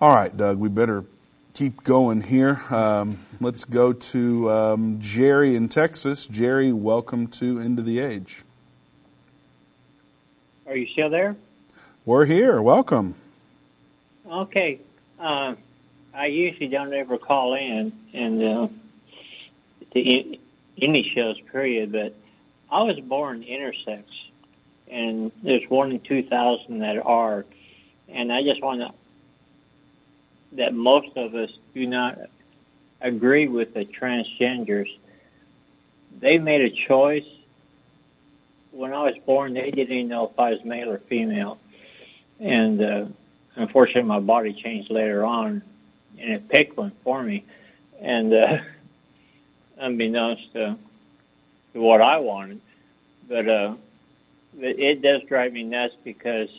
All 0.02 0.14
right, 0.14 0.36
Doug, 0.36 0.58
we 0.58 0.70
better 0.70 1.04
keep 1.54 1.84
going 1.84 2.22
here. 2.22 2.62
Um, 2.70 3.20
let's 3.40 3.66
go 3.66 3.94
to 3.94 4.52
um, 4.52 5.00
Jerry 5.00 5.56
in 5.56 5.70
Texas. 5.70 6.26
Jerry, 6.26 6.72
welcome 6.72 7.28
to 7.28 7.60
End 7.60 7.80
of 7.80 7.86
the 7.86 8.00
Age. 8.00 8.44
Are 10.68 10.76
you 10.76 10.88
still 10.88 11.10
there? 11.10 11.36
We're 12.06 12.26
here. 12.26 12.62
Welcome. 12.62 13.16
Okay. 14.30 14.82
Uh, 15.18 15.56
I 16.14 16.26
usually 16.26 16.68
don't 16.68 16.94
ever 16.94 17.18
call 17.18 17.54
in 17.54 17.94
and 18.14 18.44
uh, 18.44 18.68
to 19.94 20.38
any 20.82 21.12
shows, 21.16 21.40
period. 21.52 21.94
But 21.94 22.14
I 22.70 22.84
was 22.84 23.00
born 23.00 23.44
intersex, 23.44 24.04
and 24.92 25.32
there's 25.42 25.70
one 25.70 25.92
in 25.92 26.02
two 26.02 26.24
thousand 26.24 26.80
that 26.80 26.98
are, 27.06 27.46
and 28.10 28.32
I 28.32 28.44
just 28.44 28.62
want 28.62 28.82
to 28.82 28.94
that 30.58 30.74
most 30.74 31.16
of 31.16 31.34
us 31.34 31.52
do 31.74 31.88
not 31.88 32.20
agree 33.00 33.48
with 33.48 33.74
the 33.74 33.86
transgenders. 33.86 34.90
They 36.20 36.40
made 36.40 36.62
a 36.62 36.70
choice. 36.88 37.26
When 38.78 38.94
I 38.94 39.06
was 39.06 39.16
born, 39.26 39.56
they 39.56 39.72
didn't 39.72 40.08
know 40.08 40.28
if 40.28 40.40
I 40.40 40.52
was 40.52 40.64
male 40.64 40.92
or 40.92 41.00
female, 41.00 41.58
and 42.40 42.80
uh, 42.80 43.06
unfortunately, 43.56 44.04
my 44.04 44.20
body 44.20 44.54
changed 44.54 44.92
later 44.92 45.26
on, 45.26 45.64
and 46.20 46.34
it 46.34 46.48
picked 46.48 46.78
one 46.78 46.92
for 47.04 47.24
me. 47.24 47.44
And 48.00 48.32
uh, 48.32 48.60
unbeknownst 49.80 50.54
to, 50.54 50.78
to 51.74 51.80
what 51.82 52.02
I 52.02 52.20
wanted, 52.20 52.62
but 53.28 53.50
uh, 53.50 53.74
it 54.60 55.02
does 55.02 55.24
drive 55.24 55.54
me 55.54 55.64
nuts 55.64 55.96
because 56.04 56.50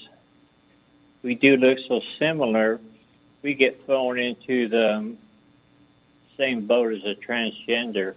we 1.23 1.37
do 1.37 1.57
look 1.57 1.79
so 1.87 2.01
similar. 2.19 2.81
We 3.43 3.55
get 3.55 3.87
thrown 3.87 4.19
into 4.19 4.67
the 4.67 5.15
same 6.37 6.67
boat 6.67 6.95
as 6.95 7.05
a 7.05 7.15
transgender, 7.15 8.17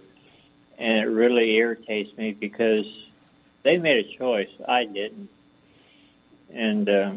and 0.76 0.98
it 0.98 1.06
really 1.06 1.54
irritates 1.54 2.18
me 2.18 2.32
because 2.32 2.86
they 3.62 3.78
made 3.78 4.06
a 4.06 4.16
choice. 4.18 4.50
I 4.66 4.84
didn't, 4.84 5.28
and 6.52 6.88
uh, 6.88 7.12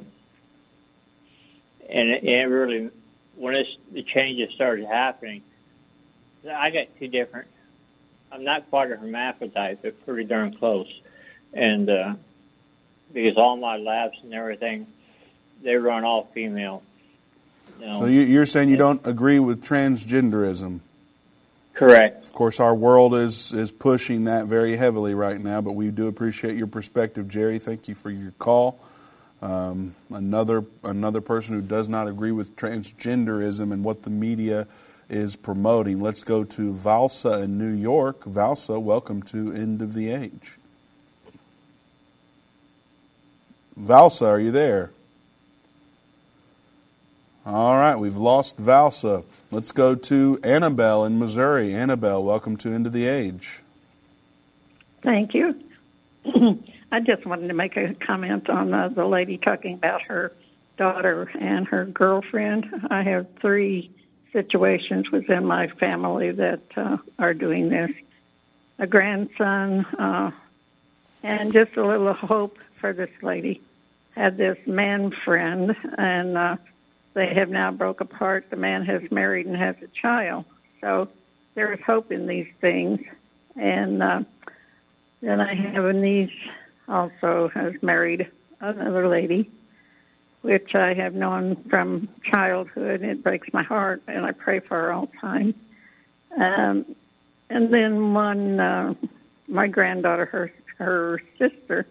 and 1.90 2.10
it, 2.10 2.24
it 2.24 2.46
really 2.46 2.92
when 3.36 3.56
it's, 3.56 3.70
the 3.92 4.04
changes 4.04 4.54
started 4.54 4.86
happening, 4.86 5.42
I 6.50 6.70
got 6.70 6.88
two 7.00 7.08
different. 7.08 7.48
I'm 8.32 8.44
not 8.44 8.70
quite 8.70 8.92
a 8.92 8.98
hermaphrodite, 8.98 9.80
but 9.82 10.06
pretty 10.06 10.26
darn 10.26 10.56
close, 10.58 10.92
and 11.54 11.90
uh, 11.90 12.16
because 13.14 13.38
all 13.38 13.56
my 13.58 13.78
labs 13.78 14.18
and 14.24 14.34
everything, 14.34 14.88
they 15.64 15.76
run 15.76 16.04
all 16.04 16.30
female. 16.34 16.84
You 17.80 17.88
know. 17.88 18.00
So 18.00 18.06
you, 18.06 18.42
are 18.42 18.46
saying 18.46 18.70
you 18.70 18.78
don't 18.78 19.06
agree 19.06 19.40
with 19.40 19.64
transgenderism? 19.64 20.80
Correct. 21.76 22.26
Of 22.26 22.32
course, 22.32 22.62
our 22.62 22.74
world 22.74 23.14
is 23.14 23.52
is 23.54 23.70
pushing 23.70 24.24
that 24.26 24.46
very 24.46 24.78
heavily 24.78 25.14
right 25.14 25.40
now, 25.40 25.60
but 25.60 25.74
we 25.74 25.92
do 25.92 26.08
appreciate 26.08 26.56
your 26.56 26.68
perspective, 26.68 27.28
Jerry. 27.28 27.60
Thank 27.60 27.90
you 27.90 27.96
for 27.96 28.10
your 28.10 28.32
call. 28.40 28.80
Um, 29.42 29.94
another 30.10 30.64
another 30.86 31.20
person 31.20 31.54
who 31.54 31.62
does 31.62 31.90
not 31.90 32.08
agree 32.08 32.32
with 32.32 32.56
transgenderism 32.56 33.74
and 33.74 33.84
what 33.84 34.04
the 34.04 34.10
media 34.10 34.68
is 35.10 35.36
promoting. 35.36 36.00
Let's 36.00 36.24
go 36.24 36.46
to 36.46 36.74
Valsa 36.74 37.44
in 37.44 37.58
New 37.58 37.74
York. 37.74 38.24
Valsa, 38.24 38.82
welcome 38.82 39.22
to 39.24 39.52
End 39.52 39.82
of 39.82 39.94
the 39.94 40.12
Age. 40.12 40.58
Valsa, 43.78 44.28
are 44.28 44.40
you 44.40 44.52
there? 44.52 44.92
All 47.46 47.76
right, 47.76 47.96
we've 47.96 48.18
lost 48.18 48.58
Valsa. 48.58 49.24
Let's 49.52 49.72
go 49.72 49.94
to 49.94 50.40
Annabelle 50.44 51.06
in 51.06 51.20
Missouri. 51.20 51.76
Annabelle, 51.76 52.24
welcome 52.24 52.58
to 52.58 52.74
of 52.74 52.92
the 52.92 53.06
Age. 53.06 53.60
Thank 55.04 55.36
you. 55.36 55.56
I 56.92 57.02
just 57.02 57.24
wanted 57.24 57.50
to 57.50 57.54
make 57.54 57.78
a 57.78 57.94
comment 57.94 58.50
on 58.50 58.74
uh, 58.74 58.88
the 58.88 59.06
lady 59.06 59.38
talking 59.38 59.76
about 59.76 60.02
her 60.04 60.32
daughter 60.78 61.30
and 61.40 61.68
her 61.68 61.86
girlfriend. 61.86 62.66
I 62.90 63.04
have 63.04 63.28
three 63.40 63.92
situations 64.34 65.12
within 65.12 65.46
my 65.46 65.68
family 65.68 66.32
that 66.32 66.62
uh, 66.76 66.98
are 67.20 67.36
doing 67.36 67.70
this 67.70 67.92
a 68.80 68.88
grandson, 68.88 69.86
uh, 70.00 70.32
and 71.22 71.54
just 71.54 71.78
a 71.78 71.86
little 71.86 72.14
hope 72.14 72.58
for 72.82 72.92
this 72.92 73.12
lady. 73.22 73.62
Had 74.16 74.36
this 74.36 74.58
man 74.66 75.12
friend, 75.24 75.76
and 75.96 76.38
uh, 76.38 76.58
they 77.16 77.34
have 77.34 77.50
now 77.50 77.72
broke 77.72 78.02
apart. 78.02 78.50
The 78.50 78.58
man 78.58 78.86
has 78.86 79.02
married 79.10 79.48
and 79.48 79.56
has 79.56 79.76
a 79.82 79.88
child. 79.88 80.46
So 80.82 81.08
there 81.56 81.74
is 81.74 81.80
hope 81.82 82.12
in 82.12 82.28
these 82.28 82.48
things. 82.62 83.02
And 83.56 84.04
uh, 84.04 84.24
then 85.22 85.42
I 85.42 85.56
have 85.56 85.86
a 85.86 85.94
niece 85.94 86.30
also 86.88 87.48
has 87.54 87.74
married 87.82 88.30
another 88.60 89.08
lady, 89.08 89.50
which 90.42 90.76
I 90.76 90.94
have 90.94 91.16
known 91.16 91.56
from 91.70 92.10
childhood. 92.24 93.02
It 93.02 93.24
breaks 93.24 93.52
my 93.54 93.64
heart, 93.64 94.04
and 94.08 94.26
I 94.26 94.32
pray 94.32 94.60
for 94.60 94.78
her 94.78 94.92
all 94.92 95.08
the 95.08 95.18
time. 95.18 95.56
Um, 96.38 96.96
and 97.50 97.74
then 97.74 98.14
one, 98.14 98.60
uh, 98.60 98.94
my 99.48 99.68
granddaughter, 99.68 100.26
her 100.26 100.54
her 100.78 101.22
sister, 101.40 101.88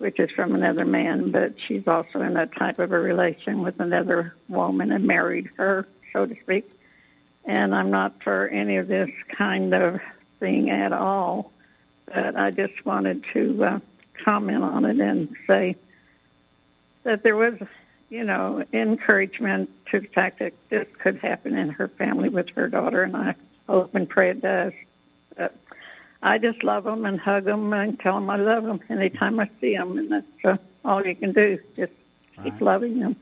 which 0.00 0.18
is 0.18 0.30
from 0.30 0.54
another 0.54 0.86
man, 0.86 1.30
but 1.30 1.52
she's 1.68 1.86
also 1.86 2.22
in 2.22 2.32
that 2.32 2.56
type 2.56 2.78
of 2.78 2.90
a 2.90 2.98
relation 2.98 3.60
with 3.60 3.78
another 3.80 4.34
woman 4.48 4.90
and 4.92 5.06
married 5.06 5.50
her, 5.58 5.86
so 6.14 6.24
to 6.24 6.34
speak. 6.40 6.70
And 7.44 7.74
I'm 7.74 7.90
not 7.90 8.22
for 8.22 8.48
any 8.48 8.78
of 8.78 8.88
this 8.88 9.10
kind 9.36 9.74
of 9.74 10.00
thing 10.38 10.70
at 10.70 10.94
all, 10.94 11.52
but 12.06 12.34
I 12.34 12.50
just 12.50 12.86
wanted 12.86 13.26
to 13.34 13.62
uh, 13.62 13.80
comment 14.24 14.64
on 14.64 14.86
it 14.86 14.98
and 15.00 15.36
say 15.46 15.76
that 17.02 17.22
there 17.22 17.36
was, 17.36 17.58
you 18.08 18.24
know, 18.24 18.64
encouragement 18.72 19.68
to 19.90 20.00
the 20.00 20.08
fact 20.08 20.38
that 20.38 20.54
this 20.70 20.86
could 20.98 21.18
happen 21.18 21.58
in 21.58 21.68
her 21.68 21.88
family 21.88 22.30
with 22.30 22.48
her 22.56 22.68
daughter, 22.68 23.02
and 23.02 23.14
I 23.14 23.34
hope 23.68 23.94
and 23.94 24.08
pray 24.08 24.30
it 24.30 24.40
does. 24.40 24.72
I 26.22 26.38
just 26.38 26.62
love 26.62 26.84
them 26.84 27.06
and 27.06 27.18
hug 27.18 27.44
them 27.44 27.72
and 27.72 27.98
tell 27.98 28.14
them 28.14 28.28
I 28.28 28.36
love 28.36 28.64
them 28.64 28.80
anytime 28.88 29.40
I 29.40 29.48
see 29.60 29.76
them, 29.76 29.98
and 29.98 30.12
that's 30.12 30.26
uh, 30.44 30.56
all 30.84 31.04
you 31.06 31.14
can 31.14 31.32
do. 31.32 31.58
Just 31.76 31.92
keep 32.42 32.52
right. 32.52 32.62
loving 32.62 33.00
them. 33.00 33.16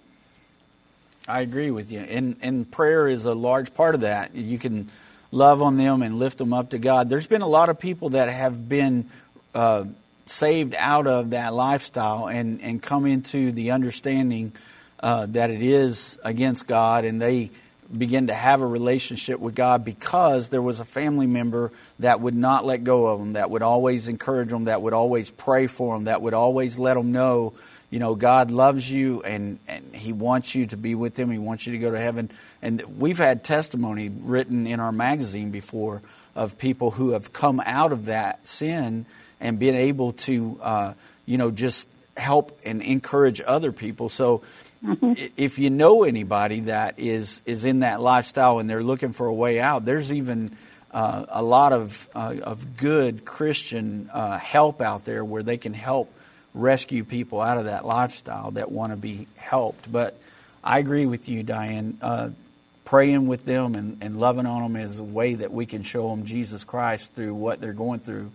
I 1.28 1.42
agree 1.42 1.70
with 1.70 1.92
you, 1.92 2.00
and 2.00 2.36
and 2.42 2.70
prayer 2.70 3.06
is 3.06 3.26
a 3.26 3.34
large 3.34 3.74
part 3.74 3.94
of 3.94 4.00
that. 4.00 4.34
You 4.34 4.58
can 4.58 4.88
love 5.30 5.62
on 5.62 5.76
them 5.76 6.02
and 6.02 6.18
lift 6.18 6.38
them 6.38 6.52
up 6.52 6.70
to 6.70 6.78
God. 6.78 7.08
There's 7.08 7.26
been 7.26 7.42
a 7.42 7.48
lot 7.48 7.68
of 7.68 7.78
people 7.78 8.10
that 8.10 8.28
have 8.28 8.68
been 8.68 9.10
uh, 9.54 9.84
saved 10.26 10.74
out 10.78 11.06
of 11.06 11.30
that 11.30 11.54
lifestyle 11.54 12.28
and, 12.28 12.60
and 12.60 12.82
come 12.82 13.06
into 13.06 13.52
the 13.52 13.72
understanding 13.72 14.52
uh, 15.00 15.26
that 15.26 15.50
it 15.50 15.62
is 15.62 16.18
against 16.24 16.66
God 16.66 17.04
and 17.04 17.20
they 17.20 17.50
begin 17.96 18.26
to 18.26 18.34
have 18.34 18.60
a 18.60 18.66
relationship 18.66 19.40
with 19.40 19.54
God 19.54 19.84
because 19.84 20.50
there 20.50 20.60
was 20.60 20.80
a 20.80 20.84
family 20.84 21.26
member 21.26 21.72
that 22.00 22.20
would 22.20 22.34
not 22.34 22.64
let 22.64 22.84
go 22.84 23.06
of 23.06 23.18
them, 23.18 23.32
that 23.32 23.50
would 23.50 23.62
always 23.62 24.08
encourage 24.08 24.50
them, 24.50 24.64
that 24.64 24.82
would 24.82 24.92
always 24.92 25.30
pray 25.30 25.66
for 25.66 25.96
them, 25.96 26.04
that 26.04 26.20
would 26.20 26.34
always 26.34 26.78
let 26.78 26.94
them 26.94 27.12
know, 27.12 27.54
you 27.90 27.98
know, 27.98 28.14
God 28.14 28.50
loves 28.50 28.90
you 28.90 29.22
and, 29.22 29.58
and 29.66 29.94
He 29.94 30.12
wants 30.12 30.54
you 30.54 30.66
to 30.66 30.76
be 30.76 30.94
with 30.94 31.18
Him. 31.18 31.30
He 31.30 31.38
wants 31.38 31.66
you 31.66 31.72
to 31.72 31.78
go 31.78 31.90
to 31.90 31.98
heaven. 31.98 32.30
And 32.60 32.82
we've 32.98 33.18
had 33.18 33.42
testimony 33.42 34.10
written 34.10 34.66
in 34.66 34.80
our 34.80 34.92
magazine 34.92 35.50
before 35.50 36.02
of 36.34 36.58
people 36.58 36.90
who 36.90 37.12
have 37.12 37.32
come 37.32 37.60
out 37.64 37.92
of 37.92 38.06
that 38.06 38.46
sin 38.46 39.06
and 39.40 39.58
been 39.58 39.74
able 39.74 40.12
to, 40.12 40.58
uh, 40.62 40.94
you 41.24 41.38
know, 41.38 41.50
just 41.50 41.88
help 42.16 42.60
and 42.64 42.82
encourage 42.82 43.40
other 43.40 43.72
people. 43.72 44.08
So, 44.08 44.42
mm-hmm. 44.84 45.12
if 45.36 45.58
you 45.58 45.70
know 45.70 46.04
anybody 46.04 46.60
that 46.60 46.98
is 46.98 47.42
is 47.46 47.64
in 47.64 47.80
that 47.80 48.00
lifestyle 48.00 48.58
and 48.58 48.68
they're 48.68 48.82
looking 48.82 49.12
for 49.12 49.26
a 49.26 49.34
way 49.34 49.60
out, 49.60 49.84
there's 49.84 50.12
even 50.12 50.56
uh, 50.90 51.26
a 51.28 51.42
lot 51.42 51.72
of 51.72 52.08
uh, 52.14 52.36
of 52.42 52.76
good 52.76 53.24
Christian 53.24 54.10
uh, 54.12 54.38
help 54.38 54.80
out 54.80 55.04
there 55.04 55.24
where 55.24 55.42
they 55.42 55.56
can 55.56 55.74
help 55.74 56.12
rescue 56.54 57.04
people 57.04 57.40
out 57.40 57.58
of 57.58 57.66
that 57.66 57.84
lifestyle 57.84 58.52
that 58.52 58.70
want 58.70 58.92
to 58.92 58.96
be 58.96 59.26
helped. 59.36 59.90
But 59.90 60.18
I 60.64 60.78
agree 60.78 61.06
with 61.06 61.28
you, 61.28 61.42
Diane. 61.42 61.98
Uh, 62.00 62.30
praying 62.84 63.26
with 63.26 63.44
them 63.44 63.74
and, 63.74 63.98
and 64.00 64.18
loving 64.18 64.46
on 64.46 64.62
them 64.72 64.80
is 64.80 64.98
a 64.98 65.04
way 65.04 65.34
that 65.34 65.52
we 65.52 65.66
can 65.66 65.82
show 65.82 66.08
them 66.08 66.24
Jesus 66.24 66.64
Christ 66.64 67.12
through 67.12 67.34
what 67.34 67.60
they're 67.60 67.74
going 67.74 68.00
through 68.00 68.30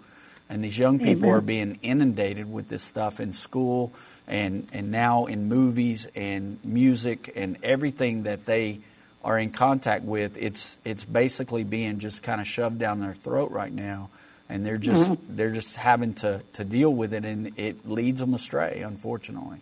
and 0.53 0.63
these 0.63 0.77
young 0.77 0.99
people 0.99 1.25
Amen. 1.25 1.37
are 1.37 1.41
being 1.41 1.79
inundated 1.81 2.51
with 2.51 2.69
this 2.69 2.83
stuff 2.83 3.19
in 3.19 3.33
school 3.33 3.91
and, 4.27 4.67
and 4.73 4.91
now 4.91 5.25
in 5.25 5.47
movies 5.47 6.07
and 6.15 6.63
music 6.63 7.31
and 7.35 7.57
everything 7.63 8.23
that 8.23 8.45
they 8.45 8.79
are 9.23 9.39
in 9.39 9.51
contact 9.51 10.03
with. 10.03 10.37
It's, 10.37 10.77
it's 10.83 11.05
basically 11.05 11.63
being 11.63 11.99
just 11.99 12.23
kind 12.23 12.41
of 12.41 12.47
shoved 12.47 12.79
down 12.79 12.99
their 12.99 13.13
throat 13.13 13.51
right 13.51 13.71
now. 13.71 14.09
And 14.49 14.65
they're 14.65 14.77
just 14.77 15.09
mm-hmm. 15.09 15.35
they're 15.35 15.53
just 15.53 15.77
having 15.77 16.13
to, 16.15 16.41
to 16.53 16.65
deal 16.65 16.93
with 16.93 17.13
it, 17.13 17.23
and 17.23 17.57
it 17.57 17.89
leads 17.89 18.19
them 18.19 18.33
astray, 18.33 18.81
unfortunately. 18.85 19.61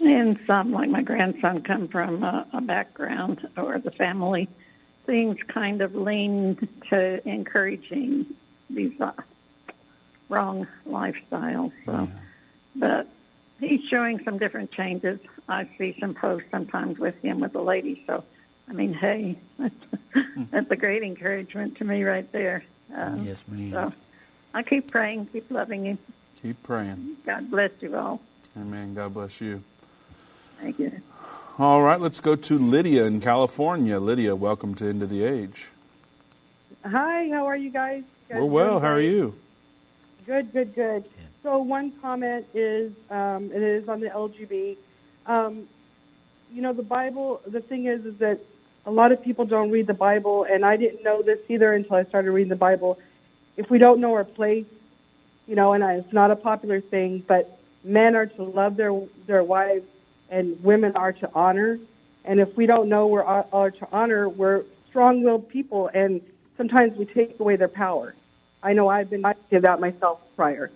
And 0.00 0.38
some, 0.46 0.72
like 0.72 0.90
my 0.90 1.02
grandson, 1.02 1.62
come 1.62 1.86
from 1.86 2.24
a, 2.24 2.44
a 2.52 2.60
background 2.60 3.48
or 3.56 3.78
the 3.78 3.92
family 3.92 4.48
things 5.06 5.38
kind 5.48 5.80
of 5.80 5.94
lean 5.94 6.68
to 6.90 7.28
encouraging 7.28 8.26
these 8.70 9.00
uh, 9.00 9.12
wrong 10.28 10.66
lifestyles. 10.86 11.72
So, 11.84 11.92
yeah. 11.92 12.06
but 12.76 13.08
he's 13.62 13.84
showing 13.88 14.22
some 14.24 14.38
different 14.38 14.72
changes. 14.72 15.20
I 15.48 15.68
see 15.78 15.96
some 16.00 16.14
posts 16.14 16.48
sometimes 16.50 16.98
with 16.98 17.20
him 17.22 17.40
with 17.40 17.52
the 17.52 17.62
ladies. 17.62 17.98
So, 18.06 18.24
I 18.68 18.72
mean, 18.72 18.92
hey, 18.92 19.36
that's 20.50 20.70
a 20.70 20.76
great 20.76 21.02
encouragement 21.02 21.78
to 21.78 21.84
me 21.84 22.02
right 22.02 22.30
there. 22.32 22.64
Um, 22.94 23.24
yes, 23.24 23.44
ma'am. 23.48 23.70
So, 23.72 23.92
I 24.54 24.62
keep 24.62 24.90
praying, 24.90 25.26
keep 25.26 25.50
loving 25.50 25.86
him. 25.86 25.98
Keep 26.42 26.62
praying. 26.62 27.16
God 27.24 27.50
bless 27.50 27.70
you 27.80 27.96
all. 27.96 28.20
Amen. 28.56 28.94
God 28.94 29.14
bless 29.14 29.40
you. 29.40 29.62
Thank 30.60 30.78
you. 30.78 30.92
All 31.58 31.82
right, 31.82 32.00
let's 32.00 32.20
go 32.20 32.34
to 32.34 32.58
Lydia 32.58 33.04
in 33.04 33.20
California. 33.20 33.98
Lydia, 33.98 34.34
welcome 34.34 34.74
to 34.76 34.86
End 34.86 35.02
of 35.02 35.10
the 35.10 35.24
Age. 35.24 35.68
Hi, 36.84 37.28
how 37.28 37.46
are 37.46 37.56
you 37.56 37.70
guys? 37.70 38.02
guys 38.28 38.40
We're 38.40 38.46
well. 38.46 38.70
doing 38.70 38.82
How 38.82 38.90
are 38.90 39.00
you? 39.00 39.34
Good, 40.26 40.52
good, 40.52 40.74
good. 40.74 41.04
So 41.42 41.58
one 41.58 41.92
comment 42.00 42.46
is, 42.54 42.92
um, 43.10 43.50
it 43.52 43.62
is 43.62 43.88
on 43.88 44.00
the 44.00 44.08
LGB. 44.08 44.76
Um, 45.26 45.66
you 46.52 46.62
know, 46.62 46.72
the 46.72 46.82
Bible. 46.82 47.40
The 47.46 47.60
thing 47.60 47.86
is, 47.86 48.04
is 48.04 48.18
that 48.18 48.38
a 48.86 48.90
lot 48.90 49.10
of 49.10 49.22
people 49.22 49.44
don't 49.44 49.70
read 49.70 49.86
the 49.86 49.94
Bible, 49.94 50.44
and 50.44 50.64
I 50.64 50.76
didn't 50.76 51.02
know 51.02 51.22
this 51.22 51.38
either 51.48 51.72
until 51.72 51.96
I 51.96 52.04
started 52.04 52.30
reading 52.30 52.50
the 52.50 52.56
Bible. 52.56 52.98
If 53.56 53.70
we 53.70 53.78
don't 53.78 54.00
know 54.00 54.14
our 54.14 54.24
place, 54.24 54.66
you 55.48 55.56
know, 55.56 55.72
and 55.72 55.82
I, 55.82 55.94
it's 55.94 56.12
not 56.12 56.30
a 56.30 56.36
popular 56.36 56.80
thing, 56.80 57.24
but 57.26 57.58
men 57.82 58.14
are 58.14 58.26
to 58.26 58.42
love 58.42 58.76
their 58.76 58.92
their 59.26 59.42
wives, 59.42 59.88
and 60.30 60.62
women 60.62 60.94
are 60.94 61.12
to 61.12 61.30
honor. 61.34 61.78
And 62.24 62.38
if 62.38 62.56
we 62.56 62.66
don't 62.66 62.88
know 62.88 63.08
we're 63.08 63.24
are, 63.24 63.46
are 63.52 63.70
to 63.70 63.88
honor, 63.90 64.28
we're 64.28 64.64
strong-willed 64.90 65.48
people, 65.48 65.90
and 65.92 66.20
sometimes 66.56 66.96
we 66.96 67.06
take 67.06 67.40
away 67.40 67.56
their 67.56 67.68
power. 67.68 68.14
I 68.62 68.74
know 68.74 68.88
I've 68.88 69.10
been 69.10 69.22
guilty 69.22 69.56
of 69.56 69.62
that 69.62 69.80
myself 69.80 70.20
prior. 70.36 70.70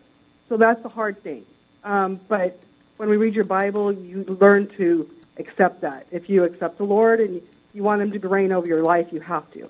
So 0.48 0.56
that's 0.56 0.82
the 0.82 0.88
hard 0.88 1.22
thing. 1.22 1.44
Um, 1.84 2.20
but 2.28 2.58
when 2.96 3.08
we 3.08 3.16
read 3.16 3.34
your 3.34 3.44
Bible, 3.44 3.92
you 3.92 4.24
learn 4.40 4.68
to 4.68 5.08
accept 5.38 5.82
that. 5.82 6.06
If 6.10 6.28
you 6.28 6.44
accept 6.44 6.78
the 6.78 6.84
Lord 6.84 7.20
and 7.20 7.42
you 7.74 7.82
want 7.82 8.02
Him 8.02 8.12
to 8.12 8.28
reign 8.28 8.52
over 8.52 8.66
your 8.66 8.82
life, 8.82 9.12
you 9.12 9.20
have 9.20 9.50
to. 9.52 9.68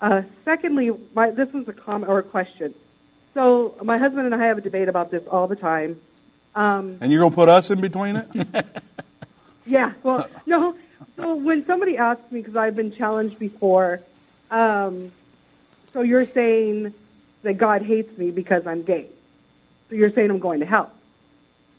Uh, 0.00 0.22
secondly, 0.44 0.90
my, 1.14 1.30
this 1.30 1.52
was 1.52 1.68
a 1.68 1.72
comment 1.72 2.10
or 2.10 2.18
a 2.18 2.22
question. 2.22 2.74
So 3.34 3.76
my 3.82 3.98
husband 3.98 4.26
and 4.26 4.34
I 4.34 4.46
have 4.46 4.58
a 4.58 4.60
debate 4.60 4.88
about 4.88 5.10
this 5.10 5.22
all 5.26 5.46
the 5.46 5.56
time. 5.56 6.00
Um, 6.54 6.98
And 7.00 7.10
you're 7.12 7.20
going 7.20 7.30
to 7.32 7.34
put 7.36 7.48
us 7.48 7.70
in 7.70 7.80
between 7.80 8.16
it? 8.16 8.66
yeah, 9.66 9.92
well, 10.02 10.28
no. 10.46 10.76
So 11.16 11.34
when 11.34 11.64
somebody 11.66 11.96
asks 11.96 12.30
me, 12.32 12.40
because 12.40 12.56
I've 12.56 12.76
been 12.76 12.92
challenged 12.92 13.38
before, 13.38 14.00
um, 14.50 15.12
so 15.92 16.02
you're 16.02 16.26
saying 16.26 16.92
that 17.42 17.54
God 17.54 17.82
hates 17.82 18.16
me 18.18 18.30
because 18.30 18.66
I'm 18.66 18.82
gay. 18.82 19.06
So 19.92 19.96
you're 19.96 20.10
saying 20.10 20.30
I'm 20.30 20.38
going 20.38 20.60
to 20.60 20.64
hell. 20.64 20.90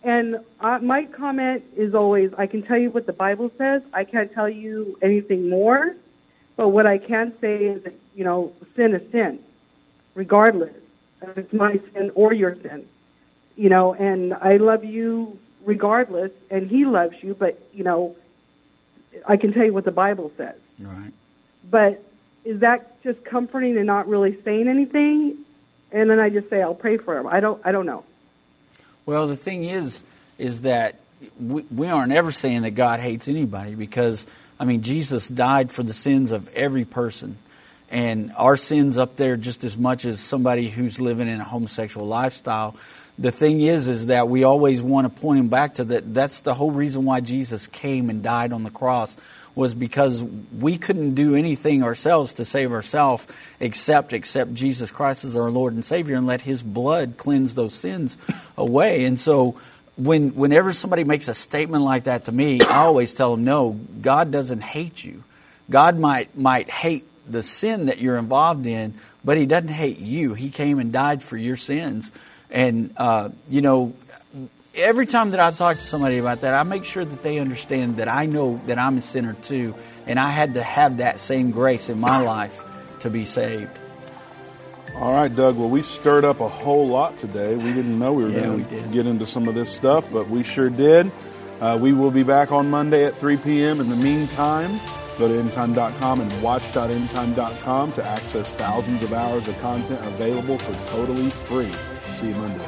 And 0.03 0.37
uh, 0.59 0.77
my 0.83 1.05
comment 1.05 1.63
is 1.75 1.95
always, 1.95 2.31
I 2.37 2.45
can 2.45 2.61
tell 2.61 2.77
you 2.77 2.91
what 2.91 3.07
the 3.07 3.13
Bible 3.13 3.51
says. 3.57 3.81
I 3.91 4.03
can't 4.03 4.31
tell 4.31 4.47
you 4.47 4.99
anything 5.01 5.49
more. 5.49 5.95
But 6.55 6.69
what 6.69 6.85
I 6.85 6.99
can 6.99 7.33
say 7.41 7.65
is 7.65 7.81
that, 7.85 7.95
you 8.15 8.23
know, 8.23 8.53
sin 8.75 8.93
is 8.93 9.11
sin, 9.11 9.39
regardless 10.13 10.75
if 11.23 11.39
it's 11.39 11.53
my 11.53 11.79
sin 11.95 12.11
or 12.13 12.33
your 12.33 12.55
sin. 12.61 12.87
You 13.55 13.69
know, 13.69 13.95
and 13.95 14.35
I 14.35 14.57
love 14.57 14.85
you 14.85 15.39
regardless, 15.65 16.31
and 16.51 16.69
he 16.69 16.85
loves 16.85 17.15
you, 17.23 17.33
but, 17.33 17.59
you 17.73 17.83
know, 17.83 18.15
I 19.27 19.37
can 19.37 19.53
tell 19.53 19.65
you 19.65 19.73
what 19.73 19.85
the 19.85 19.91
Bible 19.91 20.31
says. 20.37 20.59
Right. 20.77 21.13
But 21.67 22.03
is 22.45 22.59
that 22.59 23.01
just 23.01 23.23
comforting 23.23 23.75
and 23.75 23.87
not 23.87 24.07
really 24.07 24.39
saying 24.43 24.67
anything? 24.67 25.39
And 25.93 26.09
then 26.09 26.19
I 26.19 26.29
just 26.29 26.49
say 26.49 26.61
I'll 26.61 26.73
pray 26.73 26.97
for 26.97 27.17
him. 27.17 27.27
I 27.27 27.39
don't. 27.39 27.61
I 27.63 27.71
don't 27.71 27.85
know. 27.85 28.03
Well, 29.05 29.27
the 29.27 29.37
thing 29.37 29.63
is, 29.65 30.03
is 30.37 30.61
that 30.61 30.99
we, 31.39 31.63
we 31.63 31.87
aren't 31.87 32.11
ever 32.11 32.31
saying 32.31 32.63
that 32.63 32.71
God 32.71 32.99
hates 32.99 33.27
anybody 33.27 33.75
because, 33.75 34.25
I 34.59 34.65
mean, 34.65 34.81
Jesus 34.81 35.27
died 35.27 35.71
for 35.71 35.83
the 35.83 35.93
sins 35.93 36.31
of 36.31 36.51
every 36.53 36.85
person. 36.85 37.37
And 37.91 38.31
our 38.37 38.57
sins 38.57 38.97
up 38.97 39.17
there 39.17 39.37
just 39.37 39.63
as 39.63 39.77
much 39.77 40.05
as 40.05 40.19
somebody 40.19 40.67
who's 40.67 40.99
living 40.99 41.27
in 41.27 41.39
a 41.39 41.43
homosexual 41.43 42.07
lifestyle. 42.07 42.75
The 43.19 43.31
thing 43.31 43.61
is, 43.61 43.87
is 43.87 44.07
that 44.07 44.27
we 44.27 44.43
always 44.43 44.81
want 44.81 45.13
to 45.13 45.21
point 45.21 45.39
him 45.39 45.47
back 45.49 45.75
to 45.75 45.83
that. 45.85 46.11
That's 46.13 46.41
the 46.41 46.55
whole 46.55 46.71
reason 46.71 47.05
why 47.05 47.21
Jesus 47.21 47.67
came 47.67 48.09
and 48.09 48.23
died 48.23 48.51
on 48.51 48.63
the 48.63 48.71
cross 48.71 49.15
was 49.55 49.73
because 49.73 50.23
we 50.23 50.77
couldn't 50.77 51.13
do 51.13 51.35
anything 51.35 51.83
ourselves 51.83 52.35
to 52.35 52.45
save 52.45 52.71
ourselves 52.71 53.25
except 53.59 54.13
accept 54.13 54.53
Jesus 54.53 54.91
Christ 54.91 55.25
as 55.25 55.35
our 55.35 55.51
Lord 55.51 55.73
and 55.73 55.85
Savior 55.85 56.15
and 56.15 56.25
let 56.25 56.41
His 56.41 56.63
blood 56.63 57.17
cleanse 57.17 57.55
those 57.55 57.73
sins 57.73 58.17
away. 58.57 59.05
And 59.05 59.19
so, 59.19 59.59
when 59.95 60.35
whenever 60.35 60.73
somebody 60.73 61.03
makes 61.03 61.27
a 61.27 61.35
statement 61.35 61.83
like 61.83 62.05
that 62.05 62.25
to 62.25 62.31
me, 62.31 62.61
I 62.61 62.77
always 62.85 63.13
tell 63.13 63.35
them, 63.35 63.43
no, 63.43 63.73
God 64.01 64.31
doesn't 64.31 64.61
hate 64.61 65.03
you. 65.03 65.23
God 65.69 65.99
might 65.99 66.35
might 66.37 66.69
hate 66.69 67.05
the 67.27 67.41
sin 67.41 67.85
that 67.85 67.99
you're 67.99 68.17
involved 68.17 68.65
in, 68.65 68.95
but 69.23 69.37
He 69.37 69.45
doesn't 69.45 69.69
hate 69.69 69.99
you. 69.99 70.33
He 70.33 70.49
came 70.49 70.79
and 70.79 70.91
died 70.91 71.21
for 71.21 71.37
your 71.37 71.55
sins. 71.55 72.11
And 72.49 72.93
uh, 72.97 73.29
you 73.49 73.61
know, 73.61 73.93
every 74.75 75.05
time 75.05 75.31
that 75.31 75.39
I 75.39 75.51
talk 75.51 75.77
to 75.77 75.83
somebody 75.83 76.17
about 76.17 76.41
that, 76.41 76.53
I 76.53 76.63
make 76.63 76.85
sure 76.85 77.05
that 77.05 77.23
they 77.23 77.39
understand 77.39 77.97
that 77.97 78.07
I 78.07 78.25
know 78.25 78.61
that 78.65 78.77
I'm 78.79 78.97
a 78.97 79.01
sinner 79.01 79.33
too, 79.33 79.75
and 80.07 80.19
I 80.19 80.29
had 80.29 80.55
to 80.55 80.63
have 80.63 80.97
that 80.97 81.19
same 81.19 81.51
grace 81.51 81.89
in 81.89 81.99
my 81.99 82.21
life 82.21 82.63
to 82.99 83.09
be 83.09 83.25
saved. 83.25 83.79
All 84.95 85.11
right, 85.11 85.33
Doug. 85.33 85.57
Well, 85.57 85.69
we 85.69 85.81
stirred 85.81 86.23
up 86.23 86.39
a 86.39 86.47
whole 86.47 86.87
lot 86.87 87.17
today. 87.17 87.55
We 87.55 87.73
didn't 87.73 87.97
know 87.97 88.13
we 88.13 88.23
were 88.23 88.29
Yeah, 88.29 88.45
going 88.45 88.65
to 88.67 88.81
get 88.89 89.07
into 89.07 89.25
some 89.25 89.47
of 89.47 89.55
this 89.55 89.69
stuff, 89.71 90.07
but 90.11 90.29
we 90.29 90.43
sure 90.43 90.69
did. 90.69 91.11
Uh, 91.59 91.77
we 91.81 91.93
will 91.93 92.11
be 92.11 92.23
back 92.23 92.51
on 92.51 92.69
Monday 92.69 93.05
at 93.05 93.15
3 93.15 93.37
p.m. 93.37 93.79
In 93.79 93.89
the 93.89 93.95
meantime, 93.95 94.79
go 95.17 95.27
to 95.27 95.33
endtime.com 95.33 96.21
and 96.21 96.43
watch.endtime.com 96.43 97.91
to 97.93 98.05
access 98.05 98.51
thousands 98.53 99.01
of 99.01 99.13
hours 99.13 99.47
of 99.47 99.57
content 99.59 100.05
available 100.05 100.57
for 100.59 100.73
totally 100.91 101.29
free. 101.31 101.71
See 102.13 102.27
you 102.29 102.35
Monday. 102.35 102.67